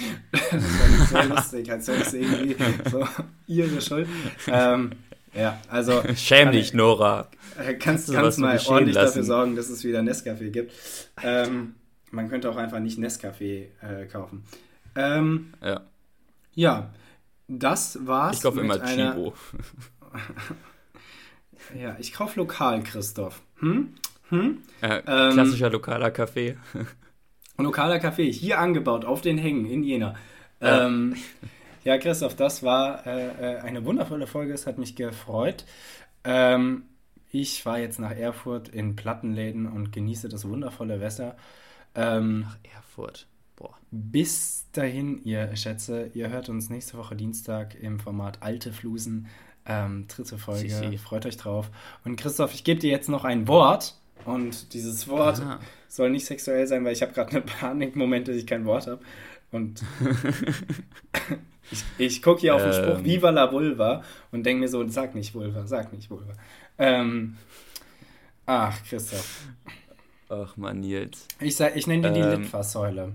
das 0.32 0.52
war 0.52 1.06
sehr 1.06 1.24
lustig, 1.24 1.72
als 1.72 1.88
wäre 1.88 1.98
das 1.98 2.14
irgendwie 2.14 2.56
so 2.90 3.06
ihre 3.46 3.80
Schuld. 3.80 4.08
Ähm, 4.46 4.92
ja, 5.34 5.58
also. 5.68 6.02
Schäm 6.14 6.52
dich, 6.52 6.74
Nora. 6.74 7.28
Äh, 7.58 7.74
kannst 7.74 8.08
du 8.08 8.12
kannst 8.12 8.38
mal 8.38 8.58
ordentlich 8.66 8.94
lassen. 8.94 9.06
dafür 9.06 9.24
sorgen, 9.24 9.56
dass 9.56 9.70
es 9.70 9.82
wieder 9.82 10.00
Nescafé 10.00 10.50
gibt. 10.50 10.72
Ähm, 11.22 11.74
man 12.12 12.28
könnte 12.28 12.48
auch 12.48 12.56
einfach 12.56 12.78
nicht 12.78 12.98
Nescafé 12.98 13.66
äh, 13.80 14.06
kaufen. 14.06 14.44
Ähm, 14.94 15.52
ja. 15.62 15.80
Ja, 16.54 16.90
das 17.48 18.06
war's. 18.06 18.36
Ich 18.36 18.42
kaufe 18.42 18.60
immer 18.60 18.82
Chibo. 18.84 19.34
ja, 21.78 21.96
ich 21.98 22.12
kaufe 22.12 22.38
lokal, 22.38 22.82
Christoph. 22.82 23.42
Hm? 23.58 23.94
Hm? 24.28 24.62
Äh, 24.80 25.00
klassischer 25.00 25.70
lokaler 25.70 26.10
Kaffee. 26.10 26.56
Lokaler 27.58 27.98
Kaffee, 27.98 28.30
hier 28.32 28.58
angebaut, 28.58 29.04
auf 29.04 29.20
den 29.20 29.38
Hängen 29.38 29.66
in 29.66 29.82
Jena. 29.82 30.14
Ja, 30.60 30.86
ähm, 30.86 31.16
ja 31.84 31.98
Christoph, 31.98 32.34
das 32.34 32.62
war 32.62 33.06
äh, 33.06 33.28
äh, 33.28 33.58
eine 33.60 33.84
wundervolle 33.84 34.26
Folge, 34.26 34.52
es 34.52 34.66
hat 34.66 34.78
mich 34.78 34.96
gefreut. 34.96 35.64
Ähm, 36.24 36.84
ich 37.30 37.64
war 37.64 37.78
jetzt 37.78 37.98
nach 37.98 38.10
Erfurt 38.10 38.68
in 38.68 38.96
Plattenläden 38.96 39.66
und 39.66 39.92
genieße 39.92 40.28
das 40.28 40.46
wundervolle 40.46 41.00
Wetter. 41.00 41.36
Ähm, 41.94 42.40
nach 42.40 42.58
Erfurt. 42.74 43.26
Boah. 43.56 43.76
Bis 43.90 44.66
dahin, 44.72 45.22
ihr 45.24 45.54
Schätze, 45.56 46.10
ihr 46.14 46.30
hört 46.30 46.48
uns 46.48 46.70
nächste 46.70 46.96
Woche 46.98 47.16
Dienstag 47.16 47.74
im 47.80 48.00
Format 48.00 48.38
Alte 48.40 48.72
Flusen. 48.72 49.28
Ähm, 49.64 50.06
dritte 50.08 50.38
Folge. 50.38 50.68
Sie, 50.68 50.90
sie. 50.90 50.98
Freut 50.98 51.26
euch 51.26 51.36
drauf. 51.36 51.70
Und 52.04 52.16
Christoph, 52.16 52.54
ich 52.54 52.64
gebe 52.64 52.80
dir 52.80 52.90
jetzt 52.90 53.08
noch 53.08 53.24
ein 53.24 53.46
Wort. 53.46 53.94
Und 54.24 54.72
dieses 54.72 55.08
Wort 55.08 55.40
Aha. 55.40 55.58
soll 55.88 56.10
nicht 56.10 56.26
sexuell 56.26 56.66
sein, 56.66 56.84
weil 56.84 56.92
ich 56.92 57.02
habe 57.02 57.12
gerade 57.12 57.30
eine 57.30 57.40
Panikmoment, 57.42 58.28
dass 58.28 58.36
ich 58.36 58.46
kein 58.46 58.64
Wort 58.64 58.86
habe. 58.86 59.00
Und 59.50 59.82
ich, 61.70 61.84
ich 61.98 62.22
gucke 62.22 62.40
hier 62.40 62.54
auf 62.54 62.62
den 62.62 62.72
Spruch 62.72 62.98
ähm. 62.98 63.04
Viva 63.04 63.30
la 63.30 63.52
Vulva 63.52 64.02
und 64.30 64.44
denke 64.46 64.60
mir 64.60 64.68
so, 64.68 64.86
sag 64.88 65.14
nicht 65.14 65.34
Vulva, 65.34 65.66
sag 65.66 65.92
nicht 65.92 66.08
Vulva. 66.10 66.32
Ähm, 66.78 67.36
ach, 68.46 68.82
Christoph. 68.88 69.46
Ach 70.32 70.56
man, 70.56 70.80
Nils. 70.80 71.28
Ich, 71.40 71.60
ich 71.60 71.86
nenne 71.86 72.10
die 72.10 72.20
die 72.20 72.26
ähm, 72.26 72.42
Litfaßsäule. 72.42 73.12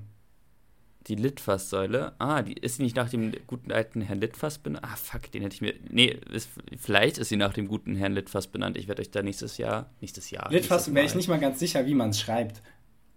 Die 1.08 1.16
Litfaßsäule? 1.16 2.14
Ah, 2.20 2.44
die 2.44 2.54
ist 2.54 2.80
nicht 2.80 2.96
nach 2.96 3.10
dem 3.10 3.34
guten 3.48 3.72
alten 3.72 4.02
Herrn 4.02 4.20
Litfaß 4.20 4.60
benannt. 4.60 4.86
Ah, 4.86 4.96
fuck, 4.96 5.32
den 5.32 5.42
hätte 5.42 5.56
ich 5.56 5.62
mir. 5.62 5.74
Nee, 5.90 6.20
ist, 6.32 6.50
vielleicht 6.78 7.18
ist 7.18 7.30
sie 7.30 7.38
nach 7.38 7.54
dem 7.54 7.68
guten 7.68 7.96
Herrn 7.96 8.14
Litfaß 8.14 8.48
benannt. 8.48 8.78
Ich 8.78 8.88
werde 8.88 9.02
euch 9.02 9.10
da 9.10 9.24
nächstes 9.24 9.58
Jahr. 9.58 9.90
Nächstes 10.00 10.30
Jahr. 10.30 10.52
Litfaß 10.52 10.94
wäre 10.94 11.08
ich 11.08 11.16
nicht 11.16 11.28
mal 11.28 11.40
ganz 11.40 11.58
sicher, 11.58 11.88
wie 11.88 11.96
man 11.96 12.12
es 12.12 12.20
schreibt. 12.20 12.62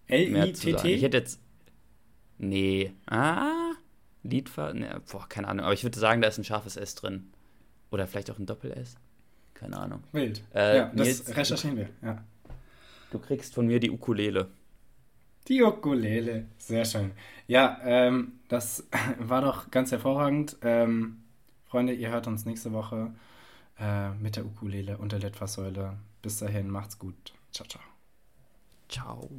L-I-T-T? 0.06 0.94
Ich 0.94 1.02
hätte 1.02 1.18
jetzt. 1.18 1.38
Nee. 2.38 2.94
Ah? 3.04 3.72
Litfaß? 4.22 4.74
Nee, 4.74 4.86
boah, 5.12 5.28
keine 5.28 5.48
Ahnung. 5.48 5.66
Aber 5.66 5.74
ich 5.74 5.82
würde 5.82 5.98
sagen, 5.98 6.22
da 6.22 6.28
ist 6.28 6.38
ein 6.38 6.44
scharfes 6.44 6.78
S 6.78 6.94
drin. 6.94 7.30
Oder 7.90 8.06
vielleicht 8.06 8.30
auch 8.30 8.38
ein 8.38 8.46
Doppel-S. 8.46 8.94
Keine 9.52 9.76
Ahnung. 9.78 10.04
Wild. 10.12 10.42
Äh, 10.54 10.76
ja, 10.78 10.92
das 10.94 11.06
Nils, 11.06 11.36
recherchieren 11.36 11.76
wir, 11.76 11.88
ja. 12.02 12.24
Du 13.10 13.18
kriegst 13.18 13.54
von 13.54 13.66
mir 13.66 13.80
die 13.80 13.90
Ukulele. 13.90 14.48
Die 15.48 15.62
Ukulele. 15.62 16.46
Sehr 16.58 16.84
schön. 16.84 17.12
Ja, 17.46 17.80
ähm, 17.84 18.40
das 18.48 18.86
war 19.18 19.42
doch 19.42 19.70
ganz 19.70 19.90
hervorragend. 19.92 20.56
Ähm, 20.62 21.22
Freunde, 21.66 21.92
ihr 21.94 22.10
hört 22.10 22.26
uns 22.26 22.44
nächste 22.46 22.72
Woche 22.72 23.14
äh, 23.78 24.10
mit 24.12 24.36
der 24.36 24.46
Ukulele 24.46 24.98
und 24.98 25.12
der 25.12 25.20
Litfaßsäule. 25.20 25.98
Bis 26.22 26.38
dahin, 26.38 26.70
macht's 26.70 26.98
gut. 26.98 27.32
Ciao, 27.52 27.66
ciao. 27.68 27.82
Ciao. 28.88 29.30